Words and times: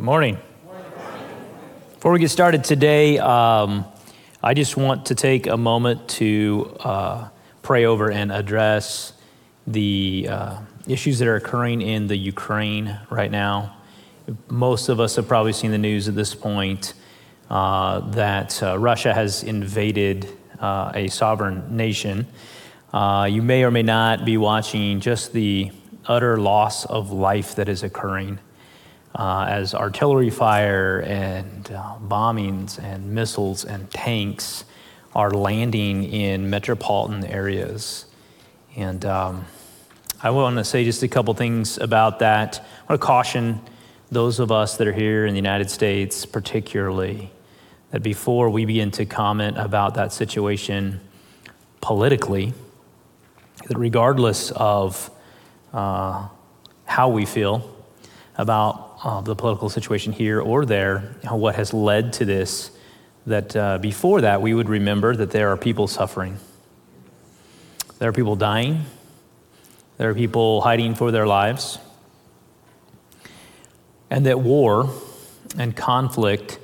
Good 0.00 0.06
morning. 0.06 0.38
Before 1.92 2.12
we 2.12 2.20
get 2.20 2.30
started 2.30 2.64
today, 2.64 3.18
um, 3.18 3.84
I 4.42 4.54
just 4.54 4.74
want 4.74 5.04
to 5.06 5.14
take 5.14 5.46
a 5.46 5.58
moment 5.58 6.08
to 6.20 6.74
uh, 6.80 7.28
pray 7.60 7.84
over 7.84 8.10
and 8.10 8.32
address 8.32 9.12
the 9.66 10.26
uh, 10.30 10.60
issues 10.88 11.18
that 11.18 11.28
are 11.28 11.36
occurring 11.36 11.82
in 11.82 12.06
the 12.06 12.16
Ukraine 12.16 12.98
right 13.10 13.30
now. 13.30 13.76
Most 14.48 14.88
of 14.88 15.00
us 15.00 15.16
have 15.16 15.28
probably 15.28 15.52
seen 15.52 15.70
the 15.70 15.76
news 15.76 16.08
at 16.08 16.14
this 16.14 16.34
point 16.34 16.94
uh, 17.50 18.00
that 18.12 18.62
uh, 18.62 18.78
Russia 18.78 19.12
has 19.12 19.42
invaded 19.42 20.34
uh, 20.60 20.92
a 20.94 21.08
sovereign 21.08 21.76
nation. 21.76 22.26
Uh, 22.94 23.28
you 23.30 23.42
may 23.42 23.64
or 23.64 23.70
may 23.70 23.82
not 23.82 24.24
be 24.24 24.38
watching 24.38 25.00
just 25.00 25.34
the 25.34 25.70
utter 26.06 26.38
loss 26.38 26.86
of 26.86 27.12
life 27.12 27.54
that 27.56 27.68
is 27.68 27.82
occurring 27.82 28.38
uh, 29.14 29.46
as 29.48 29.74
artillery 29.74 30.30
fire 30.30 31.00
and 31.00 31.70
uh, 31.72 31.96
bombings 32.06 32.78
and 32.82 33.12
missiles 33.12 33.64
and 33.64 33.90
tanks 33.90 34.64
are 35.14 35.30
landing 35.30 36.04
in 36.04 36.48
metropolitan 36.48 37.24
areas. 37.24 38.06
And 38.76 39.04
um, 39.04 39.46
I 40.22 40.30
want 40.30 40.56
to 40.56 40.64
say 40.64 40.84
just 40.84 41.02
a 41.02 41.08
couple 41.08 41.34
things 41.34 41.78
about 41.78 42.20
that. 42.20 42.60
I 42.60 42.92
want 42.92 43.00
to 43.00 43.06
caution 43.06 43.60
those 44.10 44.38
of 44.38 44.52
us 44.52 44.76
that 44.76 44.86
are 44.86 44.92
here 44.92 45.26
in 45.26 45.34
the 45.34 45.38
United 45.38 45.70
States, 45.70 46.26
particularly, 46.26 47.30
that 47.90 48.02
before 48.02 48.50
we 48.50 48.64
begin 48.64 48.90
to 48.92 49.06
comment 49.06 49.56
about 49.58 49.94
that 49.94 50.12
situation 50.12 51.00
politically, 51.80 52.52
that 53.66 53.78
regardless 53.78 54.52
of 54.52 55.10
uh, 55.72 56.28
how 56.84 57.08
we 57.08 57.24
feel 57.24 57.76
about 58.36 58.89
uh, 59.02 59.20
the 59.20 59.34
political 59.34 59.68
situation 59.68 60.12
here 60.12 60.40
or 60.40 60.66
there, 60.66 61.14
what 61.30 61.54
has 61.54 61.72
led 61.72 62.12
to 62.14 62.24
this, 62.24 62.70
that 63.26 63.54
uh, 63.56 63.78
before 63.78 64.20
that 64.20 64.42
we 64.42 64.54
would 64.54 64.68
remember 64.68 65.16
that 65.16 65.30
there 65.30 65.50
are 65.50 65.56
people 65.56 65.86
suffering. 65.86 66.38
There 67.98 68.08
are 68.08 68.12
people 68.12 68.36
dying. 68.36 68.84
There 69.98 70.10
are 70.10 70.14
people 70.14 70.62
hiding 70.62 70.94
for 70.94 71.10
their 71.10 71.26
lives. 71.26 71.78
And 74.08 74.26
that 74.26 74.40
war 74.40 74.90
and 75.58 75.76
conflict 75.76 76.58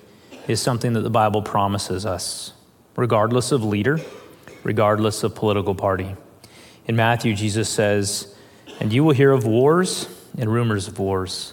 is 0.49 0.61
something 0.61 0.95
that 0.95 1.03
the 1.03 1.11
Bible 1.11 1.43
promises 1.43 2.07
us, 2.07 2.53
regardless 2.97 3.53
of 3.53 3.65
leader, 3.65 4.01
regardless 4.63 5.23
of 5.23 5.35
political 5.35 5.75
party. 5.75 6.17
In 6.87 6.97
Matthew, 6.97 7.35
Jesus 7.35 7.69
says, 7.69 8.35
And 8.81 8.93
you 8.93 9.05
will 9.05 9.15
hear 9.15 9.33
of 9.33 9.45
wars 9.45 10.09
and 10.39 10.53
rumors 10.53 10.89
of 10.89 10.99
wars. 10.99 11.53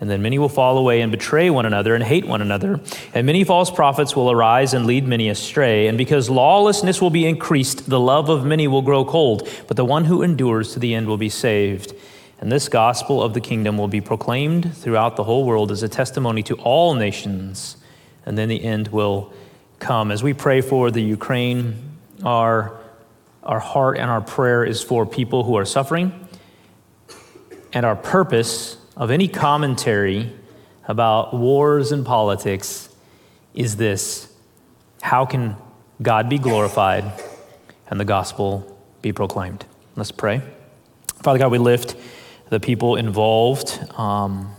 And 0.00 0.08
then 0.08 0.22
many 0.22 0.38
will 0.38 0.48
fall 0.48 0.78
away 0.78 1.02
and 1.02 1.12
betray 1.12 1.50
one 1.50 1.66
another 1.66 1.94
and 1.94 2.02
hate 2.02 2.24
one 2.24 2.40
another. 2.40 2.80
And 3.12 3.26
many 3.26 3.44
false 3.44 3.70
prophets 3.70 4.16
will 4.16 4.30
arise 4.30 4.72
and 4.72 4.86
lead 4.86 5.06
many 5.06 5.28
astray. 5.28 5.88
And 5.88 5.98
because 5.98 6.30
lawlessness 6.30 7.02
will 7.02 7.10
be 7.10 7.26
increased, 7.26 7.90
the 7.90 8.00
love 8.00 8.30
of 8.30 8.44
many 8.44 8.66
will 8.66 8.80
grow 8.80 9.04
cold. 9.04 9.46
But 9.68 9.76
the 9.76 9.84
one 9.84 10.06
who 10.06 10.22
endures 10.22 10.72
to 10.72 10.78
the 10.78 10.94
end 10.94 11.06
will 11.06 11.18
be 11.18 11.28
saved. 11.28 11.92
And 12.40 12.50
this 12.50 12.70
gospel 12.70 13.22
of 13.22 13.34
the 13.34 13.40
kingdom 13.42 13.76
will 13.76 13.88
be 13.88 14.00
proclaimed 14.00 14.74
throughout 14.74 15.16
the 15.16 15.24
whole 15.24 15.44
world 15.44 15.70
as 15.70 15.82
a 15.82 15.88
testimony 15.88 16.42
to 16.44 16.54
all 16.54 16.94
nations. 16.94 17.76
And 18.24 18.38
then 18.38 18.48
the 18.48 18.64
end 18.64 18.88
will 18.88 19.30
come. 19.80 20.10
As 20.10 20.22
we 20.22 20.32
pray 20.32 20.62
for 20.62 20.90
the 20.90 21.02
Ukraine, 21.02 21.76
our, 22.24 22.80
our 23.42 23.60
heart 23.60 23.98
and 23.98 24.10
our 24.10 24.22
prayer 24.22 24.64
is 24.64 24.82
for 24.82 25.04
people 25.04 25.44
who 25.44 25.58
are 25.58 25.66
suffering. 25.66 26.28
And 27.74 27.84
our 27.84 27.96
purpose 27.96 28.78
of 28.96 29.10
any 29.10 29.28
commentary 29.28 30.32
about 30.86 31.32
wars 31.32 31.92
and 31.92 32.04
politics 32.04 32.88
is 33.54 33.76
this 33.76 34.32
How 35.02 35.24
can 35.24 35.56
God 36.02 36.28
be 36.28 36.38
glorified 36.38 37.04
and 37.88 38.00
the 38.00 38.04
gospel 38.04 38.78
be 39.02 39.12
proclaimed? 39.12 39.64
Let's 39.96 40.10
pray. 40.10 40.42
Father 41.22 41.38
God, 41.38 41.52
we 41.52 41.58
lift 41.58 41.96
the 42.48 42.60
people 42.60 42.96
involved, 42.96 43.78
um, 43.96 44.54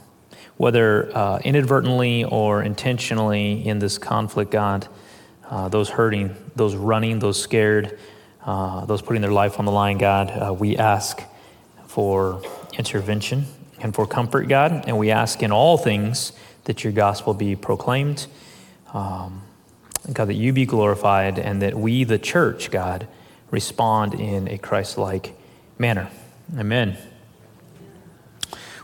whether 0.58 1.16
uh, 1.16 1.40
inadvertently 1.44 2.24
or 2.24 2.64
intentionally 2.64 3.66
in 3.66 3.80
this 3.80 3.97
conflict, 3.97 4.52
God, 4.52 4.88
uh, 5.50 5.68
those 5.68 5.90
hurting, 5.90 6.36
those 6.56 6.75
running, 6.75 7.20
those 7.20 7.41
scared, 7.41 8.00
uh, 8.46 8.86
those 8.86 9.02
putting 9.02 9.22
their 9.22 9.31
life 9.31 9.59
on 9.59 9.66
the 9.66 9.72
line, 9.72 9.97
God, 9.97 10.30
uh, 10.30 10.53
we 10.53 10.78
ask 10.78 11.22
for 11.88 12.41
intervention 12.78 13.46
and 13.84 13.94
for 13.94 14.06
comfort, 14.06 14.47
God. 14.47 14.86
And 14.88 14.97
we 14.97 15.12
ask 15.12 15.42
in 15.44 15.52
all 15.52 15.78
things 15.78 16.34
that 16.66 16.84
your 16.84 16.94
gospel 16.94 17.34
be 17.34 17.56
proclaimed. 17.56 18.28
Um, 18.94 19.42
God, 20.12 20.25
that 20.25 20.34
you 20.34 20.52
be 20.52 20.66
glorified 20.66 21.38
and 21.38 21.62
that 21.62 21.75
we, 21.75 22.03
the 22.03 22.18
church, 22.18 22.72
God, 22.72 23.08
respond 23.52 24.16
in 24.16 24.47
a 24.47 24.58
Christ 24.58 24.97
like 24.97 25.36
manner. 25.78 26.09
Amen. 26.58 26.97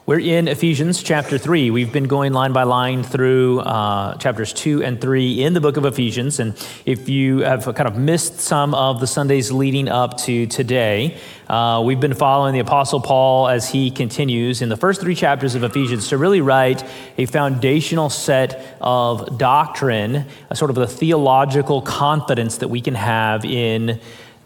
We're 0.05 0.19
in 0.19 0.47
Ephesians 0.47 1.03
chapter 1.03 1.37
3. 1.37 1.69
We've 1.69 1.91
been 1.91 2.07
going 2.07 2.31
line 2.31 2.53
by 2.53 2.63
line 2.63 3.03
through 3.03 3.59
uh, 3.59 4.15
chapters 4.19 4.53
2 4.53 4.81
and 4.81 5.01
3 5.01 5.43
in 5.43 5.53
the 5.53 5.59
book 5.59 5.75
of 5.75 5.83
Ephesians. 5.83 6.39
And 6.39 6.55
if 6.85 7.09
you 7.09 7.39
have 7.39 7.65
kind 7.75 7.87
of 7.87 7.97
missed 7.97 8.39
some 8.39 8.73
of 8.73 9.01
the 9.01 9.07
Sundays 9.07 9.51
leading 9.51 9.89
up 9.89 10.17
to 10.19 10.47
today, 10.47 11.17
uh, 11.49 11.81
we've 11.85 11.99
been 11.99 12.13
following 12.13 12.53
the 12.53 12.59
Apostle 12.59 12.99
Paul 12.99 13.47
as 13.47 13.69
he 13.69 13.89
continues 13.89 14.61
in 14.61 14.67
the 14.67 14.75
first 14.75 14.99
three 14.99 15.15
chapters 15.15 15.55
of 15.55 15.63
Ephesians 15.63 16.09
to 16.09 16.17
really 16.17 16.41
write 16.41 16.83
a 17.17 17.25
foundational 17.25 18.09
set 18.09 18.77
of 18.81 19.37
doctrine, 19.37 20.25
a 20.49 20.55
sort 20.55 20.69
of 20.69 20.75
the 20.75 20.87
theological 20.87 21.81
confidence 21.81 22.57
that 22.57 22.67
we 22.67 22.81
can 22.81 22.95
have 22.95 23.45
in 23.45 23.99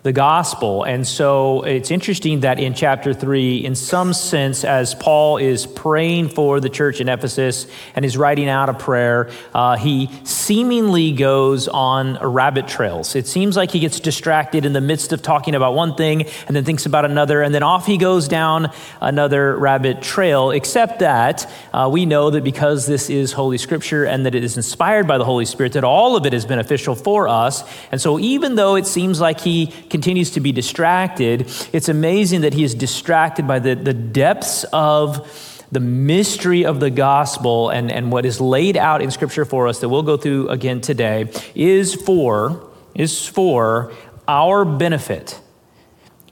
the 0.04 0.12
gospel. 0.12 0.84
And 0.84 1.06
so 1.06 1.62
it's 1.62 1.92
interesting 1.92 2.40
that 2.40 2.60
in 2.60 2.74
chapter 2.74 3.14
3, 3.14 3.58
in 3.58 3.76
some 3.76 4.14
sense, 4.14 4.64
as 4.64 4.96
Paul 4.96 5.38
is 5.38 5.68
praying 5.68 6.30
for 6.30 6.60
the 6.60 6.70
church 6.70 7.00
in 7.00 7.08
Ephesus 7.08 7.68
and 7.96 8.04
is 8.04 8.18
writing 8.18 8.50
out 8.50 8.68
a 8.68 8.74
prayer, 8.74 9.30
uh, 9.54 9.78
he 9.78 10.10
seemingly 10.24 11.12
goes 11.12 11.68
on 11.68 12.18
rabbit 12.18 12.68
trails. 12.68 13.16
It 13.16 13.28
seems 13.28 13.56
like 13.56 13.70
he 13.70 13.80
gets 13.80 14.00
distracted 14.00 14.66
in 14.66 14.74
the 14.74 14.82
midst 14.82 15.14
of 15.14 15.22
talking 15.22 15.54
about 15.54 15.76
one 15.76 15.94
thing 15.96 16.26
and 16.48 16.56
then 16.56 16.64
thinks 16.64 16.88
about 16.88 17.06
another, 17.06 17.44
and 17.44 17.54
then 17.54 17.64
off 17.64 17.86
he 17.86 17.98
goes 17.98 18.28
down 18.28 18.72
another 19.02 19.56
rabbit 19.56 20.02
trail, 20.02 20.50
except 20.50 21.00
that 21.00 21.52
uh, 21.74 21.88
we 21.92 22.08
know 22.08 22.32
that 22.32 22.44
because 22.44 22.88
this 22.88 23.10
is 23.10 23.34
Holy 23.34 23.60
Scripture 23.60 24.06
and 24.06 24.26
that 24.26 24.34
it 24.34 24.44
is 24.44 24.58
inspired 24.58 25.08
by 25.08 25.20
the 25.20 25.26
Holy 25.26 25.46
Spirit, 25.46 25.74
that 25.74 25.84
all 25.84 26.16
of 26.16 26.26
it 26.26 26.34
is 26.34 26.46
beneficial 26.46 26.96
for 26.96 27.28
us. 27.28 27.64
And 27.92 28.02
so 28.02 28.18
even 28.18 28.56
though 28.56 28.76
it 28.76 28.88
seems 28.88 29.22
like 29.22 29.40
he 29.40 29.68
continues 29.92 30.32
to 30.32 30.40
be 30.40 30.52
distracted, 30.52 31.52
it's 31.72 31.90
amazing 31.90 32.42
that 32.42 32.54
he 32.54 32.64
is 32.64 32.74
distracted 32.74 33.48
by 33.48 33.60
the, 33.60 33.76
the 33.76 33.94
depths 33.94 34.64
of 34.74 35.60
the 35.72 35.80
mystery 35.80 36.66
of 36.66 36.80
the 36.80 36.90
gospel 36.90 37.70
and, 37.70 37.92
and 37.92 38.12
what 38.12 38.26
is 38.26 38.42
laid 38.42 38.76
out 38.76 39.02
in 39.02 39.12
scripture 39.12 39.46
for 39.46 39.68
us 39.68 39.80
that 39.80 39.90
we'll 39.90 40.04
go 40.04 40.18
through 40.18 40.50
again 40.50 40.82
today 40.82 41.32
is 41.56 41.94
for 41.94 42.68
is 42.94 43.26
for 43.26 43.94
our 44.28 44.66
benefit 44.66 45.41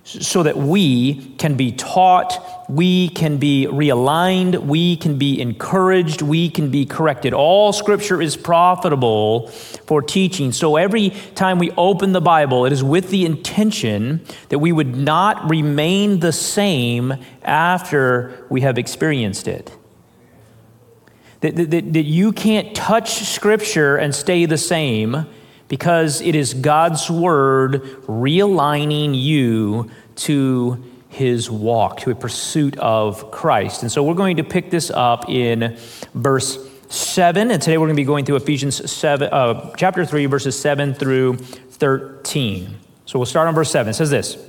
so 0.09 0.41
that 0.41 0.57
we 0.57 1.13
can 1.37 1.55
be 1.55 1.71
taught, 1.71 2.43
we 2.67 3.09
can 3.09 3.37
be 3.37 3.67
realigned, 3.69 4.65
we 4.65 4.97
can 4.97 5.19
be 5.19 5.39
encouraged, 5.39 6.23
we 6.23 6.49
can 6.49 6.71
be 6.71 6.83
corrected. 6.83 7.31
All 7.31 7.71
scripture 7.71 8.19
is 8.19 8.35
profitable 8.35 9.49
for 9.49 10.01
teaching. 10.01 10.51
So 10.51 10.77
every 10.77 11.11
time 11.35 11.59
we 11.59 11.69
open 11.71 12.13
the 12.13 12.21
Bible, 12.21 12.65
it 12.65 12.73
is 12.73 12.83
with 12.83 13.11
the 13.11 13.23
intention 13.23 14.25
that 14.49 14.57
we 14.57 14.71
would 14.71 14.95
not 14.95 15.47
remain 15.47 16.21
the 16.21 16.31
same 16.31 17.13
after 17.43 18.47
we 18.49 18.61
have 18.61 18.79
experienced 18.79 19.47
it. 19.47 19.71
That, 21.41 21.55
that, 21.55 21.93
that 21.93 22.03
you 22.03 22.33
can't 22.33 22.75
touch 22.75 23.19
scripture 23.25 23.95
and 23.95 24.13
stay 24.15 24.45
the 24.45 24.57
same 24.57 25.27
because 25.69 26.19
it 26.19 26.35
is 26.35 26.53
God's 26.53 27.09
word 27.09 27.83
realigning 28.07 29.19
you 29.19 29.89
to 30.15 30.83
his 31.07 31.49
walk, 31.49 32.01
to 32.01 32.11
a 32.11 32.15
pursuit 32.15 32.77
of 32.77 33.31
Christ. 33.31 33.83
And 33.83 33.91
so 33.91 34.03
we're 34.03 34.15
going 34.15 34.37
to 34.37 34.43
pick 34.43 34.69
this 34.71 34.89
up 34.89 35.29
in 35.29 35.77
verse 36.13 36.67
7. 36.89 37.51
And 37.51 37.61
today 37.61 37.77
we're 37.77 37.87
going 37.87 37.95
to 37.95 38.01
be 38.01 38.05
going 38.05 38.25
through 38.25 38.37
Ephesians 38.37 38.91
7, 38.91 39.29
uh, 39.31 39.73
chapter 39.77 40.05
3, 40.05 40.25
verses 40.25 40.59
7 40.59 40.93
through 40.93 41.37
13. 41.37 42.75
So 43.05 43.17
we'll 43.17 43.25
start 43.25 43.47
on 43.47 43.55
verse 43.55 43.71
7. 43.71 43.91
It 43.91 43.93
says 43.93 44.09
this 44.09 44.48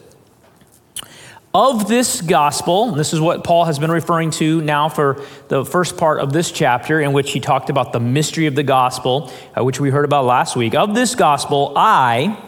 of 1.52 1.88
this 1.88 2.20
gospel, 2.20 2.93
this 2.93 3.12
is 3.12 3.20
what 3.20 3.43
Paul 3.43 3.64
has 3.64 3.79
been 3.79 3.91
referring 3.91 4.31
to 4.32 4.61
now 4.61 4.88
for 4.88 5.25
the 5.49 5.64
first 5.64 5.97
part 5.97 6.20
of 6.20 6.32
this 6.32 6.52
chapter, 6.52 7.00
in 7.00 7.12
which 7.12 7.32
he 7.32 7.41
talked 7.41 7.70
about 7.70 7.93
the 7.93 7.99
mystery 7.99 8.47
of 8.47 8.55
the 8.55 8.62
gospel, 8.62 9.32
uh, 9.58 9.64
which 9.64 9.81
we 9.81 9.91
heard 9.91 10.05
about 10.05 10.26
last 10.26 10.55
week. 10.55 10.75
Of 10.75 10.94
this 10.94 11.17
gospel, 11.17 11.73
I, 11.75 12.41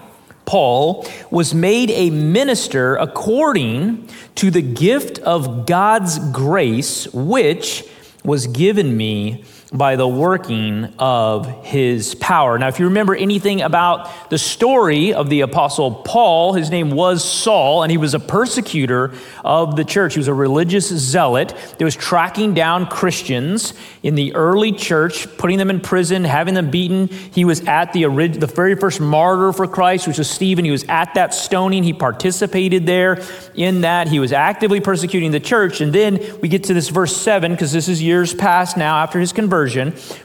Paul, 0.45 1.09
was 1.33 1.53
made 1.53 1.91
a 1.91 2.11
minister 2.11 2.95
according 2.95 4.09
to 4.37 4.53
the 4.53 4.63
gift 4.63 5.19
of 5.19 5.67
God's 5.67 6.21
grace, 6.31 7.13
which 7.13 7.85
was 8.25 8.47
given 8.47 8.97
me 8.97 9.45
by 9.73 9.97
the 9.97 10.07
working 10.07 10.85
of 10.99 11.47
his 11.65 12.15
power. 12.17 12.59
Now, 12.59 12.69
if 12.69 12.79
you 12.79 12.85
remember 12.87 13.15
anything 13.15 13.63
about 13.63 14.29
the 14.29 14.37
story 14.37 15.15
of 15.15 15.31
the 15.31 15.41
Apostle 15.41 15.95
Paul, 15.95 16.53
his 16.53 16.71
name 16.71 16.91
was 16.91 17.25
Saul, 17.25 17.83
and 17.83 17.91
he 17.91 17.97
was 17.97 18.13
a 18.13 18.21
persecutor 18.21 19.15
of 19.43 19.77
the 19.77 19.85
church. 19.85 20.13
He 20.13 20.21
was 20.21 20.29
a 20.29 20.35
religious 20.35 20.89
zealot 20.89 21.55
that 21.79 21.85
was 21.85 21.97
tracking 21.97 22.53
down 22.53 22.87
Christians 22.87 23.73
in 24.03 24.15
the 24.15 24.35
early 24.35 24.73
church, 24.73 25.27
putting 25.39 25.57
them 25.57 25.71
in 25.71 25.81
prison, 25.81 26.25
having 26.25 26.53
them 26.53 26.71
beaten. 26.71 27.09
He 27.09 27.47
was 27.47 27.63
at 27.63 27.95
the, 27.95 28.05
the 28.05 28.53
very 28.55 28.77
first 28.77 29.01
martyr 29.01 29.55
for 29.55 29.67
Christ, 29.67 30.07
which 30.07 30.19
was 30.19 30.29
Stephen. 30.29 30.67
He 30.67 30.71
was 30.71 30.85
at 30.85 31.15
that 31.15 31.33
stoning. 31.33 31.83
He 31.83 31.95
participated 31.95 32.85
there 32.85 33.23
in 33.55 33.81
that. 33.83 34.09
He 34.09 34.19
was 34.19 34.33
actively 34.33 34.81
persecuting 34.81 35.31
the 35.31 35.41
church. 35.41 35.81
And 35.81 35.95
then 35.95 36.21
we 36.43 36.49
get 36.49 36.65
to 36.65 36.75
this 36.75 36.91
verse 36.91 37.17
7, 37.17 37.53
because 37.53 37.73
this 37.73 37.89
is 37.89 38.03
years 38.03 38.35
past 38.35 38.77
now 38.77 38.99
after 38.99 39.19
his 39.19 39.33
conversion 39.33 39.62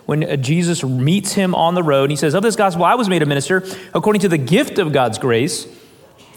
when 0.06 0.24
uh, 0.24 0.36
Jesus 0.36 0.84
meets 0.84 1.34
him 1.34 1.56
on 1.56 1.76
the 1.76 1.84
road, 1.84 2.10
he 2.10 2.16
says, 2.16 2.34
Of 2.34 2.44
this 2.44 2.56
gospel 2.56 2.84
I 2.84 2.96
was 2.96 3.10
made 3.10 3.22
a 3.22 3.26
minister 3.26 3.64
according 3.94 4.22
to 4.22 4.30
the 4.30 4.38
gift 4.38 4.80
of 4.80 4.92
God's 4.92 5.18
grace, 5.18 5.66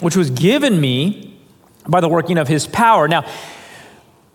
which 0.01 0.17
was 0.17 0.31
given 0.31 0.81
me 0.81 1.39
by 1.89 2.01
the 2.01 2.09
working 2.09 2.39
of 2.39 2.49
his 2.49 2.67
power. 2.67 3.09
Now, 3.09 3.25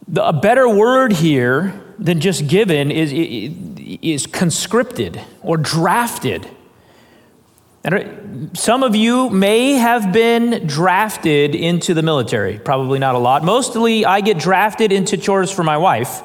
the, 0.08 0.28
a 0.28 0.34
better 0.34 0.68
word 0.68 1.14
here 1.14 1.82
than 1.98 2.20
just 2.20 2.48
given 2.48 2.92
is, 2.92 3.12
is 3.14 4.28
conscripted 4.28 5.22
or 5.42 5.58
drafted. 5.58 6.48
And 7.84 8.58
some 8.58 8.82
of 8.82 8.96
you 8.96 9.30
may 9.30 9.74
have 9.74 10.12
been 10.12 10.66
drafted 10.66 11.54
into 11.54 11.94
the 11.94 12.02
military, 12.02 12.58
probably 12.58 12.98
not 12.98 13.14
a 13.14 13.20
lot. 13.20 13.44
Mostly, 13.44 14.06
I 14.06 14.22
get 14.22 14.40
drafted 14.40 14.92
into 14.92 15.18
chores 15.18 15.52
for 15.52 15.64
my 15.64 15.78
wife. 15.78 16.22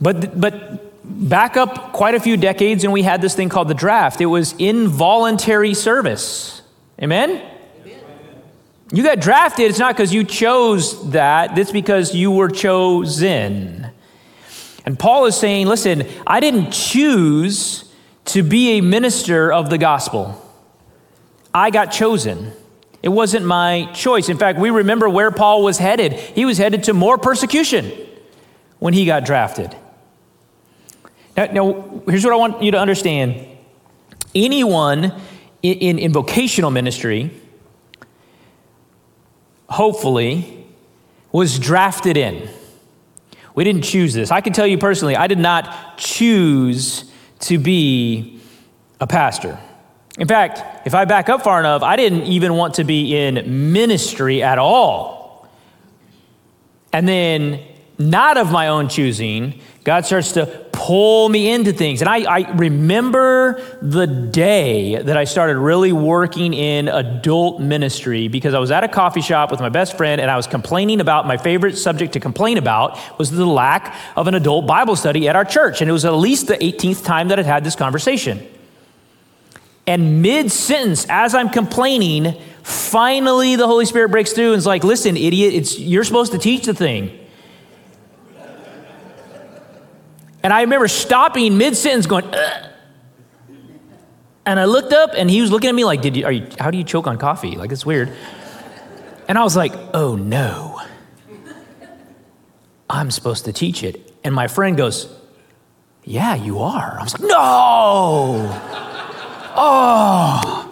But, 0.00 0.40
but 0.40 0.88
back 1.04 1.56
up 1.56 1.92
quite 1.92 2.14
a 2.14 2.20
few 2.20 2.36
decades, 2.36 2.84
and 2.84 2.92
we 2.92 3.02
had 3.02 3.20
this 3.20 3.34
thing 3.34 3.48
called 3.48 3.68
the 3.68 3.74
draft. 3.74 4.20
It 4.20 4.26
was 4.26 4.54
involuntary 4.58 5.74
service. 5.74 6.62
Amen? 7.02 7.30
Amen. 7.30 8.00
You 8.92 9.02
got 9.02 9.20
drafted, 9.20 9.70
it's 9.70 9.78
not 9.78 9.94
because 9.94 10.14
you 10.14 10.24
chose 10.24 11.10
that, 11.10 11.58
it's 11.58 11.72
because 11.72 12.14
you 12.14 12.30
were 12.30 12.48
chosen. 12.48 13.88
And 14.84 14.98
Paul 14.98 15.26
is 15.26 15.36
saying, 15.36 15.66
listen, 15.66 16.06
I 16.26 16.40
didn't 16.40 16.70
choose 16.70 17.84
to 18.26 18.42
be 18.42 18.78
a 18.78 18.80
minister 18.80 19.52
of 19.52 19.70
the 19.70 19.78
gospel, 19.78 20.44
I 21.52 21.70
got 21.70 21.86
chosen. 21.86 22.52
It 23.00 23.10
wasn't 23.10 23.46
my 23.46 23.90
choice. 23.94 24.28
In 24.28 24.38
fact, 24.38 24.58
we 24.58 24.70
remember 24.70 25.08
where 25.08 25.30
Paul 25.30 25.62
was 25.62 25.78
headed. 25.78 26.12
He 26.12 26.44
was 26.44 26.58
headed 26.58 26.84
to 26.84 26.94
more 26.94 27.16
persecution 27.16 27.92
when 28.80 28.92
he 28.92 29.06
got 29.06 29.24
drafted. 29.24 29.74
Now, 31.46 32.02
here's 32.08 32.24
what 32.24 32.32
I 32.32 32.36
want 32.36 32.62
you 32.64 32.72
to 32.72 32.78
understand 32.78 33.46
anyone 34.34 35.14
in, 35.62 35.78
in, 35.78 35.98
in 36.00 36.12
vocational 36.12 36.72
ministry, 36.72 37.30
hopefully, 39.68 40.66
was 41.30 41.60
drafted 41.60 42.16
in. 42.16 42.48
We 43.54 43.62
didn't 43.62 43.82
choose 43.82 44.14
this. 44.14 44.32
I 44.32 44.40
can 44.40 44.52
tell 44.52 44.66
you 44.66 44.78
personally, 44.78 45.14
I 45.14 45.28
did 45.28 45.38
not 45.38 45.96
choose 45.96 47.10
to 47.40 47.58
be 47.58 48.40
a 49.00 49.06
pastor. 49.06 49.58
In 50.18 50.26
fact, 50.26 50.86
if 50.86 50.94
I 50.94 51.04
back 51.04 51.28
up 51.28 51.44
far 51.44 51.60
enough, 51.60 51.82
I 51.84 51.94
didn't 51.94 52.24
even 52.24 52.54
want 52.54 52.74
to 52.74 52.84
be 52.84 53.16
in 53.16 53.72
ministry 53.72 54.42
at 54.42 54.58
all. 54.58 55.48
And 56.92 57.06
then, 57.06 57.62
not 57.96 58.36
of 58.36 58.50
my 58.50 58.68
own 58.68 58.88
choosing, 58.88 59.60
God 59.84 60.04
starts 60.06 60.32
to 60.32 60.46
pull 60.88 61.28
me 61.28 61.50
into 61.50 61.70
things. 61.70 62.00
And 62.00 62.08
I, 62.08 62.38
I, 62.38 62.50
remember 62.52 63.62
the 63.82 64.06
day 64.06 64.96
that 64.96 65.18
I 65.18 65.24
started 65.24 65.58
really 65.58 65.92
working 65.92 66.54
in 66.54 66.88
adult 66.88 67.60
ministry 67.60 68.28
because 68.28 68.54
I 68.54 68.58
was 68.58 68.70
at 68.70 68.84
a 68.84 68.88
coffee 68.88 69.20
shop 69.20 69.50
with 69.50 69.60
my 69.60 69.68
best 69.68 69.98
friend 69.98 70.18
and 70.18 70.30
I 70.30 70.36
was 70.36 70.46
complaining 70.46 71.02
about 71.02 71.26
my 71.26 71.36
favorite 71.36 71.76
subject 71.76 72.14
to 72.14 72.20
complain 72.20 72.56
about 72.56 72.98
was 73.18 73.30
the 73.30 73.44
lack 73.44 73.94
of 74.16 74.28
an 74.28 74.34
adult 74.34 74.66
Bible 74.66 74.96
study 74.96 75.28
at 75.28 75.36
our 75.36 75.44
church. 75.44 75.82
And 75.82 75.90
it 75.90 75.92
was 75.92 76.06
at 76.06 76.14
least 76.14 76.46
the 76.46 76.56
18th 76.56 77.04
time 77.04 77.28
that 77.28 77.38
I'd 77.38 77.44
had 77.44 77.64
this 77.64 77.76
conversation. 77.76 78.40
And 79.86 80.22
mid 80.22 80.50
sentence, 80.50 81.04
as 81.10 81.34
I'm 81.34 81.50
complaining, 81.50 82.34
finally 82.62 83.56
the 83.56 83.66
Holy 83.66 83.84
Spirit 83.84 84.08
breaks 84.10 84.32
through 84.32 84.52
and 84.52 84.58
is 84.58 84.64
like, 84.64 84.84
listen, 84.84 85.18
idiot, 85.18 85.52
it's, 85.52 85.78
you're 85.78 86.04
supposed 86.04 86.32
to 86.32 86.38
teach 86.38 86.64
the 86.64 86.72
thing. 86.72 87.27
And 90.42 90.52
I 90.52 90.62
remember 90.62 90.88
stopping 90.88 91.58
mid 91.58 91.76
sentence 91.76 92.06
going, 92.06 92.24
Ugh. 92.24 92.70
and 94.46 94.60
I 94.60 94.64
looked 94.64 94.92
up 94.92 95.10
and 95.16 95.28
he 95.28 95.40
was 95.40 95.50
looking 95.50 95.68
at 95.68 95.74
me 95.74 95.84
like, 95.84 96.00
Did 96.00 96.16
you, 96.16 96.24
are 96.24 96.32
you, 96.32 96.48
how 96.58 96.70
do 96.70 96.78
you 96.78 96.84
choke 96.84 97.06
on 97.06 97.18
coffee? 97.18 97.56
Like, 97.56 97.72
it's 97.72 97.84
weird. 97.84 98.12
And 99.26 99.36
I 99.36 99.42
was 99.42 99.56
like, 99.56 99.72
Oh 99.94 100.16
no. 100.16 100.80
I'm 102.90 103.10
supposed 103.10 103.44
to 103.44 103.52
teach 103.52 103.82
it. 103.82 104.14
And 104.24 104.34
my 104.34 104.48
friend 104.48 104.76
goes, 104.76 105.12
Yeah, 106.04 106.34
you 106.34 106.60
are. 106.60 106.98
I 106.98 107.02
was 107.02 107.18
like, 107.18 107.28
No. 107.28 108.60
Oh. 109.60 110.64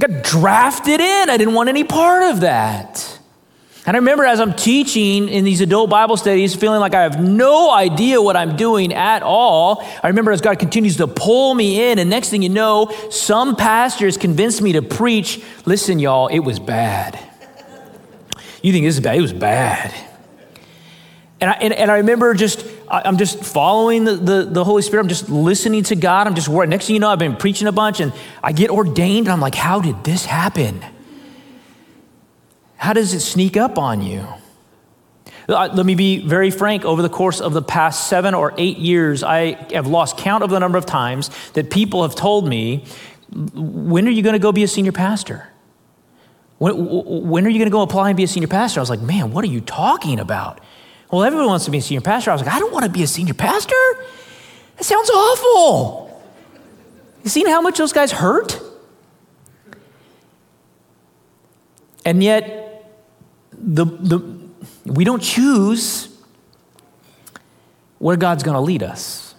I 0.00 0.06
got 0.06 0.22
drafted 0.22 1.00
in. 1.00 1.30
I 1.30 1.36
didn't 1.36 1.54
want 1.54 1.68
any 1.68 1.84
part 1.84 2.30
of 2.30 2.40
that. 2.40 3.17
And 3.86 3.96
I 3.96 4.00
remember 4.00 4.24
as 4.24 4.40
I'm 4.40 4.52
teaching 4.52 5.28
in 5.28 5.44
these 5.44 5.60
adult 5.60 5.88
Bible 5.88 6.16
studies, 6.16 6.54
feeling 6.54 6.80
like 6.80 6.94
I 6.94 7.02
have 7.02 7.22
no 7.22 7.72
idea 7.72 8.20
what 8.20 8.36
I'm 8.36 8.56
doing 8.56 8.92
at 8.92 9.22
all. 9.22 9.82
I 10.02 10.08
remember 10.08 10.30
as 10.30 10.40
God 10.40 10.58
continues 10.58 10.98
to 10.98 11.06
pull 11.06 11.54
me 11.54 11.90
in, 11.90 11.98
and 11.98 12.10
next 12.10 12.28
thing 12.28 12.42
you 12.42 12.50
know, 12.50 12.94
some 13.10 13.56
pastors 13.56 14.16
convinced 14.16 14.60
me 14.60 14.72
to 14.72 14.82
preach. 14.82 15.42
Listen, 15.64 15.98
y'all, 15.98 16.28
it 16.28 16.40
was 16.40 16.58
bad. 16.58 17.18
You 18.62 18.72
think 18.72 18.84
this 18.84 18.96
is 18.96 19.00
bad? 19.00 19.16
It 19.16 19.22
was 19.22 19.32
bad. 19.32 19.94
And 21.40 21.50
I, 21.50 21.52
and, 21.54 21.72
and 21.72 21.90
I 21.90 21.98
remember 21.98 22.34
just, 22.34 22.66
I'm 22.90 23.16
just 23.16 23.44
following 23.44 24.04
the, 24.04 24.16
the, 24.16 24.44
the, 24.44 24.64
Holy 24.64 24.82
Spirit. 24.82 25.04
I'm 25.04 25.08
just 25.08 25.28
listening 25.28 25.84
to 25.84 25.94
God. 25.94 26.26
I'm 26.26 26.34
just 26.34 26.48
worried. 26.48 26.68
Next 26.68 26.86
thing 26.86 26.94
you 26.94 27.00
know, 27.00 27.10
I've 27.10 27.18
been 27.20 27.36
preaching 27.36 27.68
a 27.68 27.72
bunch 27.72 28.00
and 28.00 28.12
I 28.42 28.50
get 28.50 28.70
ordained. 28.70 29.28
And 29.28 29.32
I'm 29.32 29.40
like, 29.40 29.54
how 29.54 29.80
did 29.80 30.02
this 30.02 30.24
happen? 30.24 30.84
How 32.78 32.94
does 32.94 33.12
it 33.12 33.20
sneak 33.20 33.56
up 33.56 33.76
on 33.76 34.00
you? 34.00 34.26
Uh, 35.48 35.68
let 35.72 35.84
me 35.84 35.94
be 35.94 36.18
very 36.18 36.50
frank. 36.50 36.84
Over 36.84 37.02
the 37.02 37.08
course 37.08 37.40
of 37.40 37.52
the 37.52 37.62
past 37.62 38.08
seven 38.08 38.34
or 38.34 38.54
eight 38.56 38.78
years, 38.78 39.22
I 39.22 39.52
have 39.72 39.86
lost 39.86 40.16
count 40.16 40.44
of 40.44 40.50
the 40.50 40.58
number 40.58 40.78
of 40.78 40.86
times 40.86 41.30
that 41.52 41.70
people 41.70 42.02
have 42.02 42.14
told 42.14 42.48
me, 42.48 42.84
When 43.32 44.06
are 44.06 44.10
you 44.10 44.22
going 44.22 44.34
to 44.34 44.38
go 44.38 44.52
be 44.52 44.62
a 44.62 44.68
senior 44.68 44.92
pastor? 44.92 45.48
When, 46.58 46.74
when 47.28 47.46
are 47.46 47.50
you 47.50 47.58
going 47.58 47.66
to 47.66 47.72
go 47.72 47.82
apply 47.82 48.10
and 48.10 48.16
be 48.16 48.24
a 48.24 48.28
senior 48.28 48.48
pastor? 48.48 48.80
I 48.80 48.82
was 48.82 48.90
like, 48.90 49.00
Man, 49.00 49.32
what 49.32 49.44
are 49.44 49.48
you 49.48 49.60
talking 49.60 50.20
about? 50.20 50.60
Well, 51.10 51.24
everyone 51.24 51.46
wants 51.48 51.64
to 51.64 51.70
be 51.70 51.78
a 51.78 51.82
senior 51.82 52.02
pastor. 52.02 52.30
I 52.30 52.34
was 52.34 52.42
like, 52.42 52.54
I 52.54 52.58
don't 52.58 52.72
want 52.72 52.84
to 52.84 52.90
be 52.90 53.02
a 53.02 53.06
senior 53.06 53.34
pastor. 53.34 53.74
That 54.76 54.84
sounds 54.84 55.10
awful. 55.10 56.22
You 57.24 57.30
seen 57.30 57.48
how 57.48 57.62
much 57.62 57.78
those 57.78 57.92
guys 57.92 58.12
hurt? 58.12 58.60
And 62.04 62.22
yet, 62.22 62.67
the, 63.60 63.84
the, 63.84 64.48
we 64.84 65.04
don't 65.04 65.22
choose 65.22 66.08
where 67.98 68.16
God's 68.16 68.42
going 68.42 68.54
to 68.54 68.60
lead 68.60 68.82
us. 68.82 69.34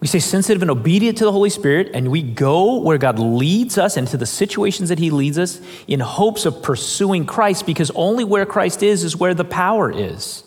We 0.00 0.06
stay 0.06 0.18
sensitive 0.18 0.62
and 0.62 0.70
obedient 0.70 1.18
to 1.18 1.24
the 1.24 1.32
Holy 1.32 1.50
Spirit, 1.50 1.90
and 1.92 2.10
we 2.10 2.22
go 2.22 2.78
where 2.78 2.96
God 2.96 3.18
leads 3.18 3.76
us 3.76 3.98
into 3.98 4.16
the 4.16 4.24
situations 4.24 4.88
that 4.88 4.98
He 4.98 5.10
leads 5.10 5.38
us 5.38 5.60
in 5.86 6.00
hopes 6.00 6.46
of 6.46 6.62
pursuing 6.62 7.26
Christ, 7.26 7.66
because 7.66 7.90
only 7.94 8.24
where 8.24 8.46
Christ 8.46 8.82
is 8.82 9.04
is 9.04 9.14
where 9.16 9.34
the 9.34 9.44
power 9.44 9.90
is. 9.90 10.44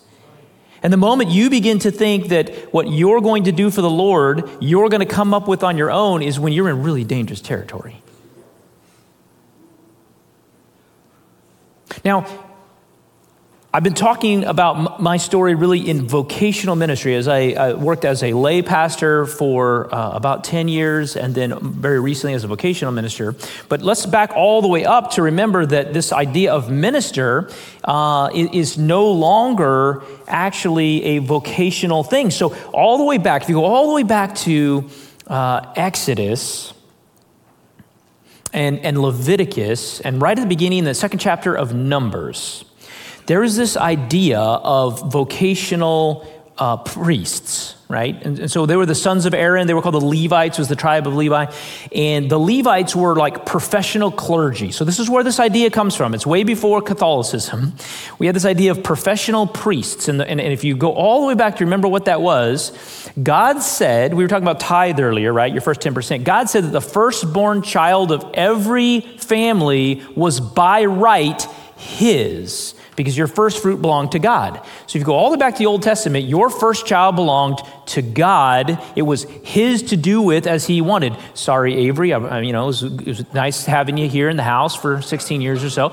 And 0.82 0.92
the 0.92 0.98
moment 0.98 1.30
you 1.30 1.50
begin 1.50 1.78
to 1.78 1.92
think 1.92 2.28
that 2.28 2.74
what 2.74 2.90
you're 2.90 3.20
going 3.20 3.44
to 3.44 3.52
do 3.52 3.70
for 3.70 3.80
the 3.80 3.88
Lord, 3.88 4.50
you're 4.60 4.88
going 4.88 5.00
to 5.00 5.06
come 5.06 5.32
up 5.32 5.46
with 5.46 5.62
on 5.62 5.78
your 5.78 5.90
own, 5.90 6.20
is 6.20 6.40
when 6.40 6.52
you're 6.52 6.68
in 6.68 6.82
really 6.82 7.04
dangerous 7.04 7.40
territory. 7.40 8.02
Now, 12.02 12.26
I've 13.74 13.82
been 13.82 13.94
talking 13.94 14.44
about 14.44 15.02
my 15.02 15.16
story 15.16 15.56
really 15.56 15.80
in 15.80 16.06
vocational 16.06 16.76
ministry 16.76 17.16
as 17.16 17.26
I, 17.26 17.54
I 17.58 17.72
worked 17.72 18.04
as 18.04 18.22
a 18.22 18.32
lay 18.32 18.62
pastor 18.62 19.26
for 19.26 19.92
uh, 19.92 20.12
about 20.12 20.44
10 20.44 20.68
years 20.68 21.16
and 21.16 21.34
then 21.34 21.58
very 21.58 21.98
recently 21.98 22.34
as 22.34 22.44
a 22.44 22.46
vocational 22.46 22.92
minister. 22.92 23.34
But 23.68 23.82
let's 23.82 24.06
back 24.06 24.30
all 24.36 24.62
the 24.62 24.68
way 24.68 24.84
up 24.84 25.10
to 25.12 25.22
remember 25.22 25.66
that 25.66 25.92
this 25.92 26.12
idea 26.12 26.54
of 26.54 26.70
minister 26.70 27.50
uh, 27.82 28.30
is 28.32 28.78
no 28.78 29.10
longer 29.10 30.04
actually 30.28 31.02
a 31.02 31.18
vocational 31.18 32.04
thing. 32.04 32.30
So, 32.30 32.54
all 32.72 32.96
the 32.96 33.04
way 33.04 33.18
back, 33.18 33.42
if 33.42 33.48
you 33.48 33.56
go 33.56 33.64
all 33.64 33.88
the 33.88 33.94
way 33.94 34.04
back 34.04 34.36
to 34.36 34.88
uh, 35.26 35.72
Exodus, 35.74 36.73
and, 38.54 38.78
and 38.78 39.02
Leviticus, 39.02 40.00
and 40.00 40.22
right 40.22 40.38
at 40.38 40.42
the 40.42 40.48
beginning, 40.48 40.84
the 40.84 40.94
second 40.94 41.18
chapter 41.18 41.54
of 41.54 41.74
Numbers, 41.74 42.64
there 43.26 43.42
is 43.42 43.56
this 43.56 43.76
idea 43.76 44.38
of 44.38 45.12
vocational 45.12 46.26
uh, 46.56 46.76
priests, 46.76 47.74
right? 47.94 48.20
And, 48.26 48.40
and, 48.40 48.50
so 48.50 48.66
they 48.66 48.74
were 48.74 48.86
the 48.86 48.94
sons 48.96 49.24
of 49.24 49.34
Aaron. 49.34 49.68
They 49.68 49.74
were 49.74 49.80
called 49.80 49.94
the 49.94 50.04
Levites, 50.04 50.58
was 50.58 50.68
the 50.68 50.74
tribe 50.74 51.06
of 51.06 51.14
Levi. 51.14 51.46
And 51.94 52.28
the 52.28 52.38
Levites 52.38 52.96
were 52.96 53.14
like 53.14 53.46
professional 53.46 54.10
clergy. 54.10 54.72
So 54.72 54.84
this 54.84 54.98
is 54.98 55.08
where 55.08 55.22
this 55.22 55.38
idea 55.38 55.70
comes 55.70 55.94
from. 55.94 56.12
It's 56.12 56.26
way 56.26 56.42
before 56.42 56.82
Catholicism. 56.82 57.74
We 58.18 58.26
had 58.26 58.34
this 58.34 58.44
idea 58.44 58.72
of 58.72 58.82
professional 58.82 59.46
priests. 59.46 60.08
And, 60.08 60.18
the, 60.18 60.28
and, 60.28 60.40
and 60.40 60.52
if 60.52 60.64
you 60.64 60.76
go 60.76 60.92
all 60.92 61.20
the 61.20 61.28
way 61.28 61.34
back 61.34 61.56
to 61.58 61.64
remember 61.64 61.86
what 61.86 62.06
that 62.06 62.20
was, 62.20 62.72
God 63.22 63.60
said, 63.60 64.12
we 64.12 64.24
were 64.24 64.28
talking 64.28 64.42
about 64.42 64.58
tithe 64.58 64.98
earlier, 64.98 65.32
right? 65.32 65.52
Your 65.52 65.62
first 65.62 65.80
10%. 65.80 66.24
God 66.24 66.50
said 66.50 66.64
that 66.64 66.72
the 66.72 66.80
firstborn 66.80 67.62
child 67.62 68.10
of 68.10 68.24
every 68.34 69.02
family 69.18 70.02
was 70.16 70.40
by 70.40 70.84
right 70.84 71.40
his 71.76 72.73
because 72.96 73.16
your 73.16 73.26
first 73.26 73.62
fruit 73.62 73.80
belonged 73.80 74.12
to 74.12 74.18
God. 74.18 74.60
So 74.86 74.96
if 74.96 75.00
you 75.00 75.04
go 75.04 75.14
all 75.14 75.30
the 75.30 75.36
way 75.36 75.40
back 75.40 75.54
to 75.54 75.58
the 75.58 75.66
Old 75.66 75.82
Testament, 75.82 76.26
your 76.26 76.50
first 76.50 76.86
child 76.86 77.16
belonged 77.16 77.58
to 77.86 78.02
God. 78.02 78.78
It 78.96 79.02
was 79.02 79.24
His 79.24 79.82
to 79.84 79.96
do 79.96 80.22
with 80.22 80.46
as 80.46 80.66
He 80.66 80.80
wanted. 80.80 81.16
Sorry, 81.34 81.74
Avery, 81.86 82.12
I, 82.12 82.40
you 82.40 82.52
know, 82.52 82.64
it 82.64 82.66
was, 82.66 82.82
it 82.82 83.06
was 83.06 83.34
nice 83.34 83.64
having 83.64 83.96
you 83.96 84.08
here 84.08 84.28
in 84.28 84.36
the 84.36 84.42
house 84.42 84.74
for 84.76 85.02
16 85.02 85.40
years 85.40 85.64
or 85.64 85.70
so. 85.70 85.92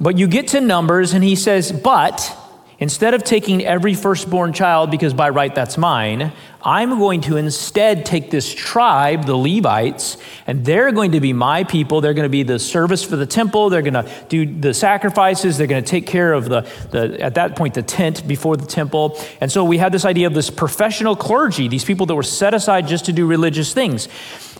But 0.00 0.18
you 0.18 0.26
get 0.26 0.48
to 0.48 0.60
Numbers, 0.60 1.14
and 1.14 1.24
He 1.24 1.36
says, 1.36 1.72
but 1.72 2.36
Instead 2.78 3.14
of 3.14 3.24
taking 3.24 3.64
every 3.64 3.94
firstborn 3.94 4.52
child, 4.52 4.90
because 4.90 5.14
by 5.14 5.30
right 5.30 5.54
that's 5.54 5.78
mine, 5.78 6.30
I'm 6.62 6.98
going 6.98 7.22
to 7.22 7.38
instead 7.38 8.04
take 8.04 8.30
this 8.30 8.52
tribe, 8.52 9.24
the 9.24 9.36
Levites, 9.36 10.18
and 10.46 10.62
they're 10.62 10.92
going 10.92 11.12
to 11.12 11.20
be 11.20 11.32
my 11.32 11.64
people. 11.64 12.02
They're 12.02 12.12
going 12.12 12.26
to 12.26 12.28
be 12.28 12.42
the 12.42 12.58
service 12.58 13.02
for 13.02 13.16
the 13.16 13.24
temple. 13.24 13.70
They're 13.70 13.80
going 13.80 13.94
to 13.94 14.10
do 14.28 14.44
the 14.44 14.74
sacrifices. 14.74 15.56
They're 15.56 15.66
going 15.66 15.82
to 15.82 15.88
take 15.88 16.06
care 16.06 16.34
of 16.34 16.50
the, 16.50 16.68
the, 16.90 17.18
at 17.22 17.36
that 17.36 17.56
point, 17.56 17.72
the 17.74 17.82
tent 17.82 18.28
before 18.28 18.58
the 18.58 18.66
temple. 18.66 19.18
And 19.40 19.50
so 19.50 19.64
we 19.64 19.78
had 19.78 19.92
this 19.92 20.04
idea 20.04 20.26
of 20.26 20.34
this 20.34 20.50
professional 20.50 21.16
clergy, 21.16 21.68
these 21.68 21.84
people 21.84 22.04
that 22.06 22.14
were 22.14 22.22
set 22.22 22.52
aside 22.52 22.88
just 22.88 23.06
to 23.06 23.12
do 23.12 23.26
religious 23.26 23.72
things. 23.72 24.08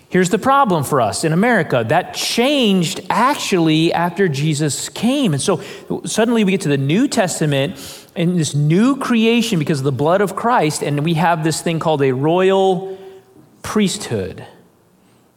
Here's 0.08 0.30
the 0.30 0.38
problem 0.38 0.84
for 0.84 1.00
us 1.00 1.25
in 1.25 1.32
America 1.32 1.84
that 1.88 2.14
changed 2.14 3.00
actually 3.10 3.92
after 3.92 4.28
Jesus 4.28 4.88
came. 4.88 5.32
And 5.32 5.42
so 5.42 5.60
suddenly 6.04 6.44
we 6.44 6.52
get 6.52 6.60
to 6.62 6.68
the 6.68 6.78
New 6.78 7.08
Testament 7.08 8.06
and 8.14 8.38
this 8.38 8.54
new 8.54 8.96
creation 8.96 9.58
because 9.58 9.80
of 9.80 9.84
the 9.84 9.92
blood 9.92 10.20
of 10.20 10.36
Christ, 10.36 10.82
and 10.82 11.04
we 11.04 11.14
have 11.14 11.44
this 11.44 11.60
thing 11.60 11.78
called 11.78 12.02
a 12.02 12.12
royal 12.12 12.96
priesthood. 13.62 14.46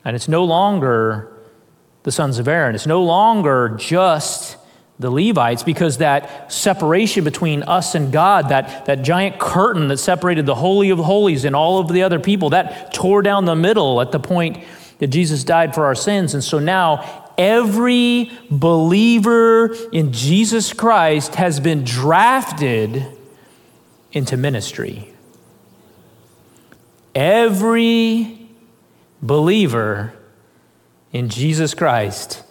And 0.05 0.15
it's 0.15 0.27
no 0.27 0.45
longer 0.45 1.33
the 2.03 2.11
sons 2.11 2.39
of 2.39 2.47
Aaron, 2.47 2.75
it's 2.75 2.88
no 2.88 3.03
longer 3.03 3.75
just 3.77 4.55
the 5.00 5.10
Levites 5.10 5.63
because 5.63 5.98
that 5.98 6.51
separation 6.51 7.24
between 7.24 7.63
us 7.63 7.96
and 7.96 8.12
God, 8.12 8.50
that, 8.50 8.86
that 8.86 9.01
giant 9.01 9.39
curtain 9.39 9.88
that 9.88 9.98
separated 9.98 10.46
the 10.46 10.56
Holy 10.56 10.89
of 10.89 11.00
Holies 11.00 11.46
and 11.46 11.56
all 11.56 11.79
of 11.79 11.88
the 11.88 12.03
other 12.03 12.20
people, 12.20 12.50
that 12.51 12.94
tore 12.94 13.22
down 13.22 13.46
the 13.46 13.56
middle 13.56 14.01
at 14.01 14.12
the 14.12 14.20
point 14.20 14.63
that 15.00 15.08
Jesus 15.08 15.46
died 15.46 15.74
for 15.74 15.86
our 15.86 15.96
sins. 15.96 16.34
And 16.34 16.44
so 16.44 16.60
now 16.60 17.29
Every 17.39 18.29
believer 18.51 19.74
in 19.94 20.12
Jesus 20.12 20.74
Christ 20.74 21.36
has 21.36 21.62
been 21.62 21.86
drafted 21.86 23.06
into 24.12 24.36
ministry. 24.36 25.13
Every 27.15 28.50
believer 29.22 30.13
in 31.13 31.29
Jesus 31.29 31.74
Christ 31.74 32.44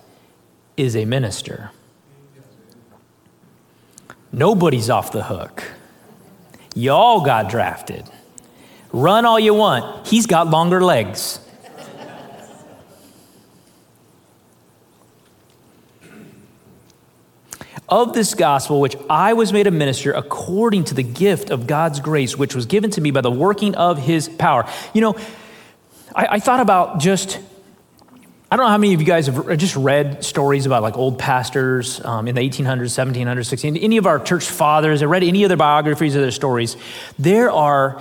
is 0.79 0.97
a 0.97 1.05
minister. 1.05 1.71
Nobody's 4.33 4.91
off 4.91 5.13
the 5.13 5.23
hook. 5.23 5.65
Y'all 6.75 7.23
got 7.23 7.51
drafted. 7.51 8.05
Run 8.93 9.25
all 9.25 9.41
you 9.41 9.55
want. 9.55 10.07
He's 10.07 10.27
got 10.27 10.49
longer 10.49 10.83
legs. 10.83 11.41
of 17.89 18.13
this 18.13 18.35
gospel, 18.35 18.81
which 18.81 18.97
I 19.09 19.33
was 19.33 19.53
made 19.53 19.67
a 19.67 19.71
minister 19.71 20.13
according 20.13 20.85
to 20.85 20.95
the 20.95 21.03
gift 21.03 21.51
of 21.51 21.67
God's 21.67 22.01
grace, 22.01 22.37
which 22.37 22.55
was 22.55 22.67
given 22.67 22.91
to 22.91 23.01
me 23.01 23.11
by 23.11 23.23
the 23.23 23.31
working 23.31 23.75
of 23.75 23.99
his 23.99 24.29
power. 24.29 24.69
You 24.93 25.01
know, 25.01 25.17
I, 26.15 26.27
I 26.33 26.39
thought 26.39 26.61
about 26.61 27.01
just 27.01 27.41
I 28.51 28.57
don't 28.57 28.65
know 28.65 28.71
how 28.71 28.79
many 28.79 28.95
of 28.95 29.01
you 29.01 29.07
guys 29.07 29.27
have 29.27 29.59
just 29.59 29.77
read 29.77 30.25
stories 30.25 30.65
about 30.65 30.83
like 30.83 30.97
old 30.97 31.19
pastors 31.19 32.03
um, 32.03 32.27
in 32.27 32.35
the 32.35 32.41
1800s, 32.41 32.97
1700s, 32.97 33.75
1600s, 33.75 33.83
any 33.83 33.99
of 33.99 34.07
our 34.07 34.19
church 34.19 34.47
fathers, 34.47 35.03
I 35.03 35.05
read 35.05 35.23
any 35.23 35.45
of 35.45 35.51
their 35.51 35.59
biographies 35.59 36.17
or 36.17 36.23
their 36.23 36.31
stories. 36.31 36.77
There 37.19 37.51
are 37.51 38.01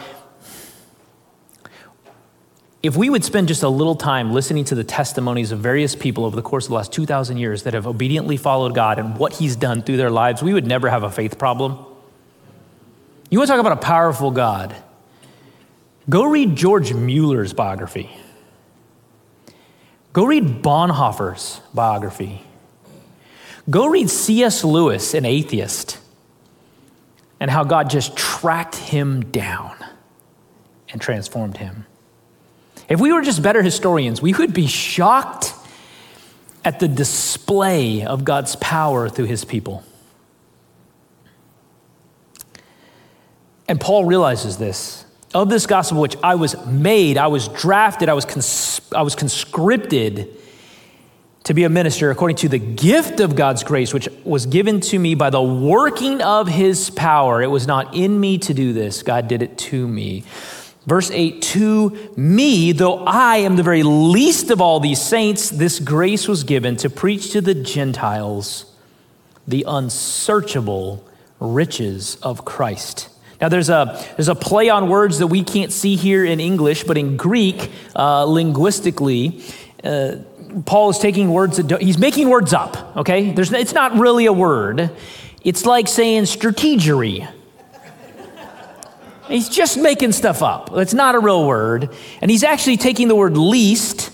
if 2.84 2.96
we 2.96 3.10
would 3.10 3.26
spend 3.26 3.50
just 3.50 3.64
a 3.64 3.70
little 3.70 3.96
time 3.96 4.32
listening 4.32 4.64
to 4.66 4.76
the 4.76 4.84
testimonies 4.84 5.52
of 5.52 5.60
various 5.60 5.96
people 5.96 6.24
over 6.24 6.36
the 6.36 6.42
course 6.42 6.66
of 6.66 6.70
the 6.70 6.76
last 6.76 6.94
2,000 6.94 7.36
years 7.36 7.64
that 7.64 7.74
have 7.74 7.86
obediently 7.86 8.38
followed 8.38 8.74
God 8.74 9.00
and 9.00 9.18
what 9.18 9.34
He's 9.34 9.58
done 9.58 9.82
through 9.82 9.98
their 9.98 10.12
lives, 10.12 10.42
we 10.42 10.54
would 10.54 10.66
never 10.66 10.90
have 10.90 11.04
a 11.04 11.12
faith 11.12 11.38
problem. 11.38 11.86
You 13.30 13.40
want 13.40 13.48
to 13.48 13.54
talk 13.54 13.60
about 13.60 13.74
a 13.74 13.82
powerful 13.82 14.32
God? 14.32 14.76
Go 16.08 16.24
read 16.26 16.56
George 16.56 16.94
Mueller's 16.94 17.52
biography. 17.52 18.10
Go 20.18 20.26
read 20.26 20.64
Bonhoeffer's 20.64 21.62
biography. 21.76 22.42
Go 23.70 23.86
read 23.86 24.10
C.S. 24.10 24.64
Lewis, 24.64 25.14
an 25.14 25.26
atheist, 25.26 26.00
and 27.40 27.52
how 27.52 27.64
God 27.64 27.92
just 27.92 28.18
tracked 28.18 28.78
him 28.78 29.26
down 29.26 29.76
and 30.90 31.00
transformed 31.00 31.58
him. 31.58 31.86
If 32.90 33.00
we 33.00 33.14
were 33.14 33.22
just 33.22 33.44
better 33.44 33.62
historians, 33.62 34.20
we 34.20 34.34
would 34.34 34.56
be 34.56 34.66
shocked 34.66 35.54
at 36.66 36.80
the 36.80 36.88
display 36.88 38.04
of 38.04 38.24
God's 38.24 38.56
power 38.56 39.10
through 39.10 39.26
his 39.26 39.46
people. 39.46 39.84
And 43.68 43.80
Paul 43.80 44.04
realizes 44.04 44.58
this. 44.58 45.06
Of 45.34 45.50
this 45.50 45.66
gospel, 45.66 46.02
which 46.02 46.16
I 46.24 46.36
was 46.36 46.56
made, 46.66 47.18
I 47.18 47.28
was 47.28 47.48
drafted, 47.50 48.10
I 48.10 48.14
was, 48.14 48.26
cons- 48.26 48.82
I 48.96 49.02
was 49.02 49.16
conscripted 49.16 50.30
to 51.44 51.54
be 51.54 51.64
a 51.64 51.70
minister 51.70 52.12
according 52.12 52.38
to 52.38 52.50
the 52.50 52.60
gift 52.60 53.20
of 53.20 53.36
God's 53.36 53.64
grace, 53.64 53.94
which 53.94 54.10
was 54.24 54.46
given 54.46 54.82
to 54.82 55.00
me 55.00 55.16
by 55.16 55.30
the 55.30 55.42
working 55.42 56.22
of 56.22 56.48
his 56.48 56.90
power. 56.90 57.42
It 57.42 57.48
was 57.48 57.66
not 57.66 57.96
in 57.96 58.20
me 58.20 58.38
to 58.40 58.54
do 58.54 58.74
this, 58.74 59.04
God 59.04 59.28
did 59.28 59.42
it 59.42 59.58
to 59.60 59.88
me. 59.88 60.24
Verse 60.86 61.12
8, 61.12 61.42
to 61.42 62.14
me, 62.16 62.72
though 62.72 63.04
I 63.06 63.38
am 63.38 63.58
the 63.58 63.64
very 63.64 63.84
least 63.84 64.52
of 64.52 64.62
all 64.62 64.80
these 64.80 65.02
saints, 65.02 65.50
this 65.50 65.80
grace 65.80 66.28
was 66.30 66.46
given 66.46 66.78
to 66.78 66.90
preach 66.90 67.32
to 67.32 67.42
the 67.42 67.54
Gentiles 67.54 68.74
the 69.48 69.66
unsearchable 69.68 71.06
riches 71.40 72.16
of 72.24 72.46
Christ. 72.46 73.10
Now, 73.40 73.50
there's 73.50 73.70
a, 73.70 74.04
there's 74.16 74.30
a 74.30 74.36
play 74.36 74.70
on 74.70 74.90
words 74.90 75.20
that 75.20 75.28
we 75.28 75.44
can't 75.44 75.72
see 75.72 75.96
here 75.96 76.26
in 76.26 76.40
English, 76.40 76.84
but 76.84 76.98
in 76.98 77.18
Greek, 77.18 77.72
uh, 77.96 78.24
linguistically, 78.26 79.44
uh, 79.84 80.16
Paul 80.66 80.90
is 80.90 80.98
taking 80.98 81.32
words 81.32 81.58
that 81.58 81.82
he's 81.82 82.00
making 82.00 82.30
words 82.30 82.54
up, 82.54 82.98
okay? 82.98 83.32
There's, 83.32 83.52
it's 83.54 83.74
not 83.74 83.94
really 83.94 84.26
a 84.26 84.34
word. 84.34 84.90
It's 85.44 85.66
like 85.66 85.88
saying 85.88 86.24
strategery 86.24 87.28
He's 89.28 89.50
just 89.50 89.78
making 89.78 90.14
stuff 90.14 90.42
up. 90.42 90.70
It's 90.74 90.94
not 90.94 91.16
a 91.16 91.20
real 91.20 91.46
word. 91.46 91.94
And 92.22 92.32
he's 92.32 92.44
actually 92.44 92.78
taking 92.78 93.08
the 93.08 93.16
word 93.16 93.38
least 93.38 94.12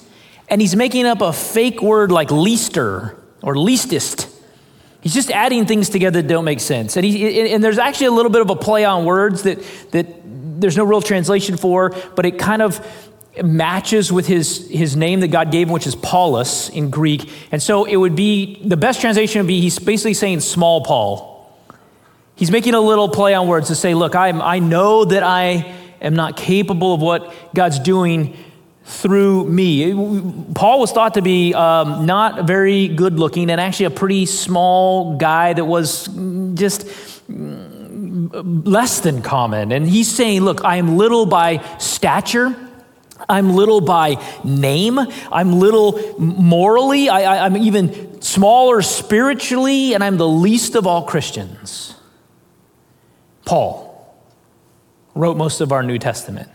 and 0.50 0.60
he's 0.60 0.76
making 0.76 1.06
up 1.06 1.22
a 1.22 1.32
fake 1.32 1.82
word 1.82 2.12
like 2.12 2.32
leaster 2.32 3.18
or 3.42 3.58
leastest. 3.58 4.30
He's 5.04 5.14
just 5.14 5.30
adding 5.32 5.66
things 5.66 5.90
together 5.90 6.22
that 6.22 6.30
don't 6.30 6.46
make 6.46 6.62
sense. 6.62 6.96
And, 6.96 7.06
he, 7.06 7.52
and 7.52 7.62
there's 7.62 7.78
actually 7.78 8.08
a 8.08 8.12
little 8.12 8.32
bit 8.32 8.42
of 8.42 8.50
a 8.50 8.56
play 8.56 8.86
on 8.86 9.04
words 9.04 9.44
that, 9.44 9.62
that 9.92 10.08
there's 10.24 10.78
no 10.78 10.86
real 10.86 11.02
translation 11.02 11.58
for, 11.58 11.90
but 12.16 12.26
it 12.26 12.40
kind 12.40 12.62
of 12.62 12.80
matches 13.44 14.14
with 14.14 14.28
his, 14.28 14.70
his 14.70 14.96
name 14.96 15.20
that 15.20 15.28
God 15.28 15.52
gave 15.52 15.68
him, 15.68 15.74
which 15.74 15.88
is 15.88 15.96
Paulus 15.96 16.70
in 16.70 16.90
Greek. 16.90 17.30
And 17.52 17.62
so 17.62 17.84
it 17.84 17.98
would 17.98 18.16
be 18.16 18.62
the 18.64 18.78
best 18.78 19.02
translation 19.02 19.42
would 19.42 19.48
be 19.48 19.60
he's 19.60 19.78
basically 19.78 20.14
saying 20.14 20.40
small 20.40 20.86
Paul. 20.86 21.54
He's 22.36 22.50
making 22.50 22.74
a 22.74 22.80
little 22.80 23.10
play 23.10 23.34
on 23.34 23.50
words 23.50 23.68
to 23.68 23.76
say, 23.76 23.94
look, 23.96 24.16
I'm, 24.16 24.42
I 24.42 24.60
know 24.60 25.04
that 25.04 25.22
I 25.22 25.76
am 26.02 26.16
not 26.16 26.38
capable 26.38 26.94
of 26.94 27.02
what 27.02 27.34
God's 27.54 27.80
doing 27.80 28.38
through 28.86 29.46
me. 29.46 29.94
Paul 30.54 30.80
was 30.80 30.92
thought 30.92 31.14
to 31.14 31.22
be 31.22 31.54
um, 31.54 32.06
not 32.06 32.46
very 32.46 32.88
good 32.90 33.18
looking 33.18 33.50
and 33.50 33.60
actually 33.60 33.86
a 33.86 33.92
pretty 33.92 34.26
small 34.26 35.18
guy 35.18 35.54
that 35.54 35.66
was 35.66 36.08
just 36.54 36.88
less 37.28 39.00
than 39.00 39.22
common. 39.22 39.72
And 39.72 39.88
he's 39.88 40.14
saying, 40.14 40.42
Look, 40.42 40.64
I 40.66 40.78
am 40.78 40.98
little 40.98 41.26
by 41.26 41.64
stature. 41.78 42.56
I'm 43.30 43.54
little 43.54 43.80
by 43.80 44.22
name. 44.44 45.00
I'm 45.32 45.54
little 45.54 46.20
morally. 46.20 47.08
I, 47.08 47.46
am 47.46 47.56
even 47.56 48.22
smaller 48.22 48.82
spiritually, 48.82 49.94
and 49.94 50.04
I'm 50.04 50.18
the 50.18 50.28
least 50.28 50.76
of 50.76 50.86
all 50.86 51.04
Christians. 51.04 51.96
Paul 53.46 53.90
wrote 55.16 55.38
most 55.38 55.62
of 55.62 55.72
our 55.72 55.84
New 55.84 56.00
Testament 56.00 56.50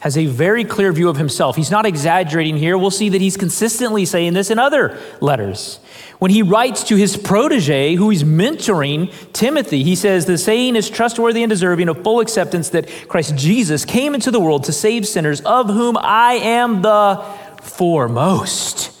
has 0.00 0.16
a 0.16 0.26
very 0.26 0.64
clear 0.64 0.92
view 0.92 1.08
of 1.08 1.16
himself. 1.16 1.56
He's 1.56 1.70
not 1.70 1.84
exaggerating 1.84 2.56
here. 2.56 2.78
We'll 2.78 2.90
see 2.90 3.08
that 3.08 3.20
he's 3.20 3.36
consistently 3.36 4.04
saying 4.04 4.34
this 4.34 4.50
in 4.50 4.58
other 4.58 4.96
letters. 5.20 5.80
When 6.20 6.30
he 6.30 6.42
writes 6.42 6.84
to 6.84 6.96
his 6.96 7.16
protege, 7.16 7.96
who 7.96 8.10
he's 8.10 8.22
mentoring, 8.22 9.12
Timothy, 9.32 9.82
he 9.82 9.96
says, 9.96 10.26
The 10.26 10.38
saying 10.38 10.76
is 10.76 10.88
trustworthy 10.88 11.42
and 11.42 11.50
deserving 11.50 11.88
of 11.88 12.02
full 12.04 12.20
acceptance 12.20 12.68
that 12.70 12.88
Christ 13.08 13.36
Jesus 13.36 13.84
came 13.84 14.14
into 14.14 14.30
the 14.30 14.40
world 14.40 14.64
to 14.64 14.72
save 14.72 15.06
sinners, 15.06 15.40
of 15.40 15.66
whom 15.68 15.96
I 15.96 16.34
am 16.34 16.82
the 16.82 17.24
foremost 17.62 18.96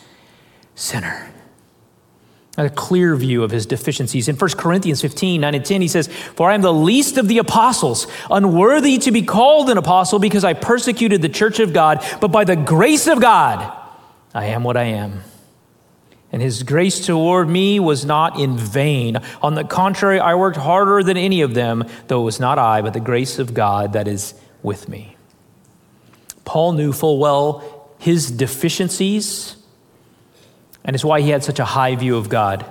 sinner 0.74 1.32
a 2.58 2.70
clear 2.70 3.14
view 3.14 3.44
of 3.44 3.52
his 3.52 3.66
deficiencies. 3.66 4.28
In 4.28 4.36
1 4.36 4.50
Corinthians 4.52 5.00
15, 5.00 5.40
9 5.40 5.54
and 5.54 5.64
10, 5.64 5.80
he 5.80 5.88
says, 5.88 6.08
For 6.08 6.50
I 6.50 6.54
am 6.54 6.60
the 6.60 6.72
least 6.72 7.16
of 7.16 7.28
the 7.28 7.38
apostles, 7.38 8.06
unworthy 8.30 8.98
to 8.98 9.12
be 9.12 9.22
called 9.22 9.70
an 9.70 9.78
apostle 9.78 10.18
because 10.18 10.44
I 10.44 10.54
persecuted 10.54 11.22
the 11.22 11.28
church 11.28 11.60
of 11.60 11.72
God, 11.72 12.04
but 12.20 12.28
by 12.28 12.44
the 12.44 12.56
grace 12.56 13.06
of 13.06 13.20
God, 13.20 13.72
I 14.34 14.46
am 14.46 14.64
what 14.64 14.76
I 14.76 14.84
am. 14.84 15.22
And 16.32 16.42
his 16.42 16.62
grace 16.62 17.06
toward 17.06 17.48
me 17.48 17.80
was 17.80 18.04
not 18.04 18.38
in 18.38 18.56
vain. 18.56 19.18
On 19.40 19.54
the 19.54 19.64
contrary, 19.64 20.20
I 20.20 20.34
worked 20.34 20.58
harder 20.58 21.02
than 21.02 21.16
any 21.16 21.42
of 21.42 21.54
them, 21.54 21.84
though 22.08 22.20
it 22.20 22.24
was 22.24 22.40
not 22.40 22.58
I, 22.58 22.82
but 22.82 22.92
the 22.92 23.00
grace 23.00 23.38
of 23.38 23.54
God 23.54 23.94
that 23.94 24.08
is 24.08 24.34
with 24.62 24.88
me. 24.88 25.16
Paul 26.44 26.72
knew 26.72 26.92
full 26.92 27.18
well 27.18 27.92
his 27.98 28.30
deficiencies 28.30 29.57
and 30.88 30.94
it's 30.94 31.04
why 31.04 31.20
he 31.20 31.28
had 31.28 31.44
such 31.44 31.58
a 31.58 31.66
high 31.66 31.94
view 31.96 32.16
of 32.16 32.30
God. 32.30 32.64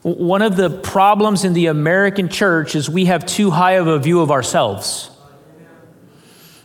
One 0.00 0.40
of 0.40 0.56
the 0.56 0.70
problems 0.70 1.44
in 1.44 1.52
the 1.52 1.66
American 1.66 2.30
church 2.30 2.74
is 2.74 2.88
we 2.88 3.04
have 3.04 3.26
too 3.26 3.50
high 3.50 3.72
of 3.72 3.86
a 3.86 3.98
view 3.98 4.22
of 4.22 4.30
ourselves. 4.30 5.10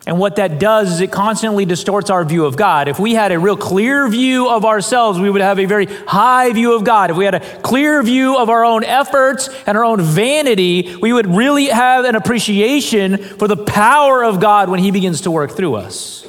And 0.08 0.20
what 0.20 0.38
that 0.38 0.58
does 0.58 0.94
is 0.94 1.02
it 1.02 1.12
constantly 1.12 1.66
distorts 1.66 2.10
our 2.10 2.24
view 2.24 2.46
of 2.46 2.56
God. 2.56 2.88
If 2.88 2.98
we 2.98 3.14
had 3.14 3.34
a 3.34 3.40
real 3.40 3.58
clear 3.58 4.08
view 4.08 4.48
of 4.48 4.64
ourselves, 4.64 5.20
we 5.20 5.30
would 5.30 5.42
have 5.42 5.60
a 5.60 5.66
very 5.66 5.88
high 5.88 6.54
view 6.54 6.78
of 6.78 6.86
God. 6.86 7.12
If 7.12 7.18
we 7.18 7.26
had 7.26 7.36
a 7.36 7.62
clear 7.62 8.02
view 8.04 8.38
of 8.38 8.50
our 8.50 8.64
own 8.64 8.86
efforts 8.86 9.50
and 9.68 9.78
our 9.78 9.84
own 9.84 10.00
vanity, 10.00 10.96
we 10.96 11.12
would 11.12 11.28
really 11.28 11.66
have 11.66 12.06
an 12.06 12.16
appreciation 12.16 13.18
for 13.18 13.50
the 13.50 13.58
power 13.58 14.24
of 14.24 14.40
God 14.40 14.70
when 14.70 14.80
He 14.80 14.92
begins 14.92 15.22
to 15.22 15.32
work 15.32 15.52
through 15.52 15.76
us. 15.76 16.26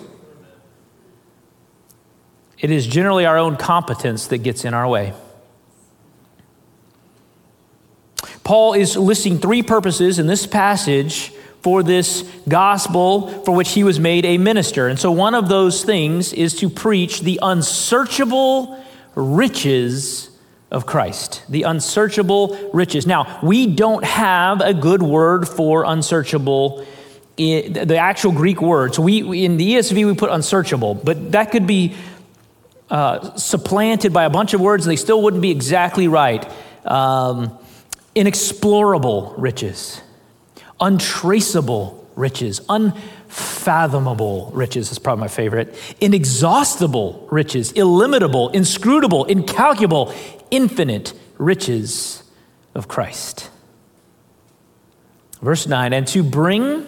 It 2.64 2.71
is 2.71 2.87
generally 2.87 3.26
our 3.26 3.37
own 3.37 3.59
competence 3.59 4.28
that 4.28 4.38
gets 4.38 4.64
in 4.64 4.73
our 4.73 4.88
way. 4.88 5.12
Paul 8.42 8.73
is 8.73 8.97
listing 8.97 9.38
three 9.38 9.62
purposes 9.62 10.18
in 10.18 10.26
this 10.26 10.47
passage 10.47 11.30
for 11.61 11.83
this 11.83 12.23
gospel 12.49 13.28
for 13.44 13.54
which 13.54 13.73
he 13.73 13.85
was 13.85 14.00
made 14.00 14.25
a 14.25 14.38
minister. 14.38 14.88
And 14.88 14.99
so, 14.99 15.12
one 15.12 15.35
of 15.35 15.50
those 15.50 15.85
things 15.85 16.33
is 16.33 16.54
to 16.61 16.71
preach 16.71 17.21
the 17.21 17.38
unsearchable 17.42 18.83
riches 19.14 20.30
of 20.71 20.86
Christ. 20.86 21.43
The 21.50 21.65
unsearchable 21.65 22.71
riches. 22.73 23.06
Now, 23.06 23.41
we 23.43 23.67
don't 23.67 24.04
have 24.04 24.62
a 24.62 24.73
good 24.73 25.02
word 25.02 25.47
for 25.47 25.84
unsearchable. 25.84 26.86
The 27.36 27.99
actual 27.99 28.32
Greek 28.32 28.62
word. 28.62 28.95
So 28.95 29.02
we 29.02 29.45
in 29.45 29.58
the 29.58 29.75
ESV 29.75 30.06
we 30.06 30.15
put 30.15 30.30
unsearchable, 30.30 30.95
but 30.95 31.32
that 31.32 31.50
could 31.50 31.67
be 31.67 31.95
uh, 32.95 33.35
supplanted 33.35 34.13
by 34.13 34.23
a 34.23 34.30
bunch 34.30 34.54
of 34.54 34.61
words, 34.61 34.87
and 34.87 34.93
they 34.93 34.97
still 34.97 35.21
wouldn't 35.21 35.43
be 35.43 35.50
exactly 35.50 36.07
right. 36.07 36.49
Um, 36.85 37.59
inexplorable 38.15 39.35
riches, 39.37 40.00
untraceable 40.78 42.09
riches, 42.15 42.61
unfathomable 42.69 44.52
riches 44.54 44.93
is 44.93 45.00
probably 45.00 45.23
my 45.23 45.28
favorite, 45.28 45.75
inexhaustible 46.00 47.26
riches, 47.33 47.73
illimitable, 47.73 48.50
inscrutable, 48.50 49.25
incalculable, 49.25 50.15
infinite 50.52 51.15
riches 51.37 52.23
of 52.76 52.87
Christ. 52.87 53.50
Verse 55.43 55.67
9, 55.67 55.93
and 55.93 56.07
to 56.07 56.23
bring 56.23 56.87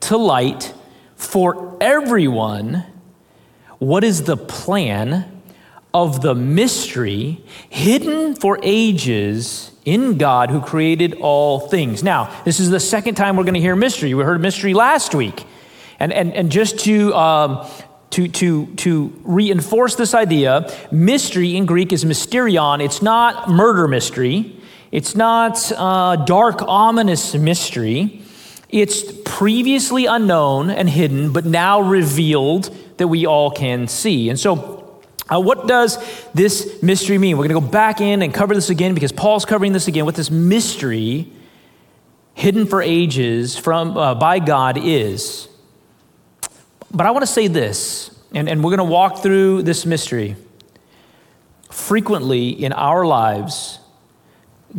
to 0.00 0.18
light 0.18 0.74
for 1.14 1.78
everyone 1.80 2.84
what 3.78 4.04
is 4.04 4.24
the 4.24 4.36
plan 4.36 5.32
of 5.96 6.20
the 6.20 6.34
mystery 6.34 7.42
hidden 7.70 8.34
for 8.34 8.58
ages 8.62 9.70
in 9.86 10.18
God 10.18 10.50
who 10.50 10.60
created 10.60 11.14
all 11.14 11.58
things. 11.58 12.02
Now, 12.02 12.42
this 12.44 12.60
is 12.60 12.68
the 12.68 12.80
second 12.80 13.14
time 13.14 13.34
we're 13.34 13.44
going 13.44 13.54
to 13.54 13.60
hear 13.60 13.74
mystery. 13.74 14.12
We 14.12 14.22
heard 14.22 14.42
mystery 14.42 14.74
last 14.74 15.14
week. 15.14 15.46
And, 15.98 16.12
and, 16.12 16.34
and 16.34 16.52
just 16.52 16.80
to, 16.80 17.14
um, 17.14 17.66
to, 18.10 18.28
to, 18.28 18.66
to 18.74 19.20
reinforce 19.24 19.94
this 19.94 20.12
idea, 20.12 20.70
mystery 20.92 21.56
in 21.56 21.64
Greek 21.64 21.94
is 21.94 22.04
mysterion. 22.04 22.84
It's 22.84 23.00
not 23.00 23.48
murder 23.48 23.88
mystery, 23.88 24.60
it's 24.92 25.16
not 25.16 25.72
uh, 25.74 26.16
dark, 26.16 26.60
ominous 26.60 27.34
mystery. 27.34 28.22
It's 28.68 29.02
previously 29.24 30.06
unknown 30.06 30.70
and 30.70 30.90
hidden, 30.90 31.32
but 31.32 31.46
now 31.46 31.80
revealed 31.80 32.76
that 32.98 33.08
we 33.08 33.24
all 33.24 33.50
can 33.50 33.86
see. 33.86 34.28
And 34.28 34.38
so, 34.38 34.75
uh, 35.28 35.40
what 35.40 35.66
does 35.66 35.98
this 36.32 36.82
mystery 36.82 37.18
mean? 37.18 37.36
We're 37.36 37.48
going 37.48 37.60
to 37.60 37.66
go 37.66 37.72
back 37.72 38.00
in 38.00 38.22
and 38.22 38.32
cover 38.32 38.54
this 38.54 38.70
again 38.70 38.94
because 38.94 39.12
Paul's 39.12 39.44
covering 39.44 39.72
this 39.72 39.88
again. 39.88 40.04
What 40.04 40.14
this 40.14 40.30
mystery, 40.30 41.30
hidden 42.34 42.66
for 42.66 42.80
ages 42.80 43.56
from, 43.56 43.96
uh, 43.96 44.14
by 44.14 44.38
God, 44.38 44.78
is. 44.78 45.48
But 46.92 47.06
I 47.06 47.10
want 47.10 47.22
to 47.22 47.32
say 47.32 47.48
this, 47.48 48.16
and, 48.32 48.48
and 48.48 48.62
we're 48.62 48.76
going 48.76 48.86
to 48.88 48.92
walk 48.92 49.22
through 49.22 49.62
this 49.62 49.84
mystery. 49.84 50.36
Frequently 51.70 52.50
in 52.50 52.72
our 52.72 53.04
lives, 53.04 53.80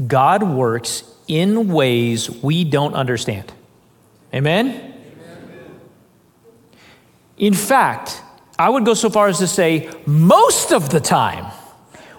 God 0.07 0.43
works 0.43 1.03
in 1.27 1.67
ways 1.67 2.29
we 2.29 2.63
don't 2.63 2.93
understand. 2.93 3.51
Amen? 4.33 4.67
Amen? 4.67 4.93
In 7.37 7.53
fact, 7.53 8.21
I 8.59 8.69
would 8.69 8.85
go 8.85 8.93
so 8.93 9.09
far 9.09 9.27
as 9.27 9.39
to 9.39 9.47
say, 9.47 9.89
most 10.05 10.71
of 10.71 10.89
the 10.89 10.99
time, 10.99 11.45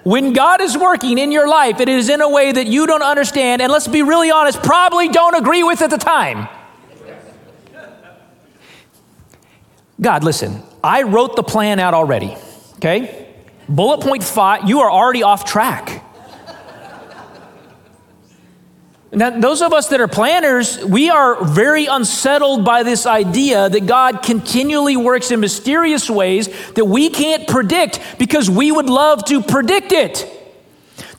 when 0.05 0.33
God 0.33 0.61
is 0.61 0.79
working 0.79 1.19
in 1.19 1.33
your 1.33 1.49
life, 1.49 1.81
it 1.81 1.89
is 1.89 2.09
in 2.09 2.21
a 2.21 2.29
way 2.29 2.53
that 2.53 2.67
you 2.67 2.87
don't 2.87 3.03
understand, 3.03 3.61
and 3.61 3.73
let's 3.73 3.89
be 3.89 4.03
really 4.03 4.31
honest, 4.31 4.63
probably 4.63 5.09
don't 5.09 5.35
agree 5.35 5.63
with 5.63 5.83
at 5.83 5.91
the 5.91 5.99
time. 5.99 6.49
God, 10.01 10.23
listen, 10.23 10.63
I 10.83 11.03
wrote 11.03 11.35
the 11.35 11.43
plan 11.43 11.81
out 11.81 11.93
already, 11.93 12.37
okay? 12.77 13.27
Bullet 13.69 14.01
point 14.01 14.23
five, 14.23 14.69
you 14.69 14.81
are 14.81 14.91
already 14.91 15.25
off 15.25 15.45
track. 15.45 15.98
Now, 19.11 19.31
those 19.31 19.63
of 19.63 19.73
us 19.73 19.89
that 19.89 20.03
are 20.03 20.09
planners, 20.09 20.85
we 20.85 21.09
are 21.09 21.43
very 21.43 21.87
unsettled 21.87 22.65
by 22.65 22.83
this 22.83 23.07
idea 23.07 23.69
that 23.69 23.87
God 23.87 24.23
continually 24.23 24.99
works 24.99 25.31
in 25.31 25.41
mysterious 25.41 26.11
ways 26.11 26.49
that 26.75 26.85
we 26.85 27.09
can't 27.09 27.49
predict 27.49 28.01
because 28.19 28.51
we 28.51 28.71
would 28.71 28.91
love 28.91 29.25
to 29.27 29.43
predict 29.43 29.93
it. 29.93 30.35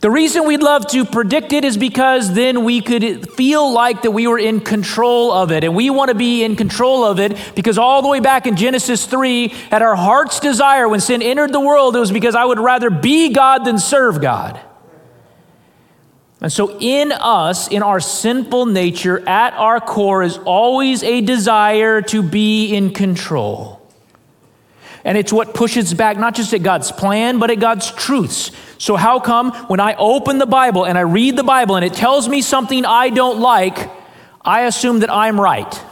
The 0.02 0.12
reason 0.12 0.46
we'd 0.46 0.62
love 0.62 0.88
to 0.90 1.04
predict 1.04 1.52
it 1.52 1.66
is 1.66 1.78
because 1.78 2.34
then 2.34 2.64
we 2.64 2.80
could 2.80 3.34
feel 3.34 3.74
like 3.74 4.04
that 4.04 4.12
we 4.12 4.28
were 4.28 4.40
in 4.40 4.62
control 4.62 5.34
of 5.34 5.52
it. 5.52 5.66
And 5.66 5.76
we 5.76 5.90
want 5.90 6.10
to 6.10 6.16
be 6.16 6.44
in 6.44 6.56
control 6.56 7.04
of 7.04 7.20
it 7.20 7.38
because 7.54 7.78
all 7.78 8.02
the 8.02 8.08
way 8.08 8.22
back 8.22 8.48
in 8.48 8.56
Genesis 8.56 9.06
3, 9.06 9.54
at 9.72 9.82
our 9.82 9.96
heart's 9.96 10.40
desire, 10.40 10.88
when 10.88 11.02
sin 11.02 11.22
entered 11.22 11.52
the 11.52 11.60
world, 11.60 11.98
it 11.98 12.00
was 12.00 12.12
because 12.12 12.36
I 12.36 12.46
would 12.46 12.60
rather 12.60 12.90
be 12.90 13.34
God 13.34 13.66
than 13.66 13.78
serve 13.78 14.22
God. 14.22 14.62
And 16.42 16.52
so, 16.52 16.78
in 16.80 17.12
us, 17.12 17.68
in 17.68 17.84
our 17.84 18.00
sinful 18.00 18.68
nature, 18.68 19.28
at 19.28 19.54
our 19.56 19.82
core, 19.82 20.24
is 20.24 20.38
always 20.38 21.04
a 21.04 21.20
desire 21.20 22.02
to 22.04 22.24
be 22.24 22.74
in 22.74 22.94
control. 22.94 23.82
And 25.04 25.18
it's 25.18 25.34
what 25.34 25.54
pushes 25.54 25.94
back 25.94 26.18
not 26.18 26.36
just 26.36 26.54
at 26.54 26.64
God's 26.64 26.92
plan, 26.92 27.40
but 27.40 27.52
at 27.52 27.60
God's 27.60 27.92
truths. 27.92 28.52
So, 28.78 28.96
how 28.96 29.20
come 29.20 29.52
when 29.68 29.82
I 29.82 29.96
open 29.96 30.38
the 30.38 30.46
Bible 30.46 30.86
and 30.86 30.98
I 30.98 31.02
read 31.02 31.36
the 31.36 31.44
Bible 31.44 31.76
and 31.76 31.84
it 31.84 31.94
tells 31.94 32.30
me 32.30 32.42
something 32.42 32.86
I 32.86 33.10
don't 33.10 33.42
like, 33.42 33.90
I 34.42 34.62
assume 34.62 35.00
that 35.00 35.10
I'm 35.10 35.40
right? 35.40 35.84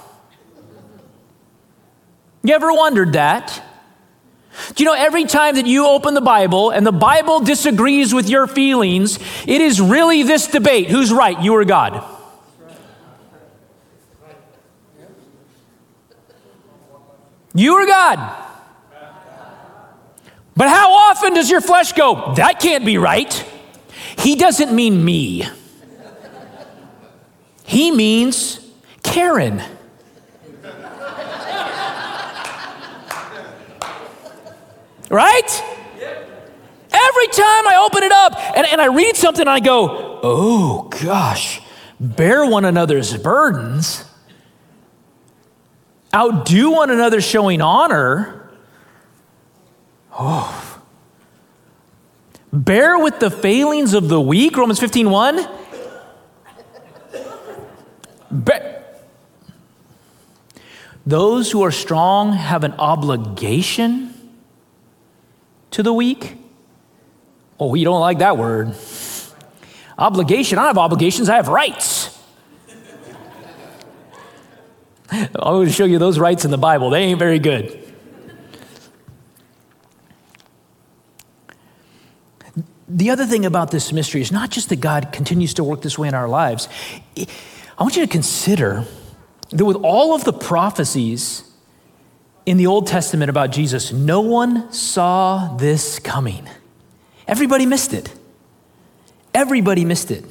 You 2.42 2.54
ever 2.54 2.72
wondered 2.72 3.14
that? 3.14 3.62
Do 4.74 4.84
you 4.84 4.90
know 4.90 4.96
every 4.96 5.26
time 5.26 5.56
that 5.56 5.68
you 5.68 5.86
open 5.88 6.14
the 6.14 6.22
Bible 6.22 6.72
and 6.72 6.86
the 6.86 6.92
Bible 6.92 7.40
disagrees 7.40 8.14
with 8.14 8.30
your 8.30 8.48
feelings, 8.48 9.20
it 9.46 9.62
is 9.62 9.80
really 9.80 10.24
this 10.24 10.48
debate 10.48 10.90
who's 10.90 11.12
right, 11.14 11.40
you 11.42 11.54
or 11.54 11.66
God? 11.66 12.04
You 17.54 17.74
or 17.74 17.88
God? 17.88 18.44
But 20.56 20.70
how 20.70 20.92
often 20.92 21.36
does 21.36 21.50
your 21.52 21.62
flesh 21.62 21.94
go, 21.94 22.34
that 22.36 22.60
can't 22.60 22.84
be 22.84 22.98
right? 22.98 23.32
He 24.18 24.36
doesn't 24.36 24.76
mean 24.76 25.04
me, 25.04 25.48
he 27.64 27.92
means 27.92 28.60
Karen. 29.04 29.62
Right? 35.10 35.64
Every 36.92 37.28
time 37.28 37.68
I 37.68 37.86
open 37.86 38.04
it 38.04 38.12
up 38.12 38.58
and, 38.58 38.68
and 38.68 38.82
I 38.82 38.88
read 38.88 39.16
something, 39.16 39.48
I 39.48 39.60
go, 39.60 40.20
oh 40.24 40.90
gosh, 41.04 41.62
bear 42.00 42.46
one 42.46 42.66
another's 42.66 43.16
burdens, 43.18 44.04
outdo 46.14 46.72
one 46.72 46.90
another 46.90 47.22
showing 47.22 47.62
honor. 47.62 48.50
Oh. 50.12 50.82
Bear 52.52 52.98
with 52.98 53.20
the 53.20 53.30
failings 53.30 53.94
of 53.94 54.08
the 54.08 54.20
weak, 54.20 54.58
Romans 54.58 54.80
15 54.80 55.10
1. 55.10 55.48
Bear. 58.32 58.84
Those 61.06 61.52
who 61.52 61.62
are 61.62 61.72
strong 61.72 62.34
have 62.34 62.64
an 62.64 62.74
obligation 62.74 64.17
to 65.72 65.84
the 65.84 65.94
weak? 65.94 66.38
Oh, 67.60 67.76
you 67.76 67.86
don't 67.86 68.02
like 68.02 68.20
that 68.20 68.38
word. 68.38 68.76
Obligation. 69.98 70.60
I 70.60 70.68
have 70.68 70.78
obligations, 70.78 71.30
I 71.30 71.36
have 71.36 71.48
rights. 71.48 72.18
I'm 75.12 75.30
going 75.34 75.68
to 75.68 75.74
show 75.74 75.86
you 75.86 76.00
those 76.00 76.20
rights 76.20 76.46
in 76.46 76.52
the 76.52 76.58
Bible. 76.58 76.90
They 76.90 77.00
ain't 77.00 77.20
very 77.20 77.40
good. 77.40 77.84
The 82.90 83.10
other 83.10 83.26
thing 83.26 83.46
about 83.46 83.72
this 83.72 83.92
mystery 83.92 84.22
is 84.22 84.32
not 84.32 84.50
just 84.50 84.70
that 84.70 84.78
God 84.78 85.12
continues 85.12 85.54
to 85.56 85.64
work 85.64 85.82
this 85.82 85.98
way 85.98 86.08
in 86.08 86.14
our 86.14 86.30
lives. 86.30 86.70
I 87.18 87.84
want 87.84 87.98
you 87.98 88.06
to 88.06 88.12
consider 88.12 88.86
that 89.50 89.66
with 89.66 89.78
all 89.78 90.16
of 90.16 90.24
the 90.24 90.34
prophecies 90.34 91.44
in 92.48 92.56
the 92.56 92.66
Old 92.66 92.88
Testament 92.88 93.30
about 93.30 93.52
Jesus, 93.52 93.92
no 93.92 94.22
one 94.22 94.72
saw 94.72 95.58
this 95.58 96.00
coming. 96.00 96.48
Everybody 97.28 97.66
missed 97.66 97.94
it. 97.94 98.16
Everybody 99.34 99.84
missed 99.84 100.12
it. 100.12 100.24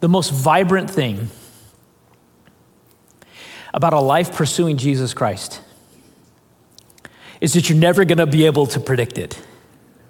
The 0.00 0.08
most 0.08 0.32
vibrant 0.32 0.90
thing 0.90 1.30
about 3.72 3.92
a 3.92 4.00
life 4.00 4.34
pursuing 4.34 4.78
Jesus 4.78 5.14
Christ 5.14 5.60
is 7.40 7.52
that 7.52 7.70
you're 7.70 7.78
never 7.78 8.04
going 8.04 8.18
to 8.18 8.26
be 8.26 8.46
able 8.46 8.66
to 8.66 8.80
predict 8.80 9.16
it. 9.16 9.40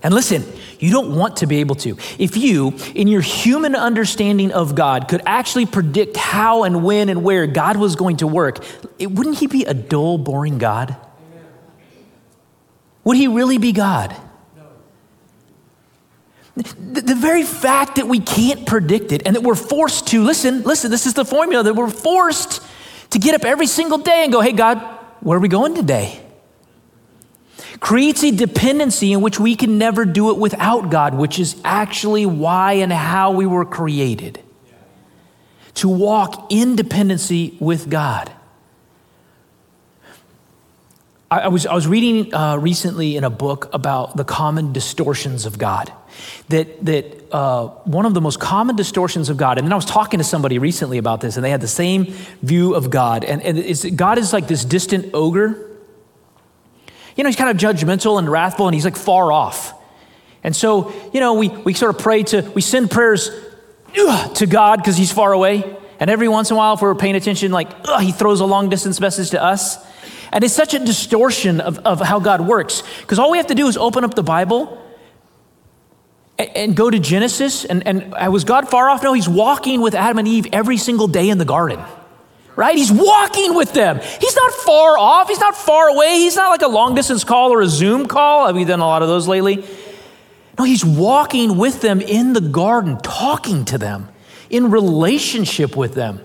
And 0.07 0.15
listen, 0.15 0.45
you 0.79 0.93
don't 0.93 1.17
want 1.17 1.39
to 1.39 1.49
be 1.49 1.57
able 1.57 1.75
to. 1.77 1.99
If 2.17 2.37
you, 2.37 2.75
in 2.95 3.09
your 3.09 3.23
human 3.23 3.75
understanding 3.75 4.53
of 4.53 4.77
God, 4.77 5.09
could 5.09 5.21
actually 5.27 5.67
predict 5.67 6.17
how 6.17 6.63
and 6.63 6.85
when 6.85 7.09
and 7.09 7.25
where 7.25 7.49
God 7.49 7.77
was 7.77 7.97
going 7.97 8.19
to 8.19 8.29
work, 8.29 8.65
it, 9.01 9.11
wouldn't 9.11 9.39
He 9.39 9.49
be 9.49 9.65
a 9.65 9.75
dull, 9.75 10.17
boring 10.17 10.59
God? 10.59 10.95
Would 13.03 13.17
He 13.17 13.27
really 13.27 13.59
be 13.59 13.73
God? 13.73 14.15
The, 16.55 17.01
the 17.01 17.17
very 17.17 17.43
fact 17.43 17.97
that 17.97 18.07
we 18.07 18.21
can't 18.21 18.65
predict 18.65 19.11
it 19.11 19.27
and 19.27 19.35
that 19.35 19.43
we're 19.43 19.57
forced 19.57 20.07
to, 20.11 20.23
listen, 20.23 20.63
listen, 20.63 20.93
this 20.93 21.07
is 21.07 21.15
the 21.15 21.25
formula 21.25 21.65
that 21.65 21.75
we're 21.75 21.91
forced 21.91 22.63
to 23.11 23.19
get 23.19 23.35
up 23.35 23.45
every 23.45 23.67
single 23.67 23.99
day 23.99 24.23
and 24.23 24.33
go, 24.33 24.41
hey, 24.41 24.53
God, 24.53 24.79
where 25.19 25.37
are 25.37 25.41
we 25.41 25.49
going 25.49 25.75
today? 25.75 26.23
Creates 27.81 28.23
a 28.25 28.31
dependency 28.31 29.13
in 29.13 29.21
which 29.21 29.39
we 29.39 29.57
can 29.57 29.79
never 29.79 30.05
do 30.05 30.31
it 30.31 30.39
without 30.39 30.91
God, 30.91 31.15
which 31.15 31.39
is 31.39 31.61
actually 31.65 32.27
why 32.27 32.75
and 32.75 32.93
how 32.93 33.33
we 33.33 33.47
were 33.47 33.65
created 33.65 34.43
to 35.75 35.89
walk 35.89 36.47
in 36.51 36.75
dependency 36.75 37.57
with 37.61 37.91
God. 37.91 38.33
I, 41.31 41.41
I 41.41 41.49
was, 41.49 41.67
I 41.67 41.75
was 41.75 41.87
reading 41.87 42.35
uh, 42.35 42.57
recently 42.57 43.17
in 43.17 43.25
a 43.25 43.31
book 43.31 43.69
about 43.75 44.17
the 44.17 44.25
common 44.25 44.73
distortions 44.73 45.45
of 45.45 45.59
God. 45.59 45.93
That, 46.49 46.83
that 46.87 47.27
uh, 47.31 47.67
one 47.85 48.07
of 48.07 48.15
the 48.15 48.23
most 48.23 48.41
common 48.41 48.75
distortions 48.75 49.29
of 49.29 49.37
God, 49.37 49.59
and 49.59 49.67
then 49.67 49.73
I 49.73 49.77
was 49.77 49.85
talking 49.85 50.19
to 50.19 50.25
somebody 50.25 50.59
recently 50.59 50.97
about 50.97 51.21
this, 51.21 51.37
and 51.37 51.45
they 51.45 51.51
had 51.51 51.61
the 51.61 51.69
same 51.69 52.07
view 52.43 52.75
of 52.75 52.89
God. 52.89 53.25
And, 53.25 53.43
and 53.43 53.99
God 53.99 54.17
is 54.17 54.33
like 54.33 54.49
this 54.49 54.65
distant 54.65 55.11
ogre 55.13 55.66
you 57.17 57.25
know, 57.25 57.29
he's 57.29 57.37
kind 57.37 57.51
of 57.51 57.57
judgmental 57.57 58.19
and 58.19 58.31
wrathful 58.31 58.69
and 58.69 58.75
he's 58.75 58.85
like 58.85 58.97
far 58.97 59.33
off. 59.33 59.73
And 60.45 60.55
so, 60.55 60.93
you 61.13 61.21
know, 61.21 61.35
we, 61.35 61.49
we 61.49 61.75
sort 61.75 61.95
of 61.95 62.01
pray 62.01 62.23
to, 62.25 62.43
we 62.55 62.63
send 62.63 62.91
prayers 62.91 63.31
to 64.35 64.47
God 64.47 64.77
because 64.77 64.97
he's 64.97 65.11
far 65.11 65.33
away. 65.33 65.65
And 65.99 66.11
every 66.11 66.29
once 66.29 66.51
in 66.51 66.55
a 66.55 66.59
while, 66.59 66.75
if 66.75 66.83
we're 66.83 66.95
paying 66.95 67.17
attention, 67.17 67.51
like, 67.51 67.69
ugh, 67.85 68.03
he 68.03 68.13
throws 68.13 68.41
a 68.41 68.45
long 68.45 68.69
distance 68.69 69.01
message 69.01 69.31
to 69.31 69.43
us. 69.43 69.79
And 70.31 70.45
it's 70.45 70.55
such 70.55 70.75
a 70.75 70.79
distortion 70.79 71.61
of, 71.61 71.79
of 71.81 72.01
how 72.01 72.21
God 72.21 72.43
works. 72.43 72.83
Because 73.01 73.19
all 73.19 73.31
we 73.31 73.39
have 73.39 73.47
to 73.47 73.55
do 73.55 73.67
is 73.67 73.77
open 73.77 74.05
up 74.05 74.15
the 74.15 74.23
Bible 74.23 74.83
and, 76.39 76.51
and 76.57 76.77
go 76.77 76.91
to 76.91 76.99
Genesis. 76.99 77.65
And, 77.65 77.87
and 77.87 78.15
uh, 78.15 78.31
was 78.31 78.45
God 78.45 78.69
far 78.69 78.91
off? 78.91 79.03
No, 79.03 79.15
he's 79.15 79.29
walking 79.29 79.81
with 79.81 79.95
Adam 79.95 80.19
and 80.19 80.29
Eve 80.29 80.47
every 80.53 80.77
single 80.77 81.09
day 81.09 81.31
in 81.31 81.39
the 81.39 81.45
garden 81.47 81.83
right? 82.57 82.77
He's 82.77 82.91
walking 82.91 83.55
with 83.55 83.73
them. 83.73 84.01
He's 84.21 84.35
not 84.35 84.53
far 84.53 84.99
off. 84.99 85.29
He's 85.29 85.41
not 85.41 85.57
far 85.57 85.89
away. 85.89 86.15
He's 86.15 86.37
not 86.37 86.49
like 86.49 86.63
a 86.63 86.69
long 86.69 86.95
distance 86.95 87.23
call 87.23 87.53
or 87.53 87.61
a 87.61 87.69
Zoom 87.69 88.07
call. 88.07 88.47
Have 88.47 88.57
you 88.57 88.65
done 88.65 88.81
a 88.81 88.87
lot 88.87 89.03
of 89.03 89.09
those 89.09 89.29
lately? 89.29 89.65
No, 90.59 90.65
he's 90.65 90.85
walking 90.85 91.59
with 91.59 91.83
them 91.83 92.01
in 92.01 92.33
the 92.33 92.41
garden, 92.41 92.99
talking 93.03 93.67
to 93.67 93.79
them, 93.79 94.09
in 94.49 94.71
relationship 94.71 95.77
with 95.77 95.95
them. 95.95 96.21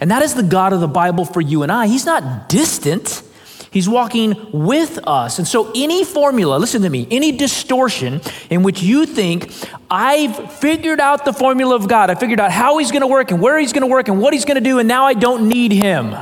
And 0.00 0.10
that 0.10 0.22
is 0.22 0.34
the 0.34 0.42
God 0.42 0.72
of 0.72 0.80
the 0.80 0.88
Bible 0.88 1.24
for 1.24 1.40
you 1.40 1.62
and 1.62 1.70
I. 1.70 1.86
He's 1.86 2.04
not 2.06 2.48
distant. 2.48 3.22
He's 3.70 3.88
walking 3.88 4.50
with 4.52 4.98
us. 5.06 5.38
And 5.38 5.46
so, 5.46 5.70
any 5.74 6.04
formula, 6.04 6.56
listen 6.56 6.82
to 6.82 6.90
me, 6.90 7.06
any 7.10 7.32
distortion 7.32 8.20
in 8.48 8.62
which 8.62 8.82
you 8.82 9.04
think, 9.04 9.52
I've 9.90 10.52
figured 10.54 11.00
out 11.00 11.24
the 11.24 11.32
formula 11.32 11.74
of 11.74 11.86
God, 11.86 12.10
I 12.10 12.14
figured 12.14 12.40
out 12.40 12.50
how 12.50 12.78
He's 12.78 12.90
going 12.90 13.02
to 13.02 13.06
work 13.06 13.30
and 13.30 13.40
where 13.42 13.58
He's 13.58 13.72
going 13.72 13.82
to 13.82 13.86
work 13.86 14.08
and 14.08 14.20
what 14.20 14.32
He's 14.32 14.44
going 14.44 14.56
to 14.56 14.60
do, 14.62 14.78
and 14.78 14.88
now 14.88 15.04
I 15.04 15.14
don't 15.14 15.48
need 15.48 15.72
Him, 15.72 16.16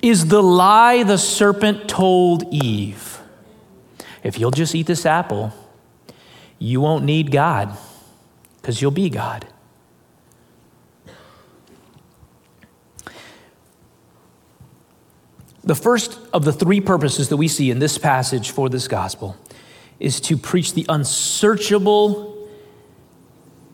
is 0.00 0.26
the 0.28 0.42
lie 0.42 1.02
the 1.02 1.18
serpent 1.18 1.88
told 1.88 2.44
Eve. 2.52 3.20
If 4.22 4.38
you'll 4.38 4.50
just 4.50 4.74
eat 4.74 4.86
this 4.86 5.04
apple, 5.04 5.52
you 6.58 6.80
won't 6.80 7.04
need 7.04 7.30
God 7.30 7.76
because 8.60 8.80
you'll 8.80 8.90
be 8.90 9.10
God. 9.10 9.46
The 15.64 15.74
first 15.74 16.18
of 16.32 16.44
the 16.44 16.52
three 16.52 16.80
purposes 16.80 17.28
that 17.30 17.36
we 17.36 17.48
see 17.48 17.70
in 17.70 17.78
this 17.78 17.98
passage 17.98 18.50
for 18.50 18.68
this 18.68 18.88
gospel 18.88 19.36
is 19.98 20.20
to 20.22 20.36
preach 20.36 20.74
the 20.74 20.86
unsearchable, 20.88 22.48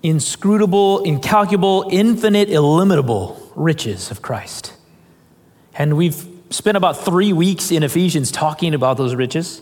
inscrutable, 0.02 1.02
incalculable, 1.02 1.88
infinite, 1.90 2.48
illimitable 2.48 3.52
riches 3.54 4.10
of 4.10 4.22
Christ. 4.22 4.72
And 5.74 5.96
we've 5.96 6.26
spent 6.50 6.76
about 6.76 6.98
three 6.98 7.32
weeks 7.32 7.70
in 7.70 7.82
Ephesians 7.82 8.30
talking 8.30 8.74
about 8.74 8.96
those 8.96 9.14
riches. 9.14 9.60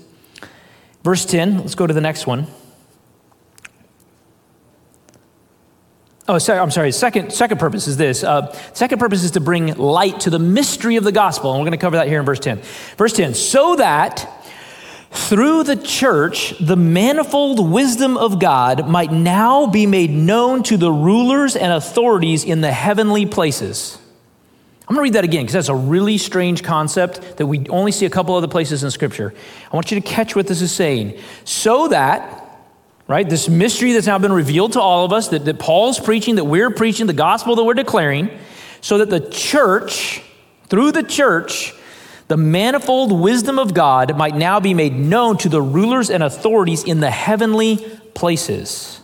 Verse 1.03 1.25
10, 1.25 1.59
let's 1.59 1.75
go 1.75 1.87
to 1.87 1.95
the 1.95 2.01
next 2.01 2.27
one. 2.27 2.47
Oh, 6.29 6.39
sorry, 6.39 6.61
I'm 6.61 6.71
sorry. 6.71 6.93
Second, 6.93 7.33
second 7.33 7.59
purpose 7.59 7.89
is 7.89 7.97
this. 7.97 8.23
Uh, 8.23 8.53
second 8.75 8.99
purpose 8.99 9.25
is 9.25 9.33
to 9.33 9.41
bring 9.41 9.75
light 9.75 10.21
to 10.21 10.31
the 10.31 10.39
mystery 10.39 10.97
of 10.97 11.03
the 11.03 11.11
gospel. 11.11 11.51
And 11.51 11.61
we're 11.61 11.67
going 11.67 11.79
to 11.79 11.83
cover 11.83 11.97
that 11.97 12.07
here 12.07 12.21
in 12.21 12.27
verse 12.27 12.39
10. 12.39 12.61
Verse 12.97 13.13
10 13.13 13.35
so 13.35 13.77
that 13.77 14.29
through 15.11 15.65
the 15.65 15.77
church, 15.77 16.55
the 16.59 16.77
manifold 16.77 17.71
wisdom 17.71 18.17
of 18.17 18.39
God 18.39 18.89
might 18.89 19.13
now 19.13 19.67
be 19.67 19.85
made 19.85 20.11
known 20.11 20.63
to 20.65 20.79
the 20.79 20.91
rulers 20.91 21.55
and 21.55 21.71
authorities 21.71 22.45
in 22.45 22.63
the 22.63 22.73
heavenly 22.73 23.27
places. 23.27 23.99
I'm 24.89 24.97
going 24.97 25.05
to 25.07 25.13
read 25.13 25.15
that 25.15 25.25
again 25.25 25.43
because 25.43 25.53
that's 25.53 25.69
a 25.69 25.75
really 25.75 26.19
strange 26.19 26.63
concept 26.63 27.37
that 27.37 27.47
we 27.47 27.67
only 27.69 27.93
see 27.93 28.07
a 28.07 28.11
couple 28.11 28.35
other 28.35 28.49
places 28.49 28.83
in 28.83 28.91
Scripture. 28.91 29.35
I 29.71 29.77
want 29.77 29.91
you 29.91 30.01
to 30.01 30.07
catch 30.07 30.35
what 30.35 30.47
this 30.47 30.63
is 30.63 30.73
saying. 30.73 31.19
So 31.45 31.89
that, 31.89 32.42
right, 33.13 33.29
this 33.29 33.49
mystery 33.49 33.93
that's 33.93 34.07
now 34.07 34.19
been 34.19 34.33
revealed 34.33 34.73
to 34.73 34.81
all 34.81 35.05
of 35.05 35.13
us, 35.13 35.29
that, 35.29 35.45
that 35.45 35.59
Paul's 35.59 36.01
preaching, 36.01 36.37
that 36.37 36.45
we're 36.45 36.71
preaching, 36.71 37.07
the 37.07 37.13
gospel 37.13 37.55
that 37.57 37.65
we're 37.65 37.75
declaring, 37.75 38.31
so 38.81 38.99
that 38.99 39.11
the 39.11 39.21
church, 39.29 40.23
through 40.69 40.93
the 40.93 41.03
church, 41.03 41.75
the 42.29 42.39
manifold 42.39 43.13
wisdom 43.13 43.59
of 43.59 43.75
God 43.75 44.17
might 44.17 44.35
now 44.35 44.61
be 44.61 44.73
made 44.73 44.95
known 44.95 45.37
to 45.39 45.51
the 45.51 45.61
rulers 45.61 46.09
and 46.09 46.23
authorities 46.23 46.85
in 46.85 47.01
the 47.01 47.11
heavenly 47.11 47.77
places. 48.15 49.01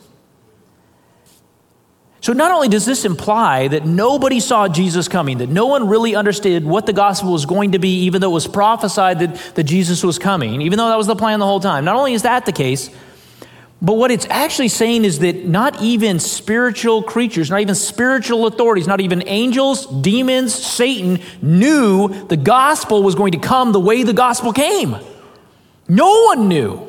So, 2.21 2.33
not 2.33 2.51
only 2.51 2.69
does 2.69 2.87
this 2.87 3.05
imply 3.05 3.69
that 3.69 3.85
nobody 3.85 4.41
saw 4.41 4.69
Jesus 4.69 5.07
coming, 5.07 5.39
that 5.39 5.51
no 5.51 5.67
one 5.67 5.87
really 5.87 6.17
understood 6.17 6.65
what 6.65 6.87
the 6.87 6.93
gospel 6.93 7.33
was 7.33 7.47
going 7.47 7.73
to 7.73 7.79
be, 7.79 8.05
even 8.05 8.21
though 8.21 8.31
it 8.31 8.35
was 8.35 8.49
prophesied 8.49 9.19
that, 9.21 9.35
that 9.55 9.65
Jesus 9.65 10.03
was 10.03 10.19
coming, 10.19 10.63
even 10.63 10.79
though 10.79 10.89
that 10.89 10.99
was 10.99 11.07
the 11.07 11.15
plan 11.15 11.39
the 11.39 11.47
whole 11.47 11.61
time, 11.61 11.85
not 11.85 11.97
only 11.97 12.15
is 12.15 12.23
that 12.23 12.47
the 12.47 12.53
case, 12.53 12.91
but 13.81 13.93
what 13.95 14.11
it's 14.11 14.27
actually 14.29 14.69
saying 14.69 15.05
is 15.05 15.21
that 15.21 15.45
not 15.45 15.81
even 15.81 16.19
spiritual 16.19 17.03
creatures, 17.03 17.49
not 17.49 17.61
even 17.61 17.77
spiritual 17.77 18.47
authorities, 18.47 18.89
not 18.89 19.01
even 19.01 19.23
angels, 19.27 19.87
demons, 19.87 20.53
Satan 20.53 21.21
knew 21.41 22.09
the 22.27 22.37
gospel 22.37 23.05
was 23.05 23.15
going 23.15 23.33
to 23.33 23.39
come 23.39 23.71
the 23.71 23.81
way 23.81 24.03
the 24.03 24.13
gospel 24.13 24.53
came. 24.53 24.97
No 25.89 26.25
one 26.25 26.49
knew. 26.49 26.88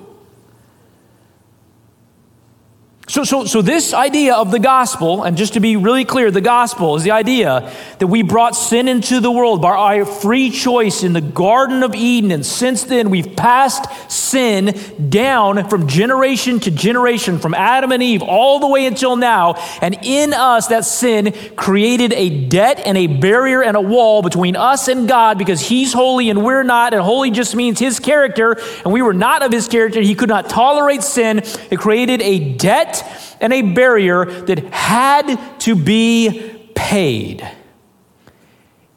So, 3.09 3.23
so, 3.23 3.45
so, 3.45 3.63
this 3.63 3.91
idea 3.95 4.35
of 4.35 4.51
the 4.51 4.59
gospel, 4.59 5.23
and 5.23 5.35
just 5.35 5.53
to 5.53 5.59
be 5.59 5.77
really 5.77 6.05
clear, 6.05 6.29
the 6.29 6.41
gospel 6.41 6.95
is 6.95 7.01
the 7.01 7.09
idea 7.09 7.73
that 7.97 8.05
we 8.05 8.21
brought 8.21 8.55
sin 8.55 8.87
into 8.87 9.19
the 9.19 9.31
world 9.31 9.63
by 9.63 9.69
our 9.71 10.05
free 10.05 10.51
choice 10.51 11.01
in 11.01 11.13
the 11.13 11.19
Garden 11.19 11.81
of 11.81 11.95
Eden. 11.95 12.29
And 12.29 12.45
since 12.45 12.83
then, 12.83 13.09
we've 13.09 13.35
passed 13.35 14.11
sin 14.11 14.79
down 15.09 15.67
from 15.69 15.87
generation 15.87 16.59
to 16.59 16.69
generation, 16.69 17.39
from 17.39 17.55
Adam 17.55 17.91
and 17.91 18.03
Eve 18.03 18.21
all 18.21 18.59
the 18.59 18.67
way 18.67 18.85
until 18.85 19.15
now. 19.15 19.55
And 19.81 19.97
in 20.03 20.31
us, 20.31 20.67
that 20.67 20.85
sin 20.85 21.33
created 21.55 22.13
a 22.13 22.47
debt 22.47 22.79
and 22.85 22.95
a 22.95 23.07
barrier 23.07 23.63
and 23.63 23.75
a 23.75 23.81
wall 23.81 24.21
between 24.21 24.55
us 24.55 24.87
and 24.87 25.07
God 25.07 25.39
because 25.39 25.61
He's 25.61 25.93
holy 25.93 26.29
and 26.29 26.43
we're 26.43 26.61
not. 26.61 26.93
And 26.93 27.01
holy 27.01 27.31
just 27.31 27.55
means 27.55 27.79
His 27.79 27.99
character, 27.99 28.55
and 28.85 28.93
we 28.93 29.01
were 29.01 29.15
not 29.15 29.41
of 29.41 29.51
His 29.51 29.67
character. 29.67 29.99
He 29.99 30.13
could 30.13 30.29
not 30.29 30.47
tolerate 30.47 31.01
sin. 31.01 31.39
It 31.71 31.79
created 31.79 32.21
a 32.21 32.53
debt 32.53 32.98
and 33.39 33.53
a 33.53 33.61
barrier 33.61 34.25
that 34.25 34.59
had 34.73 35.59
to 35.61 35.75
be 35.75 36.71
paid. 36.75 37.47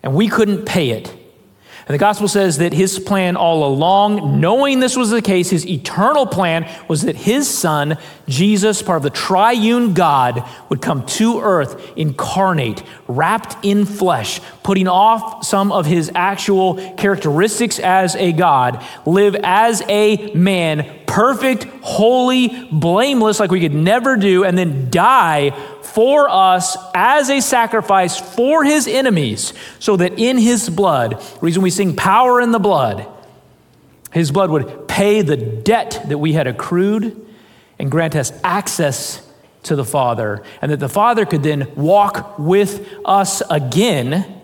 And 0.02 0.14
we 0.14 0.28
couldn't 0.28 0.64
pay 0.64 0.90
it. 0.90 1.14
And 1.86 1.94
the 1.94 1.98
gospel 1.98 2.28
says 2.28 2.58
that 2.58 2.72
his 2.72 3.00
plan 3.00 3.36
all 3.36 3.66
along, 3.66 4.40
knowing 4.40 4.78
this 4.78 4.96
was 4.96 5.10
the 5.10 5.20
case, 5.20 5.50
his 5.50 5.66
eternal 5.66 6.26
plan 6.26 6.70
was 6.88 7.02
that 7.02 7.16
his 7.16 7.48
son, 7.48 7.98
Jesus, 8.28 8.82
part 8.82 8.98
of 8.98 9.02
the 9.02 9.10
triune 9.10 9.92
God, 9.92 10.48
would 10.68 10.80
come 10.80 11.04
to 11.06 11.40
earth, 11.40 11.92
incarnate, 11.96 12.84
wrapped 13.08 13.64
in 13.64 13.84
flesh, 13.84 14.40
putting 14.62 14.86
off 14.86 15.44
some 15.44 15.72
of 15.72 15.86
his 15.86 16.10
actual 16.14 16.76
characteristics 16.94 17.80
as 17.80 18.14
a 18.14 18.32
God, 18.32 18.84
live 19.04 19.34
as 19.42 19.82
a 19.88 20.32
man, 20.34 21.00
perfect, 21.06 21.64
holy, 21.82 22.68
blameless, 22.70 23.40
like 23.40 23.50
we 23.50 23.60
could 23.60 23.74
never 23.74 24.16
do, 24.16 24.44
and 24.44 24.56
then 24.56 24.88
die 24.88 25.50
for 25.94 26.28
us 26.28 26.76
as 26.94 27.30
a 27.30 27.40
sacrifice 27.40 28.18
for 28.18 28.64
his 28.64 28.86
enemies, 28.86 29.52
so 29.78 29.96
that 29.96 30.18
in 30.18 30.38
his 30.38 30.68
blood, 30.68 31.22
reason 31.40 31.62
we 31.62 31.70
sing 31.70 31.94
power 31.96 32.40
in 32.40 32.52
the 32.52 32.58
blood, 32.58 33.06
his 34.12 34.30
blood 34.30 34.50
would 34.50 34.88
pay 34.88 35.22
the 35.22 35.36
debt 35.36 36.02
that 36.08 36.18
we 36.18 36.32
had 36.32 36.46
accrued 36.46 37.26
and 37.78 37.90
grant 37.90 38.14
us 38.14 38.32
access 38.44 39.26
to 39.64 39.76
the 39.76 39.84
Father, 39.84 40.42
and 40.60 40.72
that 40.72 40.80
the 40.80 40.88
Father 40.88 41.24
could 41.24 41.42
then 41.42 41.72
walk 41.76 42.38
with 42.38 42.88
us 43.04 43.42
again 43.48 44.40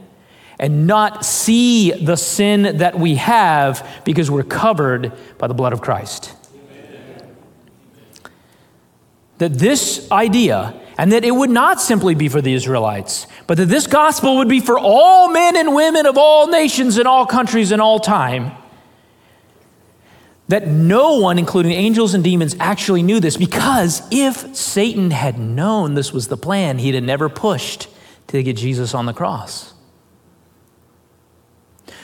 and 0.58 0.86
not 0.86 1.24
see 1.24 1.92
the 1.92 2.16
sin 2.16 2.78
that 2.78 2.98
we 2.98 3.16
have 3.16 3.86
because 4.04 4.30
we're 4.30 4.42
covered 4.42 5.12
by 5.38 5.46
the 5.46 5.54
blood 5.54 5.72
of 5.72 5.80
Christ. 5.80 6.34
That 9.38 9.54
this 9.54 10.10
idea, 10.10 10.74
and 10.98 11.12
that 11.12 11.24
it 11.24 11.30
would 11.30 11.48
not 11.48 11.80
simply 11.80 12.16
be 12.16 12.28
for 12.28 12.42
the 12.42 12.52
Israelites, 12.52 13.28
but 13.46 13.56
that 13.56 13.66
this 13.66 13.86
gospel 13.86 14.38
would 14.38 14.48
be 14.48 14.58
for 14.58 14.76
all 14.76 15.30
men 15.30 15.56
and 15.56 15.72
women 15.72 16.06
of 16.06 16.18
all 16.18 16.48
nations 16.48 16.98
and 16.98 17.06
all 17.06 17.24
countries 17.24 17.70
and 17.70 17.80
all 17.80 18.00
time. 18.00 18.50
That 20.48 20.66
no 20.66 21.20
one, 21.20 21.38
including 21.38 21.72
angels 21.72 22.14
and 22.14 22.24
demons, 22.24 22.56
actually 22.58 23.04
knew 23.04 23.20
this 23.20 23.36
because 23.36 24.02
if 24.10 24.56
Satan 24.56 25.12
had 25.12 25.38
known 25.38 25.94
this 25.94 26.12
was 26.12 26.26
the 26.26 26.36
plan, 26.36 26.78
he'd 26.78 26.96
have 26.96 27.04
never 27.04 27.28
pushed 27.28 27.86
to 28.28 28.42
get 28.42 28.56
Jesus 28.56 28.92
on 28.92 29.06
the 29.06 29.12
cross. 29.12 29.74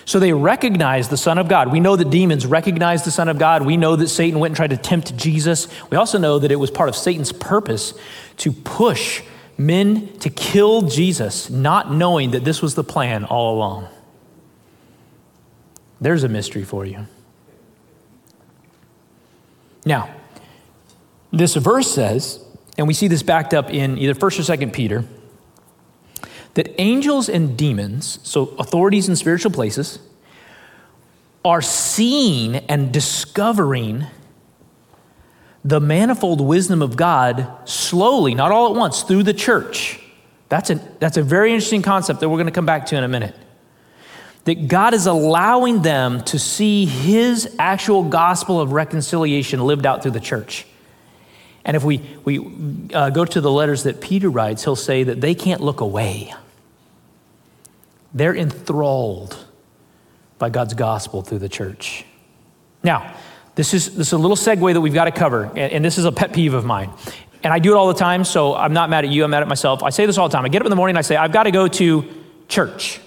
So 0.07 0.19
they 0.19 0.33
recognized 0.33 1.11
the 1.11 1.17
Son 1.17 1.39
of 1.39 1.49
God. 1.49 1.73
We 1.73 1.81
know 1.81 1.97
that 1.97 2.11
demons 2.11 2.47
recognized 2.47 3.07
the 3.07 3.11
Son 3.11 3.29
of 3.29 3.39
God. 3.39 3.65
We 3.65 3.77
know 3.77 3.97
that 3.97 4.09
Satan 4.09 4.39
went 4.39 4.53
and 4.53 4.57
tried 4.57 4.71
to 4.71 4.77
tempt 4.77 5.17
Jesus. 5.17 5.69
We 5.91 5.97
also 5.97 6.19
know 6.19 6.39
that 6.39 6.51
it 6.51 6.57
was 6.57 6.71
part 6.71 6.89
of 6.89 6.97
Satan's 6.97 7.33
purpose 7.33 7.95
to 8.39 8.53
push 8.53 9.23
men 9.57 10.19
to 10.19 10.31
kill 10.31 10.83
Jesus, 10.83 11.49
not 11.49 11.93
knowing 11.93 12.33
that 12.33 12.45
this 12.45 12.61
was 12.61 12.75
the 12.75 12.85
plan 12.85 13.25
all 13.25 13.55
along. 13.55 13.89
There's 16.01 16.25
a 16.25 16.29
mystery 16.29 16.65
for 16.65 16.85
you. 16.85 17.07
Now, 19.87 20.15
this 21.33 21.55
verse 21.55 21.91
says, 21.91 22.45
and 22.77 22.87
we 22.87 22.95
see 22.95 23.09
this 23.09 23.23
backed 23.23 23.55
up 23.55 23.71
in 23.71 23.97
either 23.99 24.15
1st 24.15 24.41
or 24.41 24.57
2nd 24.57 24.73
Peter 24.73 25.05
that 26.55 26.81
angels 26.81 27.29
and 27.29 27.57
demons, 27.57 28.19
so 28.23 28.55
authorities 28.59 29.09
in 29.09 29.17
spiritual 29.17 29.51
places, 29.51 29.99
are 31.45 31.61
seeing 31.61 32.57
and 32.57 32.93
discovering 32.93 34.07
the 35.65 35.81
manifold 35.81 36.41
wisdom 36.41 36.83
of 36.83 36.97
God 36.97 37.47
slowly, 37.65 38.35
not 38.35 38.53
all 38.53 38.71
at 38.71 38.79
once, 38.79 39.03
through 39.03 39.23
the 39.23 39.35
church. 39.35 40.01
That's 40.49 40.71
a, 40.71 40.75
that's 41.01 41.17
a 41.17 41.23
very 41.23 41.53
interesting 41.53 41.83
concept 41.83 42.21
that 42.21 42.29
we're 42.29 42.37
going 42.37 42.47
to 42.47 42.53
come 42.53 42.67
back 42.67 42.87
to 42.87 42.97
in 42.97 43.05
a 43.05 43.09
minute. 43.09 43.35
That 44.45 44.69
God 44.69 44.93
is 44.93 45.07
allowing 45.07 45.83
them 45.83 46.23
to 46.25 46.39
see 46.39 46.85
his 46.85 47.55
actual 47.59 48.05
gospel 48.05 48.61
of 48.61 48.73
reconciliation 48.73 49.61
lived 49.61 49.87
out 49.87 50.03
through 50.03 50.13
the 50.13 50.21
church. 50.21 50.67
And 51.65 51.77
if 51.77 51.83
we, 51.83 52.03
we 52.25 52.93
uh, 52.93 53.09
go 53.09 53.25
to 53.25 53.41
the 53.41 53.51
letters 53.51 53.85
that 53.85 54.03
Peter 54.03 54.29
writes, 54.29 54.65
he'll 54.65 54.77
say 54.77 55.03
that 55.05 55.23
they 55.23 55.35
can't 55.35 55.63
look 55.63 55.81
away. 55.81 56.35
They're 58.15 58.35
enthralled 58.35 59.37
by 60.39 60.49
God's 60.49 60.75
gospel 60.75 61.23
through 61.23 61.41
the 61.41 61.49
church. 61.49 62.05
Now, 62.83 63.17
this 63.57 63.75
is, 63.75 63.97
this 63.97 64.09
is 64.09 64.13
a 64.13 64.19
little 64.19 64.37
segue 64.37 64.73
that 64.73 64.81
we've 64.81 64.95
got 64.95 65.05
to 65.05 65.13
cover, 65.13 65.45
and, 65.45 65.59
and 65.59 65.85
this 65.85 65.99
is 65.99 66.05
a 66.05 66.13
pet 66.13 66.33
peeve 66.33 66.55
of 66.55 66.65
mine. 66.65 66.91
And 67.43 67.53
I 67.53 67.59
do 67.59 67.73
it 67.73 67.77
all 67.77 67.89
the 67.89 67.95
time, 67.95 68.25
so 68.25 68.55
I'm 68.55 68.73
not 68.73 68.89
mad 68.89 69.05
at 69.05 69.11
you, 69.11 69.25
I'm 69.25 69.31
mad 69.31 69.43
at 69.43 69.49
myself. 69.49 69.83
I 69.83 69.91
say 69.91 70.07
this 70.07 70.17
all 70.17 70.29
the 70.29 70.33
time. 70.33 70.45
I 70.45 70.49
get 70.49 70.63
up 70.63 70.67
in 70.67 70.71
the 70.71 70.77
morning 70.77 70.93
and 70.93 70.99
I 70.99 71.03
say, 71.03 71.17
I've 71.17 71.33
got 71.33 71.43
to 71.43 71.51
go 71.51 71.69
to 71.69 72.05
church. 72.49 73.01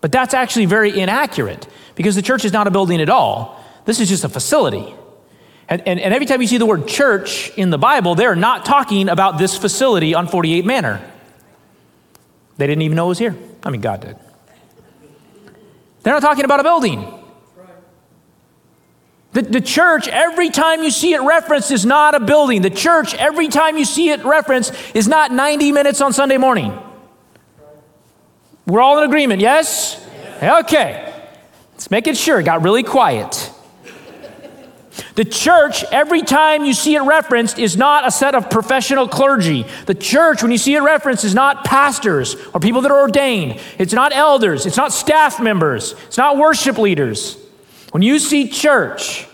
But 0.00 0.12
that's 0.12 0.34
actually 0.34 0.66
very 0.66 0.98
inaccurate 0.98 1.66
because 1.94 2.14
the 2.14 2.22
church 2.22 2.44
is 2.44 2.52
not 2.52 2.66
a 2.66 2.70
building 2.70 3.00
at 3.00 3.08
all. 3.08 3.64
This 3.84 4.00
is 4.00 4.08
just 4.08 4.24
a 4.24 4.28
facility. 4.28 4.94
And, 5.68 5.80
and, 5.86 5.98
and 6.00 6.12
every 6.12 6.26
time 6.26 6.42
you 6.42 6.48
see 6.48 6.58
the 6.58 6.66
word 6.66 6.86
church 6.86 7.50
in 7.56 7.70
the 7.70 7.78
Bible, 7.78 8.14
they're 8.14 8.36
not 8.36 8.64
talking 8.64 9.08
about 9.08 9.38
this 9.38 9.56
facility 9.56 10.14
on 10.14 10.26
48 10.26 10.66
Manor. 10.66 11.00
They 12.58 12.66
didn't 12.66 12.82
even 12.82 12.96
know 12.96 13.06
it 13.06 13.08
was 13.08 13.18
here. 13.18 13.36
I 13.64 13.70
mean, 13.70 13.80
God 13.80 14.00
did. 14.00 14.16
They're 16.02 16.12
not 16.12 16.22
talking 16.22 16.44
about 16.44 16.60
a 16.60 16.64
building. 16.64 17.20
The, 19.32 19.42
the 19.42 19.60
church, 19.60 20.08
every 20.08 20.50
time 20.50 20.82
you 20.82 20.90
see 20.90 21.14
it 21.14 21.22
referenced, 21.22 21.70
is 21.70 21.86
not 21.86 22.14
a 22.14 22.20
building. 22.20 22.60
The 22.60 22.70
church, 22.70 23.14
every 23.14 23.48
time 23.48 23.78
you 23.78 23.84
see 23.84 24.10
it 24.10 24.24
referenced, 24.24 24.74
is 24.94 25.08
not 25.08 25.32
90 25.32 25.72
minutes 25.72 26.00
on 26.00 26.12
Sunday 26.12 26.36
morning. 26.36 26.78
We're 28.66 28.80
all 28.80 28.98
in 28.98 29.04
agreement, 29.04 29.40
yes? 29.40 30.04
Okay. 30.42 31.12
Let's 31.72 31.90
make 31.90 32.06
it 32.06 32.16
sure. 32.16 32.40
It 32.40 32.44
got 32.44 32.62
really 32.62 32.82
quiet. 32.82 33.51
The 35.14 35.24
church, 35.26 35.84
every 35.84 36.22
time 36.22 36.64
you 36.64 36.72
see 36.72 36.94
it 36.94 37.02
referenced, 37.02 37.58
is 37.58 37.76
not 37.76 38.06
a 38.06 38.10
set 38.10 38.34
of 38.34 38.48
professional 38.48 39.06
clergy. 39.06 39.66
The 39.84 39.94
church, 39.94 40.42
when 40.42 40.50
you 40.50 40.58
see 40.58 40.74
it 40.74 40.80
referenced, 40.80 41.24
is 41.24 41.34
not 41.34 41.64
pastors 41.64 42.34
or 42.54 42.60
people 42.60 42.80
that 42.80 42.90
are 42.90 43.00
ordained. 43.00 43.60
It's 43.78 43.92
not 43.92 44.14
elders. 44.14 44.64
It's 44.64 44.76
not 44.76 44.92
staff 44.92 45.38
members. 45.38 45.94
It's 46.06 46.16
not 46.16 46.38
worship 46.38 46.78
leaders. 46.78 47.36
When 47.90 48.02
you 48.02 48.18
see 48.18 48.48
church, 48.48 49.26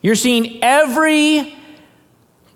you're 0.00 0.14
seeing 0.14 0.62
every 0.62 1.56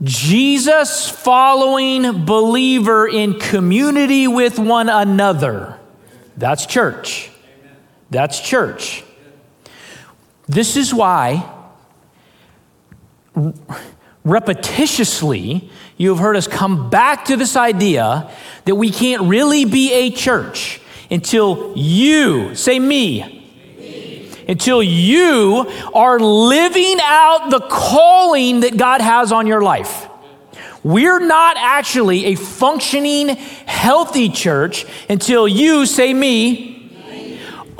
Jesus 0.00 1.09
following 1.09 2.24
believer 2.24 3.09
in 3.09 3.40
community 3.40 4.28
with 4.28 4.61
one 4.61 4.88
another. 4.88 5.78
That's 6.37 6.66
church. 6.66 7.31
That's 8.11 8.40
church. 8.40 9.02
This 10.52 10.76
is 10.76 10.92
why 10.92 11.50
repetitiously 14.22 15.70
you 15.96 16.10
have 16.10 16.18
heard 16.18 16.36
us 16.36 16.46
come 16.46 16.90
back 16.90 17.24
to 17.24 17.38
this 17.38 17.56
idea 17.56 18.30
that 18.66 18.74
we 18.74 18.90
can't 18.90 19.22
really 19.22 19.64
be 19.64 19.94
a 19.94 20.10
church 20.10 20.78
until 21.10 21.72
you, 21.74 22.54
say 22.54 22.78
me, 22.78 23.38
until 24.46 24.82
you 24.82 25.72
are 25.94 26.20
living 26.20 26.98
out 27.00 27.48
the 27.48 27.60
calling 27.60 28.60
that 28.60 28.76
God 28.76 29.00
has 29.00 29.32
on 29.32 29.46
your 29.46 29.62
life. 29.62 30.06
We're 30.84 31.20
not 31.20 31.56
actually 31.56 32.26
a 32.26 32.34
functioning, 32.34 33.28
healthy 33.28 34.28
church 34.28 34.84
until 35.08 35.48
you, 35.48 35.86
say 35.86 36.12
me, 36.12 36.82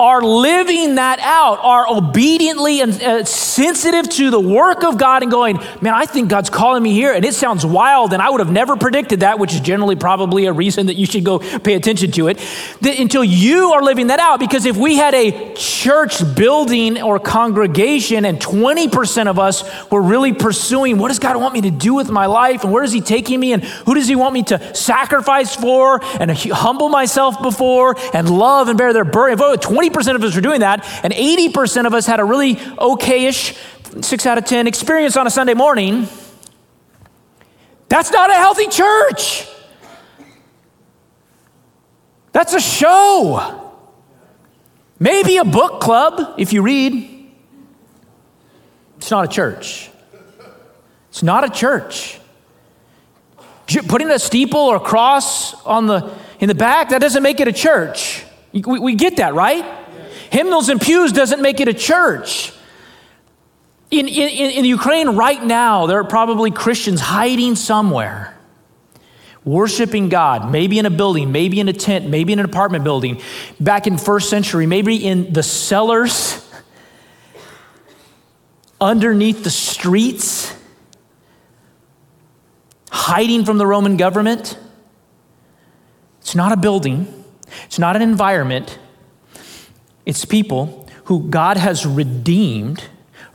are 0.03 0.21
living 0.21 0.97
that 0.97 1.21
out, 1.21 1.61
are 1.62 1.88
obediently 1.88 2.81
and 2.81 3.01
uh, 3.01 3.25
sensitive 3.25 4.09
to 4.09 4.31
the 4.31 4.41
work 4.41 4.83
of 4.83 4.99
God 4.99 5.23
and 5.23 5.31
going, 5.31 5.59
man, 5.81 5.95
I 5.95 6.07
think 6.07 6.29
God's 6.29 6.51
calling 6.51 6.83
me 6.83 6.93
here. 6.93 7.12
And 7.12 7.25
it 7.25 7.35
sounds 7.35 7.65
wild, 7.65 8.12
and 8.12 8.21
I 8.21 8.29
would 8.29 8.41
have 8.41 8.51
never 8.51 8.75
predicted 8.75 9.21
that, 9.21 9.38
which 9.38 9.55
is 9.55 9.61
generally 9.61 9.95
probably 9.95 10.47
a 10.47 10.53
reason 10.53 10.87
that 10.87 10.97
you 10.97 11.07
should 11.07 11.25
go 11.25 11.38
pay 11.38 11.75
attention 11.75 12.11
to 12.12 12.27
it, 12.27 12.38
that 12.81 12.99
until 12.99 13.23
you 13.23 13.75
are 13.75 13.83
living 13.83 14.09
that 14.09 14.19
out. 14.19 14.41
Because 14.41 14.67
if 14.67 14.77
we 14.77 14.97
had 14.97 15.15
a 15.15 15.55
church 15.55 16.21
building 16.35 17.01
or 17.01 17.21
congregation 17.21 18.25
and 18.25 18.41
20% 18.41 19.29
of 19.29 19.38
us 19.38 19.62
were 19.88 20.03
really 20.03 20.33
pursuing, 20.33 20.99
what 20.99 21.09
does 21.09 21.21
God 21.21 21.37
want 21.37 21.55
me 21.55 21.61
to 21.61 21.71
do 21.71 21.95
with 21.95 22.11
my 22.11 22.27
life? 22.27 22.65
And 22.65 22.73
where 22.73 22.83
is 22.83 22.91
He 22.91 23.03
taking 23.03 23.38
me? 23.38 23.53
And 23.53 23.62
who 23.62 23.95
does 23.95 24.09
He 24.09 24.17
want 24.17 24.35
me 24.35 24.43
to 24.45 24.75
sacrifice 24.75 25.55
for 25.55 26.01
and 26.19 26.29
humble 26.33 26.88
myself 26.88 27.41
before 27.41 27.95
and 28.12 28.29
love 28.29 28.67
and 28.67 28.77
bear 28.77 28.93
their 28.93 29.05
burden? 29.05 29.38
If 29.38 29.61
20% 29.61 29.91
of 30.00 30.24
us 30.24 30.35
were 30.35 30.40
doing 30.40 30.61
that, 30.61 30.85
and 31.05 31.12
80% 31.12 31.87
of 31.87 31.94
us 31.94 32.07
had 32.07 32.20
a 32.20 32.24
really 32.24 32.57
okayish, 32.57 33.57
six 34.02 34.26
out 34.26 34.38
of 34.38 34.44
10 34.44 34.66
experience 34.66 35.16
on 35.16 35.26
a 35.26 35.31
Sunday 35.31 35.55
morning, 35.55 36.09
that's 37.88 38.11
not 38.11 38.31
a 38.31 38.35
healthy 38.35 38.68
church. 38.68 39.46
That's 42.33 42.55
a 42.55 42.61
show. 42.61 43.70
Maybe 44.98 45.37
a 45.37 45.44
book 45.44 45.83
club 45.83 46.37
if 46.38 46.55
you 46.55 46.62
read. 46.62 47.31
It's 48.96 49.11
not 49.11 49.26
a 49.26 49.28
church. 49.28 49.90
It's 51.11 51.22
not 51.22 51.44
a 51.44 51.50
church. 51.50 52.18
Putting 53.88 54.11
a 54.11 54.18
steeple 54.18 54.61
or 54.61 54.76
a 54.76 54.81
cross 54.81 55.52
on 55.64 55.87
the, 55.87 56.14
in 56.40 56.48
the 56.48 56.55
back, 56.55 56.90
that 56.90 57.00
doesn't 57.00 57.22
make 57.22 57.40
it 57.40 57.48
a 57.48 57.52
church. 57.52 58.24
We, 58.52 58.62
we 58.62 58.94
get 58.94 59.16
that, 59.16 59.35
right? 59.35 59.82
Hymnals 60.33 60.71
and 60.71 60.81
pews 60.81 61.12
doesn't 61.12 61.42
make 61.42 61.61
it 61.61 61.68
a 61.68 61.75
church. 61.75 62.55
In, 63.90 64.09
in, 64.09 64.51
in 64.51 64.64
Ukraine 64.64 65.11
right 65.11 65.45
now, 65.45 65.85
there 65.85 65.99
are 66.01 66.05
probably 66.05 66.51
Christians 66.51 67.03
hiding 67.03 67.55
somewhere, 67.55 68.35
worshiping 69.45 70.09
God, 70.09 70.51
maybe 70.51 70.79
in 70.79 70.87
a 70.87 70.90
building, 70.90 71.33
maybe 71.33 71.61
in 71.61 71.68
a 71.68 71.75
tent, 71.75 72.09
maybe 72.09 72.33
in 72.33 72.38
an 72.38 72.47
apartment 72.47 72.83
building, 72.83 73.21
back 73.61 73.87
in 73.87 73.99
first 73.99 74.31
century, 74.31 74.64
maybe 74.64 74.97
in 74.97 75.35
the 75.35 75.42
cellars, 75.42 76.42
underneath 78.81 79.45
the 79.45 79.51
streets, 79.51 80.57
hiding 82.90 83.45
from 83.45 83.59
the 83.59 83.66
Roman 83.66 83.99
government. 83.99 84.59
It's 86.23 86.35
not 86.35 86.53
a 86.53 86.57
building, 86.57 87.23
it's 87.64 87.79
not 87.79 87.97
an 87.97 88.01
environment, 88.01 88.79
it's 90.05 90.25
people 90.25 90.88
who 91.05 91.29
God 91.29 91.57
has 91.57 91.87
redeemed, 91.87 92.83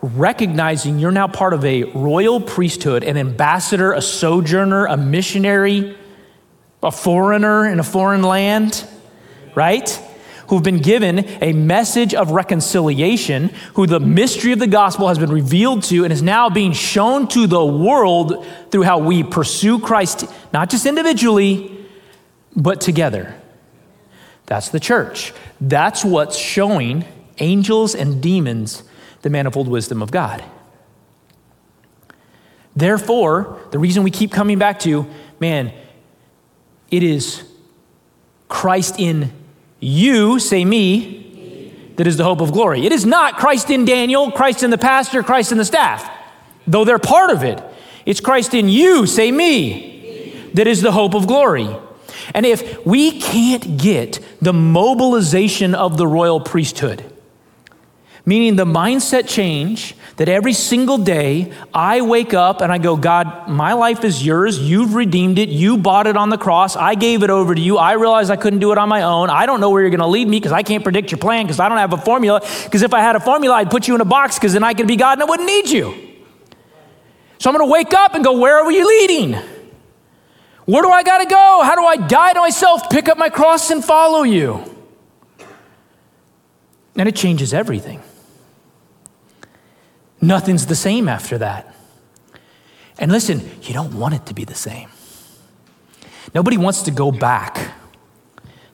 recognizing 0.01 0.99
you're 0.99 1.11
now 1.11 1.27
part 1.27 1.53
of 1.53 1.63
a 1.65 1.83
royal 1.83 2.39
priesthood, 2.39 3.03
an 3.03 3.17
ambassador, 3.17 3.93
a 3.93 4.01
sojourner, 4.01 4.85
a 4.85 4.97
missionary, 4.97 5.97
a 6.83 6.91
foreigner 6.91 7.67
in 7.67 7.79
a 7.79 7.83
foreign 7.83 8.23
land, 8.23 8.87
right? 9.55 9.89
Who've 10.49 10.63
been 10.63 10.79
given 10.79 11.27
a 11.41 11.51
message 11.51 12.13
of 12.13 12.31
reconciliation, 12.31 13.49
who 13.73 13.85
the 13.85 13.99
mystery 13.99 14.53
of 14.53 14.59
the 14.59 14.67
gospel 14.67 15.07
has 15.09 15.19
been 15.19 15.31
revealed 15.31 15.83
to 15.85 16.03
and 16.03 16.13
is 16.13 16.21
now 16.21 16.49
being 16.49 16.71
shown 16.71 17.27
to 17.29 17.47
the 17.47 17.65
world 17.65 18.45
through 18.71 18.83
how 18.83 18.99
we 18.99 19.23
pursue 19.23 19.79
Christ, 19.79 20.25
not 20.53 20.69
just 20.69 20.85
individually, 20.85 21.85
but 22.55 22.79
together. 22.79 23.35
That's 24.47 24.69
the 24.69 24.79
church. 24.79 25.33
That's 25.61 26.03
what's 26.03 26.37
showing 26.37 27.05
angels 27.37 27.93
and 27.93 28.21
demons 28.21 28.83
the 29.21 29.29
manifold 29.29 29.67
wisdom 29.67 30.01
of 30.01 30.09
God. 30.09 30.43
Therefore, 32.75 33.59
the 33.71 33.79
reason 33.79 34.03
we 34.03 34.11
keep 34.11 34.31
coming 34.31 34.57
back 34.57 34.79
to, 34.81 35.07
man, 35.39 35.71
it 36.89 37.03
is 37.03 37.43
Christ 38.47 38.99
in 38.99 39.31
you, 39.79 40.39
say 40.39 40.63
me, 40.63 41.73
that 41.97 42.07
is 42.07 42.17
the 42.17 42.23
hope 42.23 42.39
of 42.39 42.51
glory. 42.51 42.85
It 42.85 42.91
is 42.91 43.05
not 43.05 43.37
Christ 43.37 43.69
in 43.69 43.83
Daniel, 43.83 44.31
Christ 44.31 44.63
in 44.63 44.69
the 44.69 44.77
pastor, 44.77 45.23
Christ 45.23 45.51
in 45.51 45.57
the 45.57 45.65
staff, 45.65 46.09
though 46.67 46.85
they're 46.85 46.99
part 46.99 47.31
of 47.31 47.43
it. 47.43 47.61
It's 48.05 48.21
Christ 48.21 48.53
in 48.53 48.69
you, 48.69 49.05
say 49.07 49.31
me, 49.31 50.51
that 50.53 50.67
is 50.67 50.81
the 50.81 50.91
hope 50.91 51.15
of 51.15 51.27
glory. 51.27 51.75
And 52.33 52.45
if 52.45 52.85
we 52.85 53.19
can't 53.19 53.77
get 53.77 54.19
the 54.41 54.53
mobilization 54.53 55.75
of 55.75 55.97
the 55.97 56.07
royal 56.07 56.39
priesthood, 56.39 57.03
meaning 58.25 58.57
the 58.57 58.65
mindset 58.65 59.27
change 59.27 59.95
that 60.17 60.27
every 60.27 60.51
single 60.51 60.97
day 60.97 61.53
I 61.73 62.01
wake 62.01 62.33
up 62.33 62.61
and 62.61 62.71
I 62.71 62.77
go, 62.77 62.97
God, 62.97 63.47
my 63.47 63.73
life 63.73 64.03
is 64.03 64.25
yours. 64.25 64.59
You've 64.59 64.95
redeemed 64.95 65.39
it. 65.39 65.49
You 65.49 65.77
bought 65.77 66.07
it 66.07 66.17
on 66.17 66.29
the 66.29 66.37
cross. 66.37 66.75
I 66.75 66.95
gave 66.95 67.23
it 67.23 67.29
over 67.29 67.55
to 67.55 67.61
you. 67.61 67.77
I 67.77 67.93
realized 67.93 68.29
I 68.29 68.35
couldn't 68.35 68.59
do 68.59 68.71
it 68.71 68.77
on 68.77 68.89
my 68.89 69.03
own. 69.03 69.29
I 69.29 69.45
don't 69.45 69.61
know 69.61 69.69
where 69.69 69.81
you're 69.81 69.91
going 69.91 70.01
to 70.01 70.07
lead 70.07 70.27
me 70.27 70.39
because 70.39 70.51
I 70.51 70.63
can't 70.63 70.83
predict 70.83 71.11
your 71.11 71.19
plan 71.19 71.45
because 71.45 71.59
I 71.59 71.69
don't 71.69 71.77
have 71.77 71.93
a 71.93 71.97
formula. 71.97 72.41
Because 72.65 72.81
if 72.81 72.93
I 72.93 72.99
had 72.99 73.15
a 73.15 73.19
formula, 73.19 73.55
I'd 73.55 73.71
put 73.71 73.87
you 73.87 73.95
in 73.95 74.01
a 74.01 74.05
box 74.05 74.35
because 74.35 74.53
then 74.53 74.63
I 74.63 74.73
could 74.73 74.87
be 74.87 74.95
God 74.95 75.13
and 75.13 75.23
I 75.23 75.25
wouldn't 75.25 75.47
need 75.47 75.69
you. 75.69 75.93
So 77.37 77.49
I'm 77.49 77.55
going 77.55 77.67
to 77.67 77.71
wake 77.71 77.93
up 77.93 78.15
and 78.15 78.23
go, 78.23 78.39
Where 78.39 78.57
are 78.57 78.71
you 78.71 78.87
leading? 78.87 79.39
Where 80.67 80.83
do 80.83 80.89
I 80.89 81.01
got 81.01 81.19
to 81.19 81.25
go? 81.25 81.61
How 81.63 81.75
do 81.75 81.85
I 81.85 81.95
die 81.95 82.33
to 82.33 82.39
myself, 82.41 82.89
pick 82.89 83.07
up 83.07 83.17
my 83.17 83.29
cross, 83.29 83.71
and 83.71 83.83
follow 83.83 84.23
you? 84.23 84.75
And 86.97 87.07
it 87.07 87.15
changes 87.15 87.53
everything. 87.53 88.01
Nothing's 90.19 90.65
the 90.65 90.75
same 90.75 91.07
after 91.07 91.37
that. 91.37 91.73
And 92.99 93.13
listen, 93.13 93.49
you 93.61 93.73
don't 93.73 93.97
want 93.97 94.15
it 94.15 94.25
to 94.25 94.33
be 94.33 94.43
the 94.43 94.55
same. 94.55 94.89
Nobody 96.35 96.57
wants 96.57 96.81
to 96.81 96.91
go 96.91 97.13
back 97.13 97.71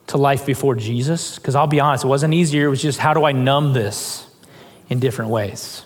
to 0.08 0.16
life 0.16 0.44
before 0.44 0.74
Jesus, 0.74 1.36
because 1.36 1.54
I'll 1.54 1.68
be 1.68 1.78
honest, 1.78 2.04
it 2.04 2.08
wasn't 2.08 2.34
easier. 2.34 2.66
It 2.66 2.70
was 2.70 2.82
just 2.82 2.98
how 2.98 3.14
do 3.14 3.24
I 3.24 3.30
numb 3.30 3.72
this 3.72 4.26
in 4.88 4.98
different 4.98 5.30
ways? 5.30 5.84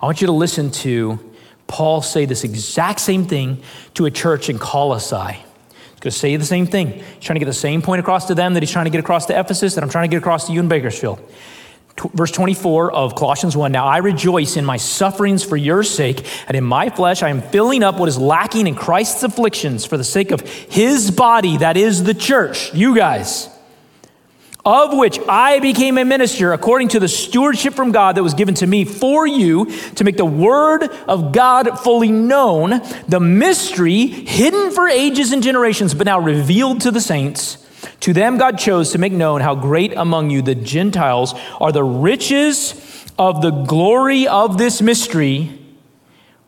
I 0.00 0.06
want 0.06 0.20
you 0.20 0.28
to 0.28 0.32
listen 0.32 0.70
to 0.70 1.18
Paul 1.66 2.02
say 2.02 2.24
this 2.24 2.44
exact 2.44 3.00
same 3.00 3.26
thing 3.26 3.62
to 3.94 4.06
a 4.06 4.10
church 4.10 4.48
in 4.48 4.58
Colossae. 4.58 5.16
He's 5.16 6.00
going 6.00 6.10
to 6.10 6.10
say 6.10 6.36
the 6.36 6.44
same 6.44 6.66
thing. 6.66 6.92
He's 6.92 7.24
trying 7.24 7.36
to 7.36 7.40
get 7.40 7.46
the 7.46 7.52
same 7.52 7.82
point 7.82 8.00
across 8.00 8.26
to 8.26 8.34
them 8.34 8.54
that 8.54 8.62
he's 8.62 8.70
trying 8.70 8.84
to 8.84 8.90
get 8.90 9.00
across 9.00 9.26
to 9.26 9.38
Ephesus, 9.38 9.74
that 9.74 9.82
I'm 9.82 9.90
trying 9.90 10.08
to 10.08 10.14
get 10.14 10.18
across 10.18 10.46
to 10.46 10.52
you 10.52 10.60
in 10.60 10.68
Bakersfield. 10.68 11.20
verse 12.12 12.30
24 12.30 12.92
of 12.92 13.14
Colossians 13.14 13.56
1 13.56 13.72
Now 13.72 13.86
I 13.86 13.98
rejoice 13.98 14.56
in 14.56 14.64
my 14.64 14.76
sufferings 14.76 15.42
for 15.42 15.56
your 15.56 15.82
sake, 15.82 16.26
and 16.46 16.56
in 16.56 16.64
my 16.64 16.90
flesh 16.90 17.22
I 17.22 17.30
am 17.30 17.42
filling 17.42 17.82
up 17.82 17.98
what 17.98 18.08
is 18.08 18.18
lacking 18.18 18.66
in 18.66 18.74
Christ's 18.74 19.22
afflictions 19.22 19.84
for 19.84 19.96
the 19.96 20.04
sake 20.04 20.30
of 20.30 20.42
his 20.42 21.10
body, 21.10 21.56
that 21.58 21.76
is 21.76 22.04
the 22.04 22.14
church, 22.14 22.74
you 22.74 22.94
guys 22.94 23.48
of 24.66 24.92
which 24.92 25.20
I 25.28 25.60
became 25.60 25.96
a 25.96 26.04
minister 26.04 26.52
according 26.52 26.88
to 26.88 26.98
the 26.98 27.06
stewardship 27.06 27.74
from 27.74 27.92
God 27.92 28.16
that 28.16 28.24
was 28.24 28.34
given 28.34 28.56
to 28.56 28.66
me 28.66 28.84
for 28.84 29.24
you 29.24 29.66
to 29.94 30.02
make 30.02 30.16
the 30.16 30.24
word 30.24 30.82
of 31.06 31.30
God 31.30 31.78
fully 31.78 32.10
known, 32.10 32.82
the 33.06 33.20
mystery 33.20 34.08
hidden 34.08 34.72
for 34.72 34.88
ages 34.88 35.30
and 35.30 35.40
generations, 35.40 35.94
but 35.94 36.06
now 36.06 36.18
revealed 36.18 36.80
to 36.80 36.90
the 36.90 37.00
saints. 37.00 37.64
To 38.00 38.12
them, 38.12 38.38
God 38.38 38.58
chose 38.58 38.90
to 38.90 38.98
make 38.98 39.12
known 39.12 39.40
how 39.40 39.54
great 39.54 39.92
among 39.94 40.30
you, 40.30 40.42
the 40.42 40.56
Gentiles, 40.56 41.34
are 41.60 41.70
the 41.70 41.84
riches 41.84 43.04
of 43.16 43.42
the 43.42 43.50
glory 43.50 44.26
of 44.26 44.58
this 44.58 44.82
mystery, 44.82 45.56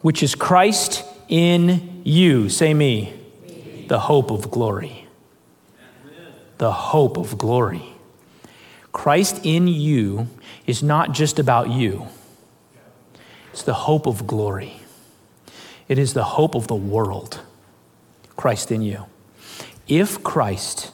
which 0.00 0.24
is 0.24 0.34
Christ 0.34 1.04
in 1.28 2.02
you. 2.04 2.48
Say 2.48 2.74
me, 2.74 3.14
the 3.86 4.00
hope 4.00 4.32
of 4.32 4.50
glory. 4.50 5.06
The 6.58 6.72
hope 6.72 7.16
of 7.16 7.38
glory. 7.38 7.94
Christ 8.98 9.42
in 9.44 9.68
you 9.68 10.26
is 10.66 10.82
not 10.82 11.12
just 11.12 11.38
about 11.38 11.70
you, 11.70 12.08
it's 13.52 13.62
the 13.62 13.72
hope 13.72 14.08
of 14.08 14.26
glory. 14.26 14.80
it 15.86 15.98
is 15.98 16.14
the 16.14 16.24
hope 16.24 16.56
of 16.56 16.66
the 16.66 16.74
world, 16.74 17.40
Christ 18.36 18.72
in 18.72 18.82
you. 18.82 19.06
If 19.86 20.24
Christ 20.24 20.90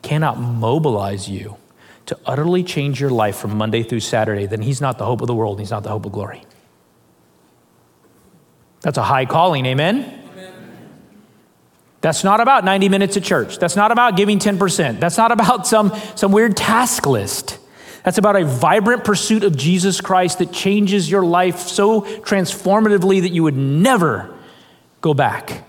cannot 0.00 0.40
mobilize 0.40 1.28
you 1.28 1.58
to 2.06 2.18
utterly 2.24 2.64
change 2.64 2.98
your 2.98 3.10
life 3.10 3.36
from 3.36 3.58
Monday 3.58 3.82
through 3.82 4.00
Saturday, 4.00 4.46
then 4.46 4.62
he's 4.62 4.80
not 4.80 4.96
the 4.96 5.04
hope 5.04 5.20
of 5.20 5.26
the 5.26 5.34
world, 5.34 5.58
he's 5.60 5.70
not 5.70 5.82
the 5.82 5.90
hope 5.90 6.06
of 6.06 6.12
glory. 6.12 6.42
That's 8.80 8.96
a 8.96 9.02
high 9.02 9.26
calling, 9.26 9.66
amen? 9.66 10.23
That's 12.04 12.22
not 12.22 12.42
about 12.42 12.66
90 12.66 12.90
minutes 12.90 13.16
at 13.16 13.22
church. 13.22 13.56
That's 13.56 13.76
not 13.76 13.90
about 13.90 14.14
giving 14.14 14.38
10%. 14.38 15.00
That's 15.00 15.16
not 15.16 15.32
about 15.32 15.66
some, 15.66 15.90
some 16.16 16.32
weird 16.32 16.54
task 16.54 17.06
list. 17.06 17.58
That's 18.02 18.18
about 18.18 18.36
a 18.36 18.44
vibrant 18.44 19.04
pursuit 19.04 19.42
of 19.42 19.56
Jesus 19.56 20.02
Christ 20.02 20.40
that 20.40 20.52
changes 20.52 21.10
your 21.10 21.24
life 21.24 21.60
so 21.60 22.02
transformatively 22.02 23.22
that 23.22 23.30
you 23.30 23.42
would 23.42 23.56
never 23.56 24.34
go 25.00 25.14
back 25.14 25.64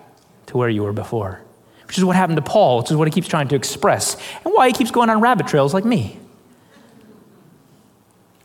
to 0.47 0.57
where 0.57 0.67
you 0.67 0.83
were 0.83 0.91
before, 0.91 1.39
which 1.87 1.97
is 1.97 2.03
what 2.03 2.17
happened 2.17 2.35
to 2.35 2.41
Paul, 2.41 2.79
which 2.79 2.91
is 2.91 2.97
what 2.97 3.07
he 3.07 3.13
keeps 3.13 3.29
trying 3.29 3.47
to 3.47 3.55
express, 3.55 4.17
and 4.43 4.53
why 4.53 4.67
he 4.67 4.73
keeps 4.73 4.91
going 4.91 5.09
on 5.09 5.21
rabbit 5.21 5.47
trails 5.47 5.73
like 5.73 5.85
me. 5.85 6.19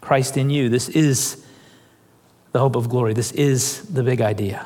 Christ 0.00 0.36
in 0.36 0.48
you, 0.48 0.68
this 0.68 0.88
is 0.88 1.44
the 2.52 2.60
hope 2.60 2.76
of 2.76 2.88
glory. 2.88 3.14
This 3.14 3.32
is 3.32 3.82
the 3.88 4.04
big 4.04 4.20
idea. 4.20 4.64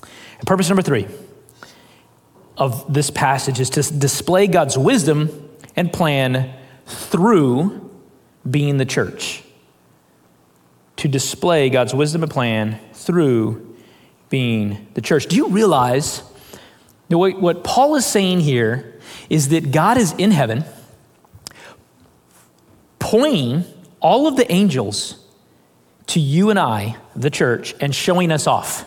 And 0.00 0.46
purpose 0.46 0.70
number 0.70 0.80
three 0.80 1.08
of 2.56 2.92
this 2.92 3.10
passage 3.10 3.60
is 3.60 3.70
to 3.70 3.82
display 3.82 4.46
God's 4.46 4.78
wisdom 4.78 5.50
and 5.76 5.92
plan 5.92 6.54
through 6.86 7.90
being 8.48 8.76
the 8.76 8.84
church. 8.84 9.42
To 10.96 11.08
display 11.08 11.70
God's 11.70 11.94
wisdom 11.94 12.22
and 12.22 12.30
plan 12.30 12.78
through 12.92 13.76
being 14.30 14.86
the 14.94 15.00
church. 15.00 15.26
Do 15.26 15.36
you 15.36 15.48
realize 15.48 16.22
that 17.08 17.18
what 17.18 17.64
Paul 17.64 17.96
is 17.96 18.06
saying 18.06 18.40
here 18.40 19.00
is 19.28 19.48
that 19.50 19.70
God 19.72 19.98
is 19.98 20.12
in 20.12 20.30
heaven, 20.30 20.64
pointing 22.98 23.64
all 24.00 24.26
of 24.26 24.36
the 24.36 24.50
angels 24.50 25.24
to 26.08 26.20
you 26.20 26.50
and 26.50 26.58
I, 26.58 26.96
the 27.16 27.30
church, 27.30 27.74
and 27.80 27.94
showing 27.94 28.30
us 28.30 28.46
off. 28.46 28.84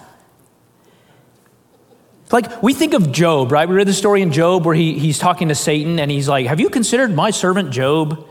Like 2.31 2.61
we 2.61 2.73
think 2.73 2.93
of 2.93 3.11
Job, 3.11 3.51
right? 3.51 3.67
We 3.67 3.75
read 3.75 3.87
the 3.87 3.93
story 3.93 4.21
in 4.21 4.31
Job 4.31 4.65
where 4.65 4.75
he, 4.75 4.99
he's 4.99 5.17
talking 5.17 5.47
to 5.47 5.55
Satan 5.55 5.99
and 5.99 6.11
he's 6.11 6.27
like, 6.27 6.47
Have 6.47 6.59
you 6.59 6.69
considered 6.69 7.13
my 7.13 7.31
servant 7.31 7.71
Job? 7.71 8.27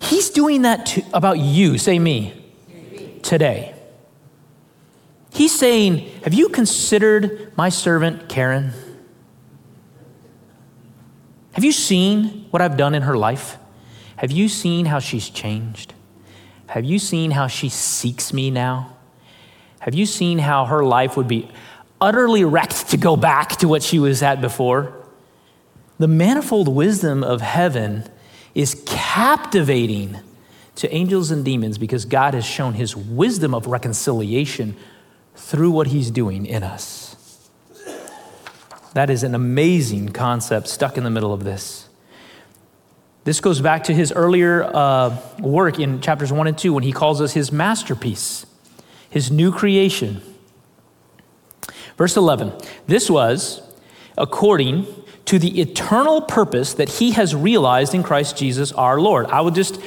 He's 0.00 0.30
doing 0.30 0.62
that 0.62 0.86
to, 0.86 1.02
about 1.12 1.38
you, 1.38 1.78
say 1.78 1.98
me, 1.98 2.32
today. 3.22 3.74
He's 5.30 5.56
saying, 5.56 6.10
Have 6.22 6.32
you 6.32 6.48
considered 6.48 7.52
my 7.56 7.68
servant 7.68 8.28
Karen? 8.28 8.72
Have 11.52 11.64
you 11.64 11.72
seen 11.72 12.46
what 12.50 12.62
I've 12.62 12.76
done 12.76 12.94
in 12.94 13.02
her 13.02 13.16
life? 13.16 13.58
Have 14.16 14.32
you 14.32 14.48
seen 14.48 14.86
how 14.86 15.00
she's 15.00 15.28
changed? 15.28 15.92
Have 16.68 16.84
you 16.84 16.98
seen 16.98 17.32
how 17.32 17.46
she 17.46 17.68
seeks 17.68 18.32
me 18.32 18.50
now? 18.50 18.96
Have 19.80 19.94
you 19.94 20.06
seen 20.06 20.38
how 20.38 20.64
her 20.64 20.82
life 20.82 21.16
would 21.16 21.28
be 21.28 21.50
utterly 22.00 22.44
wrecked 22.44 22.88
to 22.90 22.96
go 22.96 23.16
back 23.16 23.50
to 23.56 23.68
what 23.68 23.82
she 23.82 23.98
was 23.98 24.22
at 24.22 24.40
before. 24.40 24.94
The 25.98 26.08
manifold 26.08 26.68
wisdom 26.68 27.22
of 27.22 27.40
heaven 27.40 28.04
is 28.54 28.82
captivating 28.86 30.18
to 30.76 30.92
angels 30.92 31.30
and 31.30 31.44
demons 31.44 31.78
because 31.78 32.04
God 32.04 32.34
has 32.34 32.44
shown 32.44 32.74
his 32.74 32.96
wisdom 32.96 33.54
of 33.54 33.66
reconciliation 33.66 34.76
through 35.36 35.70
what 35.70 35.88
he's 35.88 36.10
doing 36.10 36.46
in 36.46 36.62
us. 36.62 37.14
That 38.94 39.10
is 39.10 39.22
an 39.22 39.34
amazing 39.34 40.10
concept 40.10 40.68
stuck 40.68 40.96
in 40.96 41.04
the 41.04 41.10
middle 41.10 41.32
of 41.32 41.44
this. 41.44 41.88
This 43.24 43.40
goes 43.40 43.60
back 43.60 43.84
to 43.84 43.94
his 43.94 44.12
earlier 44.12 44.64
uh, 44.64 45.16
work 45.40 45.80
in 45.80 46.00
chapters 46.00 46.32
1 46.32 46.46
and 46.46 46.58
2 46.58 46.72
when 46.72 46.84
he 46.84 46.92
calls 46.92 47.20
us 47.20 47.32
his 47.32 47.50
masterpiece, 47.50 48.46
his 49.08 49.30
new 49.30 49.50
creation. 49.50 50.22
Verse 51.96 52.16
11 52.16 52.52
This 52.86 53.10
was 53.10 53.62
according 54.16 54.86
to 55.26 55.38
the 55.38 55.60
eternal 55.60 56.20
purpose 56.20 56.74
that 56.74 56.88
he 56.88 57.12
has 57.12 57.34
realized 57.34 57.94
in 57.94 58.02
Christ 58.02 58.36
Jesus 58.36 58.72
our 58.72 59.00
Lord. 59.00 59.26
I 59.26 59.40
would 59.40 59.54
just, 59.54 59.80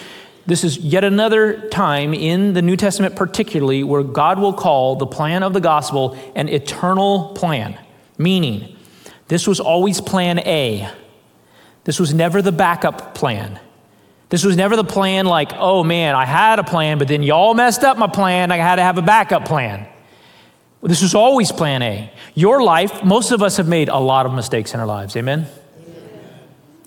this 0.46 0.64
is 0.64 0.78
yet 0.78 1.04
another 1.04 1.70
time 1.70 2.14
in 2.14 2.54
the 2.54 2.62
New 2.62 2.76
Testament, 2.76 3.16
particularly, 3.16 3.84
where 3.84 4.04
God 4.04 4.40
will 4.40 4.54
call 4.54 4.96
the 4.96 5.06
plan 5.06 5.44
of 5.44 5.54
the 5.54 5.62
gospel 5.62 6.18
an 6.36 6.50
eternal 6.50 7.34
plan, 7.36 7.78
meaning 8.18 8.76
this 9.28 9.48
was 9.48 9.60
always 9.60 10.02
plan 10.02 10.40
A. 10.40 10.90
This 11.84 12.00
was 12.00 12.14
never 12.14 12.42
the 12.42 12.52
backup 12.52 13.14
plan. 13.14 13.60
This 14.30 14.44
was 14.44 14.58
never 14.58 14.76
the 14.76 14.84
plan 14.84 15.26
like, 15.26 15.52
oh 15.56 15.84
man, 15.84 16.16
I 16.16 16.26
had 16.26 16.60
a 16.60 16.64
plan, 16.64 16.98
but 16.98 17.08
then 17.08 17.24
y'all 17.24 17.54
messed 17.54 17.84
up 17.84 17.98
my 17.98 18.08
plan. 18.08 18.52
I 18.52 18.58
had 18.58 18.76
to 18.76 18.82
have 18.82 18.98
a 18.98 19.02
backup 19.02 19.46
plan. 19.46 19.88
This 20.84 21.02
was 21.02 21.16
always 21.16 21.52
plan 21.52 21.82
A. 21.82 22.12
Your 22.36 22.62
life, 22.62 23.04
most 23.04 23.32
of 23.32 23.42
us 23.42 23.58
have 23.58 23.68
made 23.68 23.90
a 23.90 23.98
lot 23.98 24.26
of 24.26 24.34
mistakes 24.34 24.74
in 24.74 24.80
our 24.80 24.86
lives. 24.86 25.16
Amen? 25.16 25.48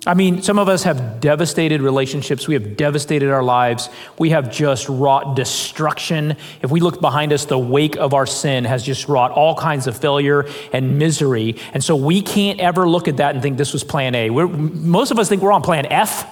I 0.07 0.15
mean, 0.15 0.41
some 0.41 0.57
of 0.57 0.67
us 0.67 0.81
have 0.83 1.19
devastated 1.19 1.81
relationships. 1.81 2.47
We 2.47 2.55
have 2.55 2.75
devastated 2.75 3.29
our 3.29 3.43
lives. 3.43 3.87
We 4.17 4.31
have 4.31 4.51
just 4.51 4.89
wrought 4.89 5.35
destruction. 5.35 6.37
If 6.63 6.71
we 6.71 6.79
look 6.79 7.01
behind 7.01 7.31
us, 7.33 7.45
the 7.45 7.59
wake 7.59 7.97
of 7.97 8.15
our 8.15 8.25
sin 8.25 8.63
has 8.65 8.83
just 8.83 9.07
wrought 9.07 9.29
all 9.29 9.53
kinds 9.55 9.85
of 9.85 9.95
failure 9.95 10.47
and 10.73 10.97
misery. 10.97 11.57
And 11.73 11.83
so 11.83 11.95
we 11.95 12.23
can't 12.23 12.59
ever 12.59 12.89
look 12.89 13.07
at 13.07 13.17
that 13.17 13.35
and 13.35 13.43
think 13.43 13.57
this 13.57 13.73
was 13.73 13.83
plan 13.83 14.15
A. 14.15 14.31
We're, 14.31 14.47
most 14.47 15.11
of 15.11 15.19
us 15.19 15.29
think 15.29 15.43
we're 15.43 15.51
on 15.51 15.61
plan 15.61 15.85
F. 15.85 16.27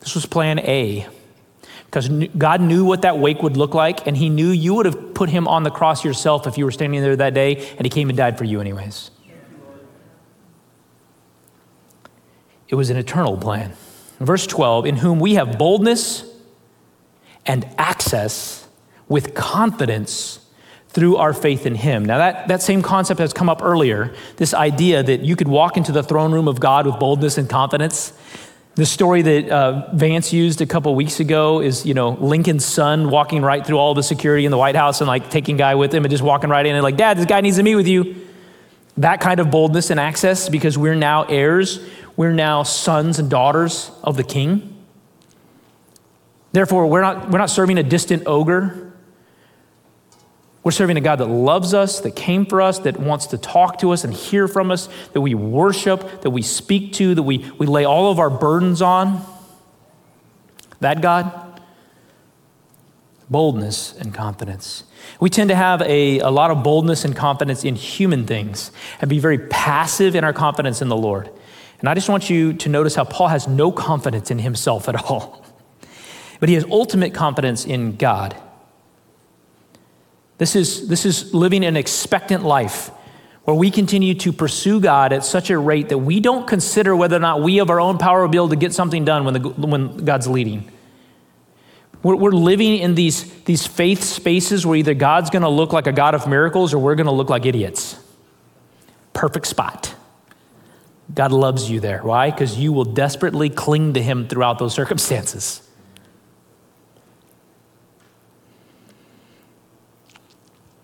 This 0.00 0.14
was 0.14 0.26
plan 0.26 0.58
A 0.58 1.06
because 1.86 2.08
God 2.36 2.60
knew 2.60 2.84
what 2.84 3.02
that 3.02 3.18
wake 3.18 3.42
would 3.42 3.56
look 3.56 3.74
like, 3.74 4.06
and 4.06 4.16
He 4.16 4.28
knew 4.28 4.48
you 4.48 4.74
would 4.74 4.86
have 4.86 5.14
put 5.14 5.30
Him 5.30 5.48
on 5.48 5.62
the 5.62 5.70
cross 5.70 6.04
yourself 6.04 6.46
if 6.46 6.58
you 6.58 6.64
were 6.64 6.70
standing 6.70 7.00
there 7.00 7.16
that 7.16 7.34
day, 7.34 7.68
and 7.76 7.84
He 7.84 7.90
came 7.90 8.08
and 8.08 8.16
died 8.16 8.36
for 8.36 8.44
you, 8.44 8.60
anyways. 8.60 9.10
It 12.68 12.74
was 12.74 12.90
an 12.90 12.96
eternal 12.96 13.36
plan. 13.36 13.72
Verse 14.18 14.46
12, 14.46 14.86
in 14.86 14.96
whom 14.96 15.20
we 15.20 15.34
have 15.34 15.58
boldness 15.58 16.24
and 17.44 17.68
access 17.78 18.66
with 19.08 19.34
confidence 19.34 20.40
through 20.88 21.16
our 21.16 21.32
faith 21.32 21.66
in 21.66 21.74
Him. 21.74 22.04
Now, 22.04 22.18
that, 22.18 22.48
that 22.48 22.62
same 22.62 22.82
concept 22.82 23.20
has 23.20 23.32
come 23.32 23.48
up 23.48 23.62
earlier 23.62 24.14
this 24.38 24.54
idea 24.54 25.02
that 25.02 25.20
you 25.20 25.36
could 25.36 25.48
walk 25.48 25.76
into 25.76 25.92
the 25.92 26.02
throne 26.02 26.32
room 26.32 26.48
of 26.48 26.58
God 26.58 26.86
with 26.86 26.98
boldness 26.98 27.38
and 27.38 27.48
confidence. 27.48 28.12
The 28.76 28.84
story 28.84 29.22
that 29.22 29.48
uh, 29.48 29.88
Vance 29.94 30.34
used 30.34 30.60
a 30.60 30.66
couple 30.66 30.94
weeks 30.94 31.18
ago 31.18 31.62
is, 31.62 31.86
you 31.86 31.94
know, 31.94 32.10
Lincoln's 32.10 32.66
son 32.66 33.08
walking 33.08 33.40
right 33.40 33.66
through 33.66 33.78
all 33.78 33.94
the 33.94 34.02
security 34.02 34.44
in 34.44 34.50
the 34.50 34.58
White 34.58 34.76
House 34.76 35.00
and 35.00 35.08
like 35.08 35.30
taking 35.30 35.56
guy 35.56 35.74
with 35.76 35.94
him 35.94 36.04
and 36.04 36.10
just 36.10 36.22
walking 36.22 36.50
right 36.50 36.66
in 36.66 36.74
and 36.74 36.82
like, 36.82 36.98
Dad, 36.98 37.16
this 37.16 37.24
guy 37.24 37.40
needs 37.40 37.56
to 37.56 37.62
meet 37.62 37.74
with 37.74 37.88
you. 37.88 38.14
That 38.98 39.22
kind 39.22 39.40
of 39.40 39.50
boldness 39.50 39.88
and 39.88 39.98
access 39.98 40.50
because 40.50 40.76
we're 40.76 40.94
now 40.94 41.22
heirs, 41.24 41.80
we're 42.16 42.34
now 42.34 42.64
sons 42.64 43.18
and 43.18 43.30
daughters 43.30 43.90
of 44.04 44.18
the 44.18 44.24
King. 44.24 44.76
Therefore, 46.52 46.86
we're 46.86 47.00
not, 47.00 47.30
we're 47.30 47.38
not 47.38 47.48
serving 47.48 47.78
a 47.78 47.82
distant 47.82 48.24
ogre. 48.26 48.85
We're 50.66 50.72
serving 50.72 50.96
a 50.96 51.00
God 51.00 51.20
that 51.20 51.26
loves 51.26 51.74
us, 51.74 52.00
that 52.00 52.16
came 52.16 52.44
for 52.44 52.60
us, 52.60 52.80
that 52.80 52.98
wants 52.98 53.26
to 53.28 53.38
talk 53.38 53.78
to 53.78 53.92
us 53.92 54.02
and 54.02 54.12
hear 54.12 54.48
from 54.48 54.72
us, 54.72 54.88
that 55.12 55.20
we 55.20 55.32
worship, 55.32 56.22
that 56.22 56.30
we 56.30 56.42
speak 56.42 56.94
to, 56.94 57.14
that 57.14 57.22
we, 57.22 57.48
we 57.56 57.68
lay 57.68 57.84
all 57.84 58.10
of 58.10 58.18
our 58.18 58.30
burdens 58.30 58.82
on. 58.82 59.24
That 60.80 61.02
God, 61.02 61.60
boldness 63.30 63.96
and 63.96 64.12
confidence. 64.12 64.82
We 65.20 65.30
tend 65.30 65.50
to 65.50 65.54
have 65.54 65.82
a, 65.82 66.18
a 66.18 66.30
lot 66.30 66.50
of 66.50 66.64
boldness 66.64 67.04
and 67.04 67.14
confidence 67.14 67.62
in 67.62 67.76
human 67.76 68.26
things 68.26 68.72
and 69.00 69.08
be 69.08 69.20
very 69.20 69.38
passive 69.38 70.16
in 70.16 70.24
our 70.24 70.32
confidence 70.32 70.82
in 70.82 70.88
the 70.88 70.96
Lord. 70.96 71.30
And 71.78 71.88
I 71.88 71.94
just 71.94 72.08
want 72.08 72.28
you 72.28 72.52
to 72.54 72.68
notice 72.68 72.96
how 72.96 73.04
Paul 73.04 73.28
has 73.28 73.46
no 73.46 73.70
confidence 73.70 74.32
in 74.32 74.40
himself 74.40 74.88
at 74.88 74.96
all, 74.96 75.44
but 76.40 76.48
he 76.48 76.56
has 76.56 76.64
ultimate 76.64 77.14
confidence 77.14 77.64
in 77.64 77.94
God. 77.94 78.36
This 80.38 80.54
is, 80.54 80.88
this 80.88 81.06
is 81.06 81.32
living 81.32 81.64
an 81.64 81.76
expectant 81.76 82.44
life 82.44 82.90
where 83.44 83.56
we 83.56 83.70
continue 83.70 84.14
to 84.14 84.32
pursue 84.32 84.80
God 84.80 85.12
at 85.12 85.24
such 85.24 85.50
a 85.50 85.58
rate 85.58 85.88
that 85.90 85.98
we 85.98 86.20
don't 86.20 86.46
consider 86.46 86.94
whether 86.96 87.16
or 87.16 87.20
not 87.20 87.42
we 87.42 87.60
of 87.60 87.70
our 87.70 87.80
own 87.80 87.96
power 87.96 88.22
will 88.22 88.28
be 88.28 88.38
able 88.38 88.48
to 88.48 88.56
get 88.56 88.74
something 88.74 89.04
done 89.04 89.24
when, 89.24 89.34
the, 89.34 89.48
when 89.48 89.96
God's 89.98 90.26
leading. 90.26 90.70
We're, 92.02 92.16
we're 92.16 92.32
living 92.32 92.78
in 92.78 92.94
these, 92.94 93.32
these 93.44 93.66
faith 93.66 94.02
spaces 94.02 94.66
where 94.66 94.76
either 94.76 94.94
God's 94.94 95.30
going 95.30 95.42
to 95.42 95.48
look 95.48 95.72
like 95.72 95.86
a 95.86 95.92
God 95.92 96.14
of 96.14 96.28
miracles 96.28 96.74
or 96.74 96.78
we're 96.78 96.96
going 96.96 97.06
to 97.06 97.12
look 97.12 97.30
like 97.30 97.46
idiots. 97.46 97.98
Perfect 99.12 99.46
spot. 99.46 99.94
God 101.14 101.32
loves 101.32 101.70
you 101.70 101.80
there. 101.80 102.00
Why? 102.02 102.30
Because 102.30 102.58
you 102.58 102.72
will 102.72 102.84
desperately 102.84 103.48
cling 103.48 103.94
to 103.94 104.02
Him 104.02 104.28
throughout 104.28 104.58
those 104.58 104.74
circumstances. 104.74 105.65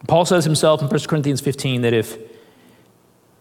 Paul 0.06 0.24
says 0.24 0.44
himself 0.44 0.82
in 0.82 0.88
1 0.88 1.00
Corinthians 1.00 1.40
15 1.40 1.82
that 1.82 1.92
if 1.92 2.18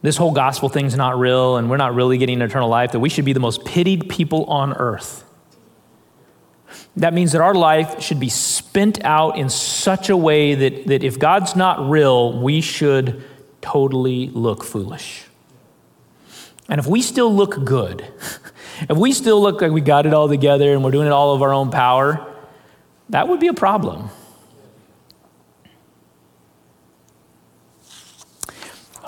this 0.02 0.18
whole 0.18 0.32
gospel 0.32 0.70
thing's 0.70 0.96
not 0.96 1.18
real 1.18 1.58
and 1.58 1.70
we're 1.70 1.78
not 1.78 1.94
really 1.94 2.18
getting 2.18 2.42
eternal 2.42 2.70
life, 2.70 2.92
that 2.92 3.00
we 3.00 3.10
should 3.10 3.26
be 3.26 3.34
the 3.34 3.40
most 3.40 3.66
pitied 3.66 4.10
people 4.10 4.46
on 4.46 4.74
earth. 4.74 5.24
That 6.96 7.14
means 7.14 7.32
that 7.32 7.42
our 7.42 7.54
life 7.54 8.02
should 8.02 8.20
be 8.20 8.30
spent 8.30 9.04
out 9.04 9.38
in 9.38 9.50
such 9.50 10.10
a 10.10 10.18
way 10.18 10.56
that, 10.56 10.88
that 10.88 11.04
if 11.04 11.20
God's 11.20 11.56
not 11.56 11.90
real, 11.90 12.42
we 12.42 12.62
should 12.62 13.24
totally 13.62 14.30
look 14.30 14.64
foolish. 14.64 15.26
And 16.68 16.80
if 16.80 16.88
we 16.88 17.02
still 17.02 17.34
look 17.34 17.64
good, 17.64 18.06
if 18.90 18.98
we 18.98 19.12
still 19.12 19.42
look 19.42 19.62
like 19.62 19.72
we 19.72 19.82
got 19.82 20.06
it 20.06 20.14
all 20.14 20.28
together 20.28 20.74
and 20.74 20.84
we're 20.84 20.92
doing 20.92 21.08
it 21.08 21.14
all 21.14 21.34
of 21.36 21.42
our 21.42 21.54
own 21.54 21.70
power, 21.70 22.26
that 23.10 23.28
would 23.28 23.40
be 23.40 23.48
a 23.48 23.54
problem. 23.54 24.10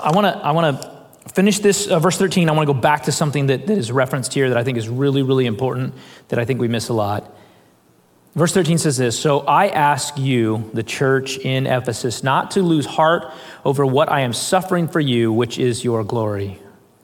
I 0.04 0.12
want 0.12 0.28
to 0.28 0.46
I 0.46 0.52
want 0.52 0.82
to 0.82 1.32
finish 1.34 1.60
this 1.60 1.88
uh, 1.88 1.98
verse 1.98 2.18
13. 2.18 2.50
I 2.50 2.52
want 2.52 2.68
to 2.68 2.74
go 2.74 2.80
back 2.80 3.04
to 3.04 3.12
something 3.12 3.48
that, 3.48 3.68
that 3.68 3.78
is 3.78 3.92
referenced 3.92 4.34
here 4.34 4.50
that 4.50 4.58
I 4.58 4.64
think 4.64 4.78
is 4.78 4.90
really 4.90 5.24
really 5.24 5.46
important 5.46 5.94
that 6.28 6.40
I 6.40 6.46
think 6.46 6.60
we 6.60 6.68
miss 6.68 6.90
a 6.90 6.94
lot. 6.94 7.34
Verse 8.36 8.52
13 8.52 8.80
says 8.80 8.98
this 8.98 9.18
So 9.18 9.42
I 9.42 9.68
ask 9.68 10.18
you, 10.18 10.70
the 10.74 10.84
church 10.84 11.38
in 11.38 11.68
Ephesus, 11.68 12.24
not 12.24 12.52
to 12.52 12.62
lose 12.62 12.86
heart 12.86 13.32
over 13.64 13.86
what 13.86 14.12
I 14.12 14.22
am 14.22 14.34
suffering 14.34 14.88
for 14.88 15.00
you, 15.00 15.32
which 15.32 15.58
is 15.58 15.84
your 15.84 16.04
glory. 16.04 16.60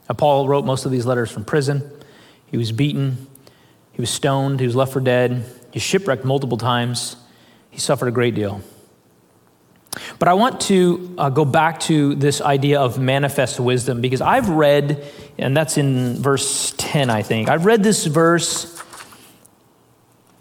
Now, 0.09 0.15
Paul 0.15 0.47
wrote 0.47 0.65
most 0.65 0.85
of 0.85 0.91
these 0.91 1.05
letters 1.05 1.31
from 1.31 1.45
prison. 1.45 1.89
He 2.47 2.57
was 2.57 2.71
beaten, 2.71 3.27
he 3.91 4.01
was 4.01 4.09
stoned, 4.09 4.59
he 4.59 4.65
was 4.65 4.75
left 4.75 4.91
for 4.91 4.99
dead, 4.99 5.45
he 5.71 5.79
shipwrecked 5.79 6.25
multiple 6.25 6.57
times, 6.57 7.15
he 7.69 7.79
suffered 7.79 8.07
a 8.07 8.11
great 8.11 8.33
deal. 8.33 8.61
But 10.19 10.27
I 10.27 10.33
want 10.33 10.61
to 10.61 11.15
uh, 11.17 11.29
go 11.29 11.45
back 11.45 11.79
to 11.81 12.15
this 12.15 12.41
idea 12.41 12.79
of 12.79 12.99
manifest 12.99 13.59
wisdom 13.59 14.01
because 14.01 14.21
I've 14.21 14.49
read, 14.49 15.03
and 15.37 15.55
that's 15.55 15.77
in 15.77 16.21
verse 16.21 16.73
10, 16.77 17.09
I 17.09 17.21
think. 17.21 17.49
I've 17.49 17.65
read 17.65 17.83
this 17.83 18.05
verse 18.05 18.79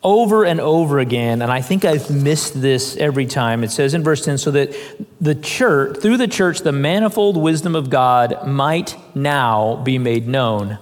over 0.02 0.44
and 0.44 0.60
over 0.60 0.98
again, 0.98 1.42
and 1.42 1.50
I 1.50 1.60
think 1.60 1.84
I've 1.84 2.10
missed 2.10 2.60
this 2.60 2.96
every 2.96 3.26
time. 3.26 3.64
It 3.64 3.70
says 3.70 3.94
in 3.94 4.04
verse 4.04 4.24
10 4.24 4.38
so 4.38 4.50
that 4.52 4.74
the 5.20 5.34
church, 5.34 5.98
through 6.00 6.18
the 6.18 6.28
church, 6.28 6.60
the 6.60 6.72
manifold 6.72 7.36
wisdom 7.36 7.74
of 7.74 7.90
God 7.90 8.46
might 8.46 8.96
now 9.16 9.76
be 9.76 9.98
made 9.98 10.28
known. 10.28 10.78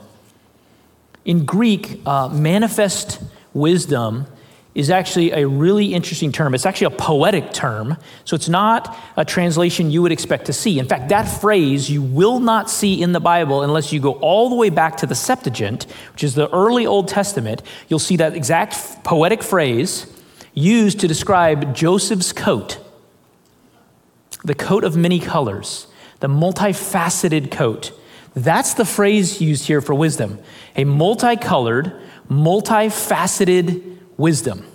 In 1.25 1.45
Greek, 1.45 2.01
uh, 2.05 2.29
manifest 2.29 3.21
wisdom 3.55 4.27
is 4.77 4.91
actually 4.91 5.33
a 5.33 5.49
really 5.49 5.95
interesting 5.95 6.31
term. 6.31 6.55
It's 6.55 6.67
actually 6.67 6.95
a 6.95 6.99
poetic 6.99 7.55
term, 7.55 7.97
so 8.27 8.37
it's 8.37 8.51
not 8.51 8.95
a 9.17 9.25
translation 9.25 9.91
you 9.91 10.03
would 10.03 10.13
expect 10.13 10.45
to 10.47 10.53
see. 10.53 10.79
In 10.79 10.87
fact, 10.87 11.09
that 11.09 11.23
phrase 11.23 11.91
you 11.91 12.03
will 12.03 12.41
not 12.41 12.69
see 12.69 13.01
in 13.01 13.13
the 13.13 13.21
Bible 13.21 13.63
unless 13.63 13.91
you 13.91 14.01
go 14.01 14.13
all 14.17 14.51
the 14.51 14.55
way 14.55 14.69
back 14.69 14.99
to 14.99 15.07
the 15.07 15.15
Septuagint, 15.15 15.85
which 16.13 16.23
is 16.23 16.35
the 16.35 16.53
early 16.55 16.85
Old 16.85 17.09
Testament. 17.09 17.63
You'll 17.89 17.99
see 17.99 18.17
that 18.19 18.37
exact 18.37 19.03
poetic 19.03 19.43
phrase 19.43 20.13
used 20.53 21.01
to 21.01 21.09
describe 21.09 21.75
Joseph's 21.75 22.35
coat, 22.35 22.79
the 24.45 24.55
coat 24.55 24.85
of 24.85 24.95
many 24.95 25.21
colors, 25.21 25.87
the 26.21 26.29
multifaceted 26.29 27.51
coat. 27.51 27.93
That's 28.35 28.75
the 28.75 28.85
phrase 28.85 29.41
used 29.41 29.69
here 29.69 29.81
for 29.81 29.95
wisdom 29.95 30.39
a 30.77 30.85
multicolored, 30.85 31.99
multifaceted 32.29 33.96
wisdom. 34.17 34.67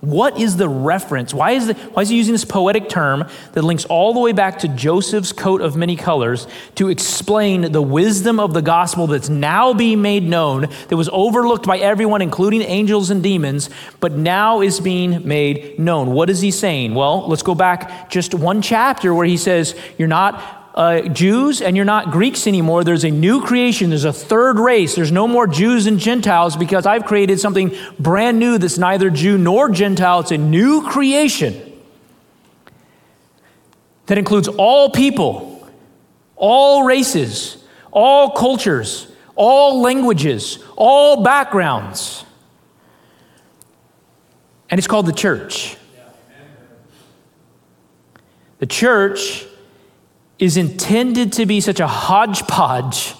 What 0.00 0.38
is 0.38 0.56
the 0.56 0.68
reference? 0.68 1.34
Why 1.34 1.52
is, 1.52 1.66
the, 1.66 1.74
why 1.74 2.02
is 2.02 2.08
he 2.08 2.16
using 2.16 2.32
this 2.32 2.44
poetic 2.44 2.88
term 2.88 3.28
that 3.52 3.62
links 3.62 3.84
all 3.86 4.14
the 4.14 4.20
way 4.20 4.30
back 4.30 4.60
to 4.60 4.68
Joseph's 4.68 5.32
coat 5.32 5.60
of 5.60 5.74
many 5.74 5.96
colors 5.96 6.46
to 6.76 6.88
explain 6.88 7.72
the 7.72 7.82
wisdom 7.82 8.38
of 8.38 8.54
the 8.54 8.62
gospel 8.62 9.08
that's 9.08 9.28
now 9.28 9.74
being 9.74 10.00
made 10.00 10.22
known, 10.22 10.68
that 10.86 10.96
was 10.96 11.08
overlooked 11.12 11.66
by 11.66 11.78
everyone, 11.78 12.22
including 12.22 12.62
angels 12.62 13.10
and 13.10 13.24
demons, 13.24 13.70
but 13.98 14.12
now 14.12 14.60
is 14.60 14.78
being 14.78 15.26
made 15.26 15.80
known? 15.80 16.12
What 16.12 16.30
is 16.30 16.40
he 16.40 16.52
saying? 16.52 16.94
Well, 16.94 17.26
let's 17.26 17.42
go 17.42 17.56
back 17.56 18.08
just 18.08 18.34
one 18.34 18.62
chapter 18.62 19.12
where 19.12 19.26
he 19.26 19.36
says, 19.36 19.74
You're 19.98 20.06
not 20.06 20.57
uh, 20.78 21.02
Jews 21.08 21.60
and 21.60 21.74
you're 21.74 21.84
not 21.84 22.12
Greeks 22.12 22.46
anymore. 22.46 22.84
There's 22.84 23.02
a 23.02 23.10
new 23.10 23.42
creation. 23.42 23.90
There's 23.90 24.04
a 24.04 24.12
third 24.12 24.60
race. 24.60 24.94
There's 24.94 25.10
no 25.10 25.26
more 25.26 25.48
Jews 25.48 25.88
and 25.88 25.98
Gentiles 25.98 26.56
because 26.56 26.86
I've 26.86 27.04
created 27.04 27.40
something 27.40 27.76
brand 27.98 28.38
new 28.38 28.58
that's 28.58 28.78
neither 28.78 29.10
Jew 29.10 29.36
nor 29.36 29.70
Gentile. 29.70 30.20
It's 30.20 30.30
a 30.30 30.38
new 30.38 30.82
creation 30.82 31.60
that 34.06 34.18
includes 34.18 34.46
all 34.46 34.90
people, 34.90 35.68
all 36.36 36.84
races, 36.84 37.56
all 37.90 38.30
cultures, 38.30 39.10
all 39.34 39.80
languages, 39.80 40.60
all 40.76 41.24
backgrounds. 41.24 42.24
And 44.70 44.78
it's 44.78 44.86
called 44.86 45.06
the 45.06 45.12
church. 45.12 45.76
The 48.60 48.66
church 48.66 49.44
is 50.38 50.56
intended 50.56 51.32
to 51.34 51.46
be 51.46 51.60
such 51.60 51.80
a 51.80 51.86
hodgepodge, 51.86 53.14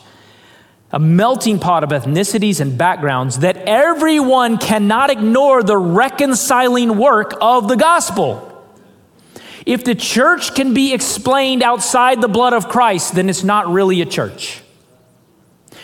a 0.93 0.99
melting 0.99 1.59
pot 1.59 1.85
of 1.85 1.91
ethnicities 1.91 2.61
and 2.61 2.79
backgrounds 2.79 3.41
that 3.41 3.57
everyone 3.57 4.57
cannot 4.57 5.11
ignore 5.11 5.63
the 5.63 5.77
reconciling 5.77 6.97
work 6.97 7.35
of 7.41 7.69
the 7.69 7.77
gospel. 7.77 8.45
If 9.67 9.85
the 9.85 9.95
church 9.95 10.55
can 10.55 10.73
be 10.73 10.95
explained 10.95 11.63
outside 11.63 12.21
the 12.21 12.29
blood 12.29 12.55
of 12.55 12.69
Christ, 12.69 13.15
then 13.15 13.29
it's 13.29 13.45
not 13.45 13.69
really 13.69 14.01
a 14.01 14.07
church. 14.07 14.63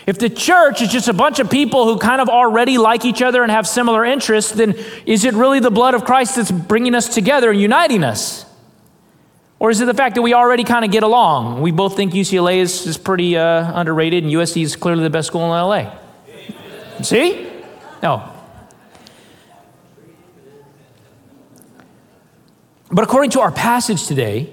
If 0.07 0.18
the 0.18 0.30
church 0.30 0.82
is 0.82 0.91
just 0.91 1.09
a 1.09 1.12
bunch 1.12 1.39
of 1.39 1.51
people 1.51 1.85
who 1.87 1.99
kind 1.99 2.20
of 2.20 2.28
already 2.28 2.78
like 2.78 3.05
each 3.05 3.22
other 3.22 3.43
and 3.43 3.51
have 3.51 3.66
similar 3.66 4.05
interests, 4.05 4.53
then 4.53 4.74
is 5.07 5.24
it 5.24 5.35
really 5.35 5.61
the 5.61 5.70
blood 5.70 5.95
of 5.95 6.05
Christ 6.05 6.37
that's 6.37 6.51
bringing 6.51 6.95
us 6.95 7.12
together 7.12 7.51
and 7.51 7.61
uniting 7.61 8.05
us? 8.05 8.43
Or 9.65 9.71
is 9.71 9.81
it 9.81 9.87
the 9.87 9.95
fact 9.95 10.17
that 10.17 10.21
we 10.21 10.35
already 10.35 10.62
kind 10.62 10.85
of 10.85 10.91
get 10.91 11.05
along? 11.05 11.62
We 11.62 11.71
both 11.71 11.97
think 11.97 12.12
UCLA 12.12 12.59
is, 12.59 12.87
is 12.87 12.99
pretty 12.99 13.39
uh, 13.39 13.81
underrated 13.81 14.23
and 14.23 14.31
USC 14.31 14.62
is 14.62 14.77
clearly 14.77 15.03
the 15.03 15.09
best 15.09 15.29
school 15.29 15.41
in 15.41 15.49
LA. 15.49 15.91
See? 17.01 17.51
No. 18.03 18.31
But 22.91 23.05
according 23.05 23.31
to 23.31 23.41
our 23.41 23.51
passage 23.51 24.07
today, 24.07 24.53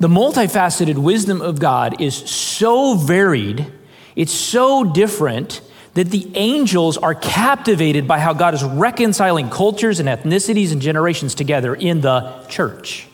the 0.00 0.08
multifaceted 0.08 0.98
wisdom 0.98 1.40
of 1.40 1.60
God 1.60 2.00
is 2.00 2.16
so 2.16 2.94
varied, 2.94 3.72
it's 4.16 4.32
so 4.32 4.82
different 4.82 5.60
that 5.94 6.10
the 6.10 6.28
angels 6.34 6.96
are 6.96 7.14
captivated 7.14 8.08
by 8.08 8.18
how 8.18 8.32
God 8.32 8.54
is 8.54 8.64
reconciling 8.64 9.50
cultures 9.50 10.00
and 10.00 10.08
ethnicities 10.08 10.72
and 10.72 10.82
generations 10.82 11.36
together 11.36 11.76
in 11.76 12.00
the 12.00 12.44
church. 12.48 13.06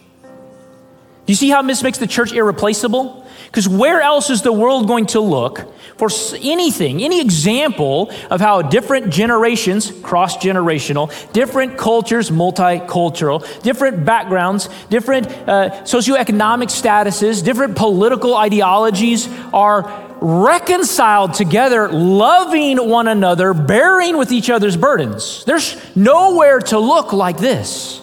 Do 1.27 1.33
you 1.33 1.37
see 1.37 1.51
how 1.51 1.61
this 1.63 1.83
makes 1.83 1.99
the 1.99 2.07
church 2.07 2.33
irreplaceable? 2.33 3.27
Because 3.47 3.69
where 3.69 4.01
else 4.01 4.31
is 4.31 4.43
the 4.43 4.53
world 4.53 4.87
going 4.87 5.07
to 5.07 5.21
look 5.21 5.73
for 5.97 6.09
anything, 6.41 7.03
any 7.03 7.21
example 7.21 8.13
of 8.31 8.41
how 8.41 8.63
different 8.63 9.11
generations, 9.11 9.91
cross 10.03 10.37
generational, 10.37 11.11
different 11.33 11.79
cultures, 11.79 12.31
multicultural, 12.31 13.41
different 13.63 14.05
backgrounds, 14.05 14.69
different 14.91 15.27
uh, 15.27 15.71
socioeconomic 15.85 16.69
statuses, 16.69 17.43
different 17.43 17.77
political 17.77 18.37
ideologies 18.37 19.29
are 19.53 20.07
reconciled 20.21 21.35
together, 21.35 21.89
loving 21.89 22.89
one 22.89 23.09
another, 23.09 23.55
bearing 23.55 24.17
with 24.17 24.33
each 24.33 24.51
other's 24.51 24.77
burdens? 24.77 25.45
There's 25.45 25.77
nowhere 25.97 26.61
to 26.61 26.79
look 26.79 27.13
like 27.13 27.39
this. 27.39 28.01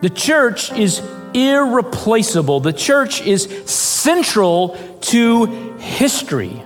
The 0.00 0.10
church 0.10 0.72
is 0.72 1.02
irreplaceable. 1.34 2.60
The 2.60 2.72
church 2.72 3.20
is 3.20 3.44
central 3.70 4.76
to 5.02 5.46
history. 5.78 6.62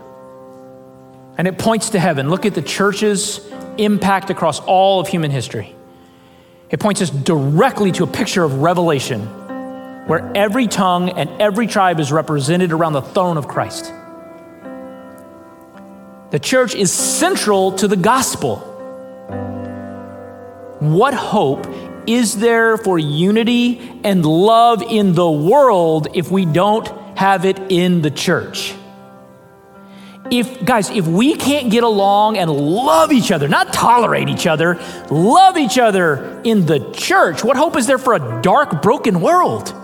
And 1.38 1.48
it 1.48 1.58
points 1.58 1.90
to 1.90 1.98
heaven. 1.98 2.28
Look 2.28 2.46
at 2.46 2.54
the 2.54 2.62
church's 2.62 3.40
impact 3.78 4.30
across 4.30 4.60
all 4.60 5.00
of 5.00 5.08
human 5.08 5.30
history. 5.30 5.74
It 6.70 6.80
points 6.80 7.02
us 7.02 7.10
directly 7.10 7.92
to 7.92 8.04
a 8.04 8.06
picture 8.06 8.44
of 8.44 8.62
Revelation, 8.62 9.20
where 10.06 10.30
every 10.34 10.66
tongue 10.66 11.10
and 11.10 11.28
every 11.40 11.66
tribe 11.66 12.00
is 12.00 12.10
represented 12.10 12.72
around 12.72 12.94
the 12.94 13.02
throne 13.02 13.36
of 13.36 13.48
Christ. 13.48 13.92
The 16.30 16.38
church 16.38 16.74
is 16.74 16.90
central 16.90 17.72
to 17.72 17.88
the 17.88 17.96
gospel. 17.96 18.56
What 20.80 21.12
hope 21.14 21.66
is 22.06 22.38
there 22.38 22.76
for 22.76 22.98
unity 22.98 24.00
and 24.04 24.24
love 24.24 24.82
in 24.82 25.14
the 25.14 25.30
world 25.30 26.08
if 26.14 26.30
we 26.30 26.44
don't 26.44 26.88
have 27.16 27.44
it 27.44 27.58
in 27.70 28.02
the 28.02 28.10
church? 28.10 28.74
if, 30.32 30.64
guys, 30.64 30.88
if 30.88 31.06
we 31.06 31.34
can't 31.34 31.70
get 31.70 31.84
along 31.84 32.38
and 32.38 32.50
love 32.50 33.12
each 33.12 33.30
other, 33.30 33.48
not 33.48 33.72
tolerate 33.72 34.30
each 34.30 34.46
other, 34.46 34.80
love 35.10 35.58
each 35.58 35.78
other 35.78 36.40
in 36.42 36.64
the 36.64 36.90
church, 36.92 37.44
what 37.44 37.56
hope 37.56 37.76
is 37.76 37.86
there 37.86 37.98
for 37.98 38.14
a 38.14 38.40
dark, 38.40 38.80
broken 38.80 39.20
world? 39.20 39.74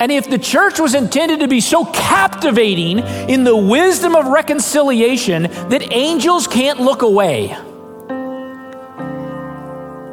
And 0.00 0.12
if 0.12 0.28
the 0.28 0.38
church 0.38 0.80
was 0.80 0.94
intended 0.94 1.40
to 1.40 1.48
be 1.48 1.60
so 1.60 1.84
captivating 1.84 2.98
in 2.98 3.44
the 3.44 3.56
wisdom 3.56 4.16
of 4.16 4.26
reconciliation 4.26 5.42
that 5.42 5.92
angels 5.92 6.46
can't 6.46 6.80
look 6.80 7.02
away, 7.02 7.56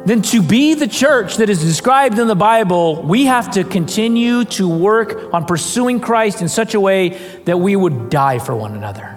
then 0.06 0.22
to 0.22 0.40
be 0.40 0.74
the 0.74 0.86
church 0.86 1.38
that 1.38 1.50
is 1.50 1.60
described 1.60 2.20
in 2.20 2.28
the 2.28 2.36
Bible, 2.36 3.02
we 3.02 3.24
have 3.24 3.50
to 3.50 3.64
continue 3.64 4.44
to 4.44 4.68
work 4.68 5.34
on 5.34 5.44
pursuing 5.44 5.98
Christ 5.98 6.40
in 6.40 6.48
such 6.48 6.74
a 6.74 6.80
way 6.80 7.08
that 7.44 7.58
we 7.58 7.74
would 7.74 8.08
die 8.08 8.38
for 8.38 8.54
one 8.54 8.76
another, 8.76 9.16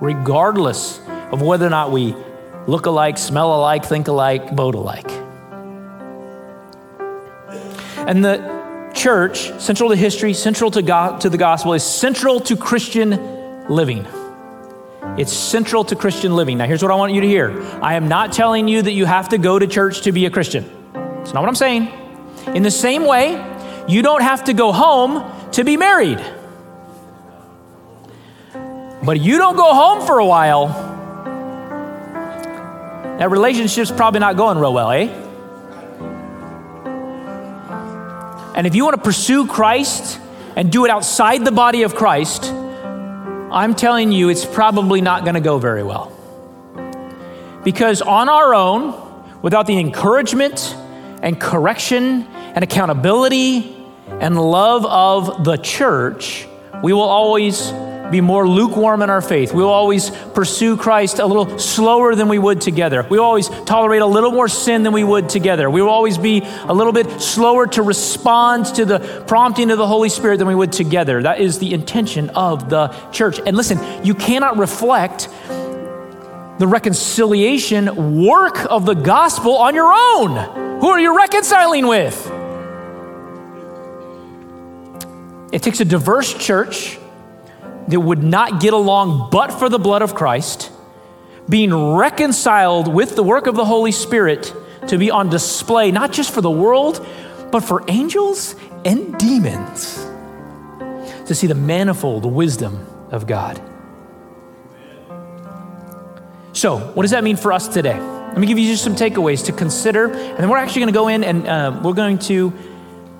regardless 0.00 1.00
of 1.30 1.40
whether 1.40 1.66
or 1.66 1.70
not 1.70 1.92
we 1.92 2.16
look 2.66 2.86
alike, 2.86 3.16
smell 3.16 3.54
alike, 3.54 3.84
think 3.84 4.08
alike, 4.08 4.50
vote 4.50 4.74
alike. 4.74 5.08
And 8.08 8.24
the 8.24 8.90
church, 8.92 9.52
central 9.60 9.90
to 9.90 9.96
history, 9.96 10.34
central 10.34 10.72
to, 10.72 10.82
to 11.20 11.30
the 11.30 11.38
gospel, 11.38 11.74
is 11.74 11.84
central 11.84 12.40
to 12.40 12.56
Christian 12.56 13.68
living. 13.68 14.04
It's 15.16 15.32
central 15.32 15.84
to 15.84 15.96
Christian 15.96 16.34
living. 16.36 16.58
Now, 16.58 16.66
here's 16.66 16.82
what 16.82 16.90
I 16.90 16.94
want 16.94 17.12
you 17.12 17.20
to 17.20 17.26
hear 17.26 17.60
I 17.82 17.94
am 17.94 18.08
not 18.08 18.32
telling 18.32 18.68
you 18.68 18.82
that 18.82 18.92
you 18.92 19.06
have 19.06 19.30
to 19.30 19.38
go 19.38 19.58
to 19.58 19.66
church 19.66 20.02
to 20.02 20.12
be 20.12 20.26
a 20.26 20.30
Christian. 20.30 20.64
That's 20.92 21.32
not 21.32 21.40
what 21.40 21.48
I'm 21.48 21.54
saying. 21.54 21.88
In 22.54 22.62
the 22.62 22.70
same 22.70 23.06
way, 23.06 23.32
you 23.88 24.02
don't 24.02 24.22
have 24.22 24.44
to 24.44 24.52
go 24.52 24.72
home 24.72 25.24
to 25.52 25.64
be 25.64 25.76
married. 25.76 26.18
But 29.02 29.20
you 29.20 29.38
don't 29.38 29.56
go 29.56 29.74
home 29.74 30.06
for 30.06 30.18
a 30.18 30.26
while, 30.26 30.68
that 33.18 33.30
relationship's 33.30 33.90
probably 33.90 34.20
not 34.20 34.36
going 34.36 34.58
real 34.58 34.72
well, 34.72 34.90
eh? 34.90 35.08
And 38.54 38.66
if 38.66 38.74
you 38.74 38.84
want 38.84 38.96
to 38.96 39.02
pursue 39.02 39.46
Christ 39.46 40.18
and 40.56 40.70
do 40.72 40.84
it 40.84 40.90
outside 40.90 41.44
the 41.44 41.52
body 41.52 41.82
of 41.82 41.94
Christ, 41.94 42.44
I'm 43.52 43.74
telling 43.74 44.12
you, 44.12 44.28
it's 44.28 44.44
probably 44.44 45.00
not 45.00 45.24
going 45.24 45.34
to 45.34 45.40
go 45.40 45.58
very 45.58 45.82
well. 45.82 46.16
Because 47.64 48.00
on 48.00 48.28
our 48.28 48.54
own, 48.54 48.94
without 49.42 49.66
the 49.66 49.76
encouragement 49.78 50.74
and 51.20 51.40
correction 51.40 52.28
and 52.54 52.62
accountability 52.62 53.76
and 54.08 54.40
love 54.40 54.86
of 54.86 55.44
the 55.44 55.56
church, 55.56 56.46
we 56.82 56.92
will 56.92 57.02
always 57.02 57.72
be 58.10 58.20
more 58.20 58.48
lukewarm 58.48 59.02
in 59.02 59.10
our 59.10 59.20
faith. 59.20 59.52
We'll 59.52 59.68
always 59.68 60.10
pursue 60.10 60.76
Christ 60.76 61.18
a 61.18 61.26
little 61.26 61.58
slower 61.58 62.14
than 62.14 62.28
we 62.28 62.38
would 62.38 62.60
together. 62.60 63.06
We'll 63.08 63.24
always 63.24 63.48
tolerate 63.48 64.02
a 64.02 64.06
little 64.06 64.32
more 64.32 64.48
sin 64.48 64.82
than 64.82 64.92
we 64.92 65.04
would 65.04 65.28
together. 65.28 65.70
We 65.70 65.82
will 65.82 65.90
always 65.90 66.18
be 66.18 66.42
a 66.44 66.72
little 66.72 66.92
bit 66.92 67.20
slower 67.20 67.66
to 67.68 67.82
respond 67.82 68.66
to 68.76 68.84
the 68.84 69.24
prompting 69.26 69.70
of 69.70 69.78
the 69.78 69.86
Holy 69.86 70.08
Spirit 70.08 70.38
than 70.38 70.48
we 70.48 70.54
would 70.54 70.72
together. 70.72 71.22
That 71.22 71.40
is 71.40 71.58
the 71.58 71.72
intention 71.72 72.30
of 72.30 72.68
the 72.68 72.88
church. 73.12 73.40
And 73.44 73.56
listen, 73.56 74.04
you 74.04 74.14
cannot 74.14 74.58
reflect 74.58 75.28
the 76.58 76.66
reconciliation 76.66 78.22
work 78.22 78.66
of 78.70 78.84
the 78.84 78.94
gospel 78.94 79.56
on 79.56 79.74
your 79.74 79.90
own. 79.90 80.80
Who 80.80 80.88
are 80.88 81.00
you 81.00 81.16
reconciling 81.16 81.86
with? 81.86 82.30
It 85.52 85.62
takes 85.62 85.80
a 85.80 85.84
diverse 85.84 86.32
church 86.34 86.99
that 87.90 88.00
would 88.00 88.22
not 88.22 88.60
get 88.60 88.72
along 88.72 89.28
but 89.30 89.52
for 89.52 89.68
the 89.68 89.78
blood 89.78 90.02
of 90.02 90.14
Christ, 90.14 90.70
being 91.48 91.74
reconciled 91.74 92.92
with 92.92 93.16
the 93.16 93.22
work 93.22 93.46
of 93.46 93.56
the 93.56 93.64
Holy 93.64 93.92
Spirit 93.92 94.52
to 94.88 94.98
be 94.98 95.10
on 95.10 95.28
display, 95.28 95.90
not 95.90 96.12
just 96.12 96.32
for 96.32 96.40
the 96.40 96.50
world, 96.50 97.06
but 97.50 97.60
for 97.60 97.84
angels 97.88 98.54
and 98.84 99.16
demons 99.18 99.96
to 101.26 101.34
see 101.34 101.46
the 101.46 101.54
manifold 101.54 102.24
wisdom 102.24 102.86
of 103.10 103.26
God. 103.26 103.60
So, 106.52 106.78
what 106.78 107.02
does 107.02 107.12
that 107.12 107.24
mean 107.24 107.36
for 107.36 107.52
us 107.52 107.68
today? 107.68 107.98
Let 107.98 108.38
me 108.38 108.46
give 108.46 108.58
you 108.58 108.70
just 108.70 108.84
some 108.84 108.94
takeaways 108.94 109.46
to 109.46 109.52
consider, 109.52 110.12
and 110.12 110.38
then 110.38 110.48
we're 110.48 110.58
actually 110.58 110.82
going 110.82 110.92
to 110.92 110.98
go 110.98 111.08
in 111.08 111.24
and 111.24 111.46
uh, 111.46 111.80
we're 111.82 111.94
going 111.94 112.18
to 112.20 112.52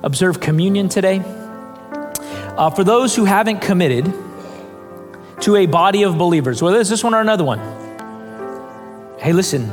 observe 0.02 0.40
communion 0.40 0.88
today. 0.88 1.20
Uh, 1.20 2.70
for 2.70 2.84
those 2.84 3.14
who 3.16 3.24
haven't 3.24 3.60
committed, 3.60 4.12
to 5.40 5.56
a 5.56 5.66
body 5.66 6.02
of 6.02 6.18
believers, 6.18 6.62
whether 6.62 6.80
it's 6.80 6.90
this 6.90 7.02
one 7.02 7.14
or 7.14 7.20
another 7.20 7.44
one. 7.44 7.58
Hey, 9.18 9.32
listen, 9.32 9.70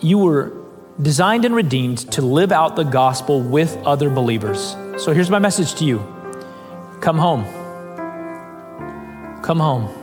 you 0.00 0.18
were 0.18 0.52
designed 1.00 1.44
and 1.44 1.54
redeemed 1.54 1.98
to 2.12 2.22
live 2.22 2.52
out 2.52 2.76
the 2.76 2.84
gospel 2.84 3.40
with 3.40 3.76
other 3.84 4.10
believers. 4.10 4.76
So 4.98 5.12
here's 5.12 5.30
my 5.30 5.38
message 5.38 5.74
to 5.76 5.84
you 5.84 5.98
come 7.00 7.18
home. 7.18 7.44
Come 9.42 9.58
home. 9.58 9.98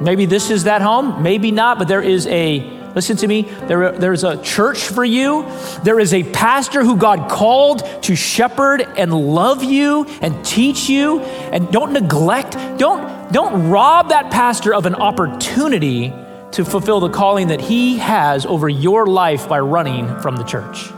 Maybe 0.00 0.26
this 0.26 0.50
is 0.50 0.64
that 0.64 0.82
home, 0.82 1.22
maybe 1.22 1.50
not, 1.50 1.78
but 1.78 1.88
there 1.88 2.02
is 2.02 2.26
a 2.26 2.79
Listen 2.94 3.16
to 3.18 3.26
me. 3.26 3.42
There, 3.42 3.92
there's 3.92 4.24
a 4.24 4.42
church 4.42 4.88
for 4.88 5.04
you. 5.04 5.46
There 5.84 6.00
is 6.00 6.12
a 6.12 6.24
pastor 6.24 6.82
who 6.82 6.96
God 6.96 7.30
called 7.30 7.84
to 8.02 8.16
shepherd 8.16 8.82
and 8.96 9.12
love 9.12 9.62
you 9.62 10.06
and 10.20 10.44
teach 10.44 10.88
you. 10.88 11.20
And 11.20 11.70
don't 11.70 11.92
neglect, 11.92 12.52
don't, 12.78 13.32
don't 13.32 13.70
rob 13.70 14.08
that 14.08 14.30
pastor 14.30 14.74
of 14.74 14.86
an 14.86 14.94
opportunity 14.94 16.12
to 16.52 16.64
fulfill 16.64 17.00
the 17.00 17.10
calling 17.10 17.48
that 17.48 17.60
he 17.60 17.98
has 17.98 18.44
over 18.44 18.68
your 18.68 19.06
life 19.06 19.48
by 19.48 19.60
running 19.60 20.06
from 20.20 20.36
the 20.36 20.44
church. 20.44 20.88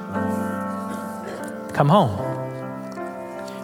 Come 1.74 1.88
home. 1.88 2.18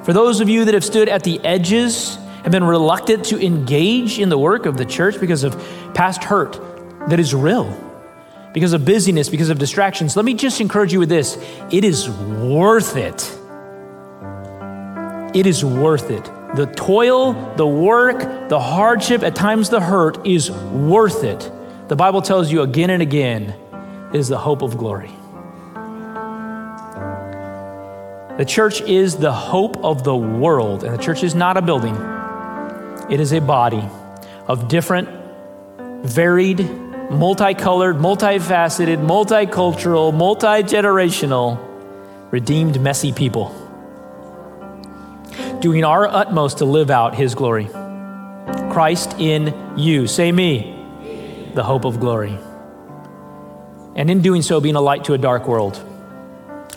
For 0.04 0.12
those 0.12 0.40
of 0.40 0.48
you 0.48 0.66
that 0.66 0.74
have 0.74 0.84
stood 0.84 1.08
at 1.08 1.22
the 1.22 1.40
edges, 1.44 2.18
have 2.42 2.52
been 2.52 2.64
reluctant 2.64 3.26
to 3.26 3.44
engage 3.44 4.18
in 4.18 4.28
the 4.28 4.38
work 4.38 4.64
of 4.64 4.76
the 4.76 4.84
church 4.84 5.20
because 5.20 5.44
of 5.44 5.54
past 5.94 6.24
hurt 6.24 6.58
that 7.08 7.18
is 7.18 7.34
real 7.34 7.87
because 8.52 8.72
of 8.72 8.84
busyness, 8.84 9.28
because 9.28 9.50
of 9.50 9.58
distractions, 9.58 10.16
let 10.16 10.24
me 10.24 10.34
just 10.34 10.60
encourage 10.60 10.92
you 10.92 10.98
with 10.98 11.08
this 11.08 11.36
it 11.70 11.84
is 11.84 12.08
worth 12.08 12.96
it. 12.96 13.34
It 15.34 15.46
is 15.46 15.64
worth 15.64 16.10
it. 16.10 16.24
The 16.56 16.66
toil, 16.74 17.34
the 17.56 17.66
work, 17.66 18.48
the 18.48 18.58
hardship, 18.58 19.22
at 19.22 19.34
times 19.36 19.68
the 19.68 19.80
hurt 19.80 20.26
is 20.26 20.50
worth 20.50 21.22
it. 21.22 21.50
The 21.88 21.96
Bible 21.96 22.22
tells 22.22 22.50
you 22.50 22.62
again 22.62 22.88
and 22.90 23.02
again 23.02 23.54
is 24.14 24.28
the 24.28 24.38
hope 24.38 24.62
of 24.62 24.78
glory. 24.78 25.10
The 28.38 28.44
church 28.46 28.80
is 28.82 29.16
the 29.16 29.32
hope 29.32 29.76
of 29.84 30.04
the 30.04 30.16
world, 30.16 30.84
and 30.84 30.94
the 30.94 31.02
church 31.02 31.22
is 31.22 31.34
not 31.34 31.56
a 31.56 31.62
building, 31.62 31.96
it 33.10 33.20
is 33.20 33.32
a 33.32 33.40
body 33.40 33.82
of 34.46 34.68
different, 34.68 35.08
varied, 36.04 36.60
multicolored, 37.10 37.96
multifaceted, 37.96 39.04
multicultural, 39.04 40.14
multi 40.14 40.62
generational, 40.62 41.58
redeemed, 42.30 42.80
messy 42.80 43.12
people, 43.12 43.54
doing 45.60 45.84
our 45.84 46.06
utmost 46.06 46.58
to 46.58 46.64
live 46.64 46.90
out 46.90 47.14
His 47.14 47.34
glory. 47.34 47.68
Christ 48.70 49.14
in 49.18 49.54
you. 49.76 50.06
Say 50.06 50.30
me, 50.32 51.50
the 51.54 51.64
hope 51.64 51.84
of 51.84 52.00
glory. 52.00 52.38
And 53.96 54.10
in 54.10 54.22
doing 54.22 54.42
so, 54.42 54.60
being 54.60 54.76
a 54.76 54.80
light 54.80 55.04
to 55.04 55.14
a 55.14 55.18
dark 55.18 55.48
world. 55.48 55.84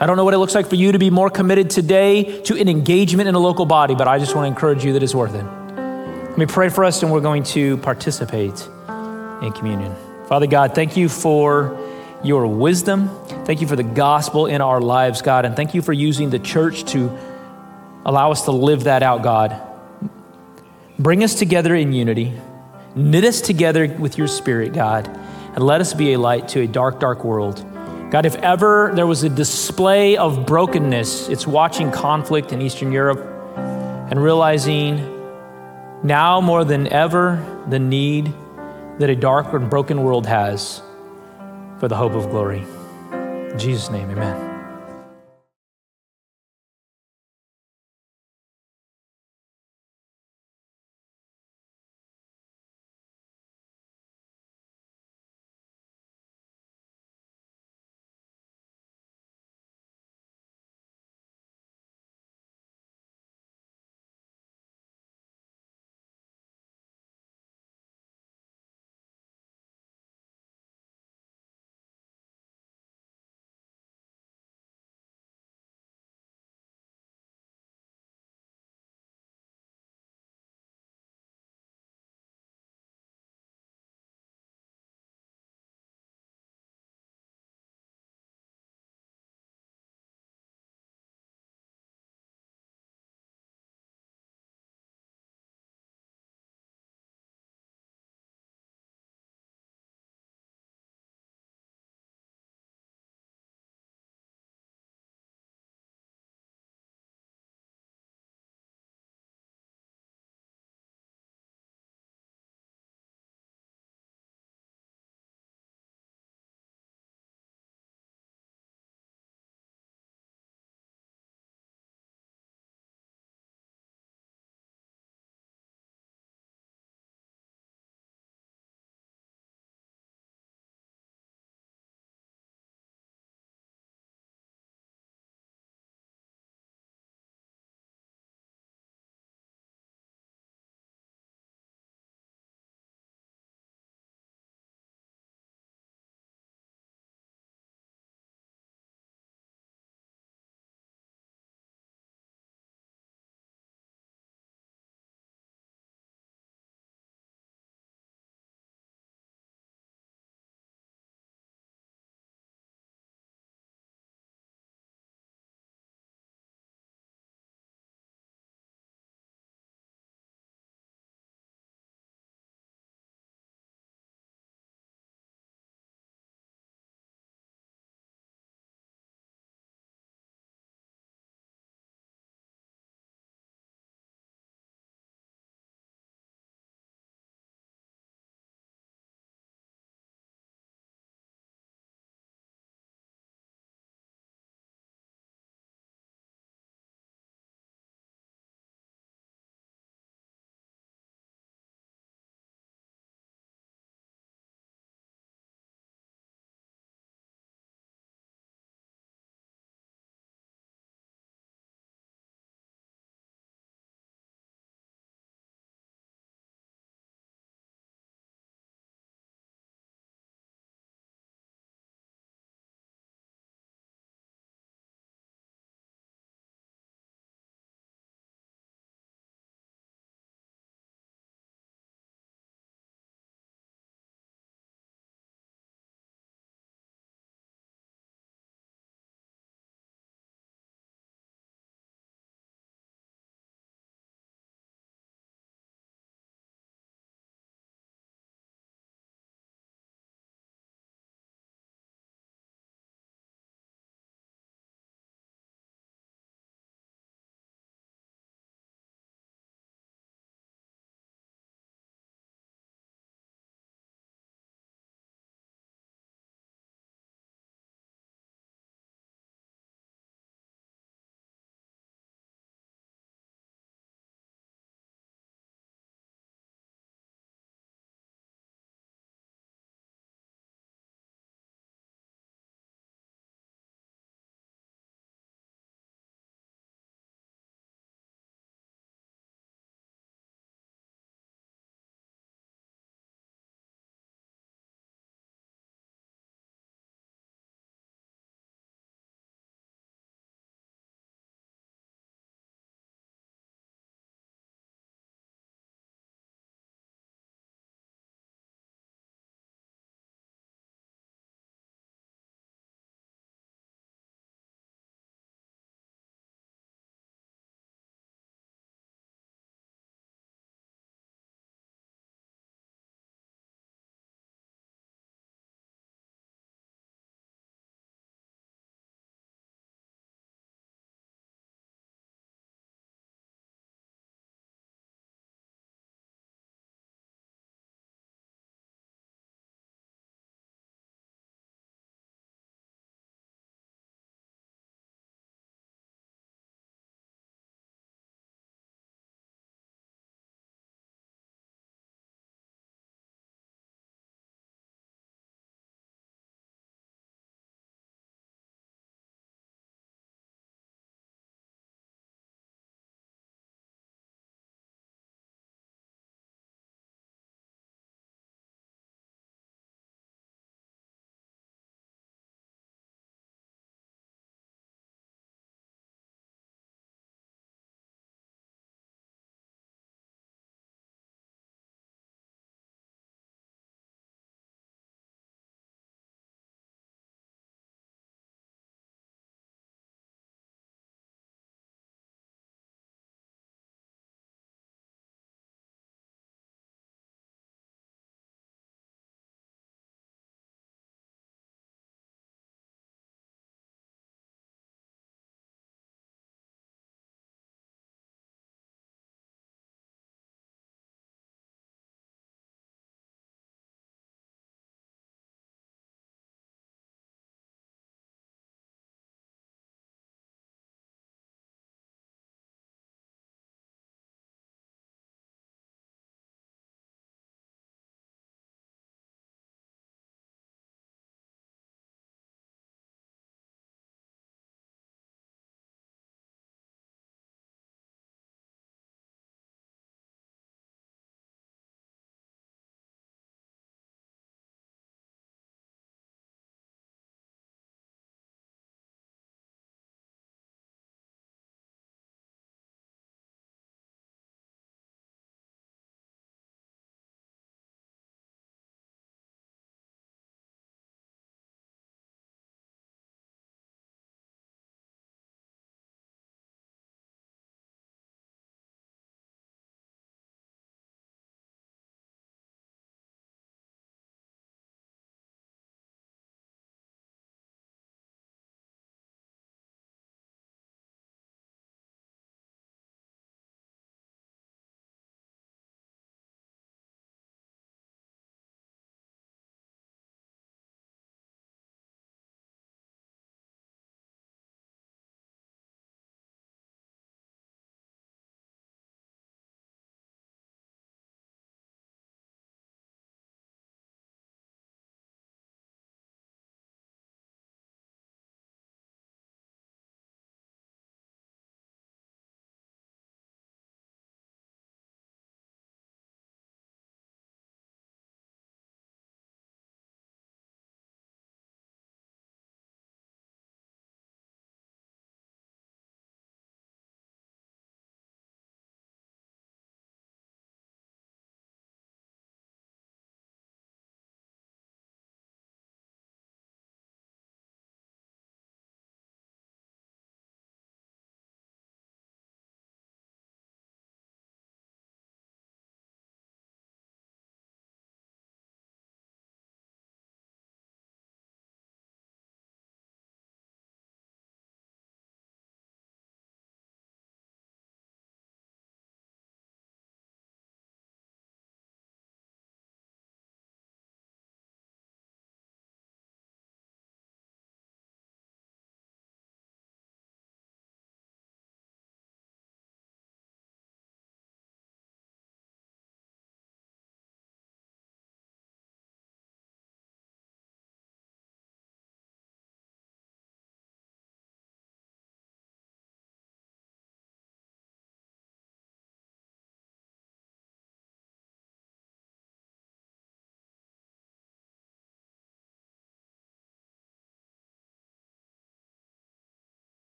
I 0.00 0.06
don't 0.06 0.16
know 0.16 0.24
what 0.24 0.32
it 0.32 0.38
looks 0.38 0.54
like 0.54 0.66
for 0.66 0.76
you 0.76 0.92
to 0.92 0.98
be 0.98 1.10
more 1.10 1.28
committed 1.28 1.68
today 1.68 2.40
to 2.42 2.58
an 2.58 2.70
engagement 2.70 3.28
in 3.28 3.34
a 3.34 3.38
local 3.38 3.66
body, 3.66 3.94
but 3.94 4.08
I 4.08 4.18
just 4.18 4.34
want 4.34 4.46
to 4.46 4.48
encourage 4.48 4.82
you 4.82 4.94
that 4.94 5.02
it's 5.02 5.14
worth 5.14 5.34
it. 5.34 5.44
Let 5.44 6.38
me 6.38 6.46
pray 6.46 6.70
for 6.70 6.84
us, 6.84 7.02
and 7.02 7.12
we're 7.12 7.20
going 7.20 7.42
to 7.42 7.76
participate 7.78 8.66
in 9.42 9.52
communion. 9.52 9.94
Father 10.30 10.46
God, 10.46 10.76
thank 10.76 10.96
you 10.96 11.08
for 11.08 11.76
your 12.22 12.46
wisdom. 12.46 13.10
Thank 13.46 13.60
you 13.60 13.66
for 13.66 13.74
the 13.74 13.82
gospel 13.82 14.46
in 14.46 14.60
our 14.60 14.80
lives, 14.80 15.22
God. 15.22 15.44
And 15.44 15.56
thank 15.56 15.74
you 15.74 15.82
for 15.82 15.92
using 15.92 16.30
the 16.30 16.38
church 16.38 16.84
to 16.92 17.10
allow 18.06 18.30
us 18.30 18.44
to 18.44 18.52
live 18.52 18.84
that 18.84 19.02
out, 19.02 19.24
God. 19.24 19.60
Bring 21.00 21.24
us 21.24 21.34
together 21.34 21.74
in 21.74 21.92
unity, 21.92 22.32
knit 22.94 23.24
us 23.24 23.40
together 23.40 23.88
with 23.88 24.18
your 24.18 24.28
spirit, 24.28 24.72
God, 24.72 25.08
and 25.08 25.64
let 25.64 25.80
us 25.80 25.94
be 25.94 26.12
a 26.12 26.18
light 26.20 26.46
to 26.50 26.60
a 26.60 26.66
dark, 26.68 27.00
dark 27.00 27.24
world. 27.24 27.66
God, 28.12 28.24
if 28.24 28.36
ever 28.36 28.92
there 28.94 29.08
was 29.08 29.24
a 29.24 29.28
display 29.28 30.16
of 30.16 30.46
brokenness, 30.46 31.28
it's 31.28 31.44
watching 31.44 31.90
conflict 31.90 32.52
in 32.52 32.62
Eastern 32.62 32.92
Europe 32.92 33.18
and 34.12 34.22
realizing 34.22 34.96
now 36.04 36.40
more 36.40 36.64
than 36.64 36.86
ever 36.86 37.44
the 37.68 37.80
need 37.80 38.32
that 39.00 39.08
a 39.08 39.16
dark 39.16 39.54
and 39.54 39.70
broken 39.70 40.02
world 40.02 40.26
has 40.26 40.82
for 41.78 41.88
the 41.88 41.96
hope 41.96 42.12
of 42.12 42.28
glory. 42.28 42.62
In 43.12 43.58
Jesus' 43.58 43.90
name, 43.90 44.10
amen. 44.10 44.49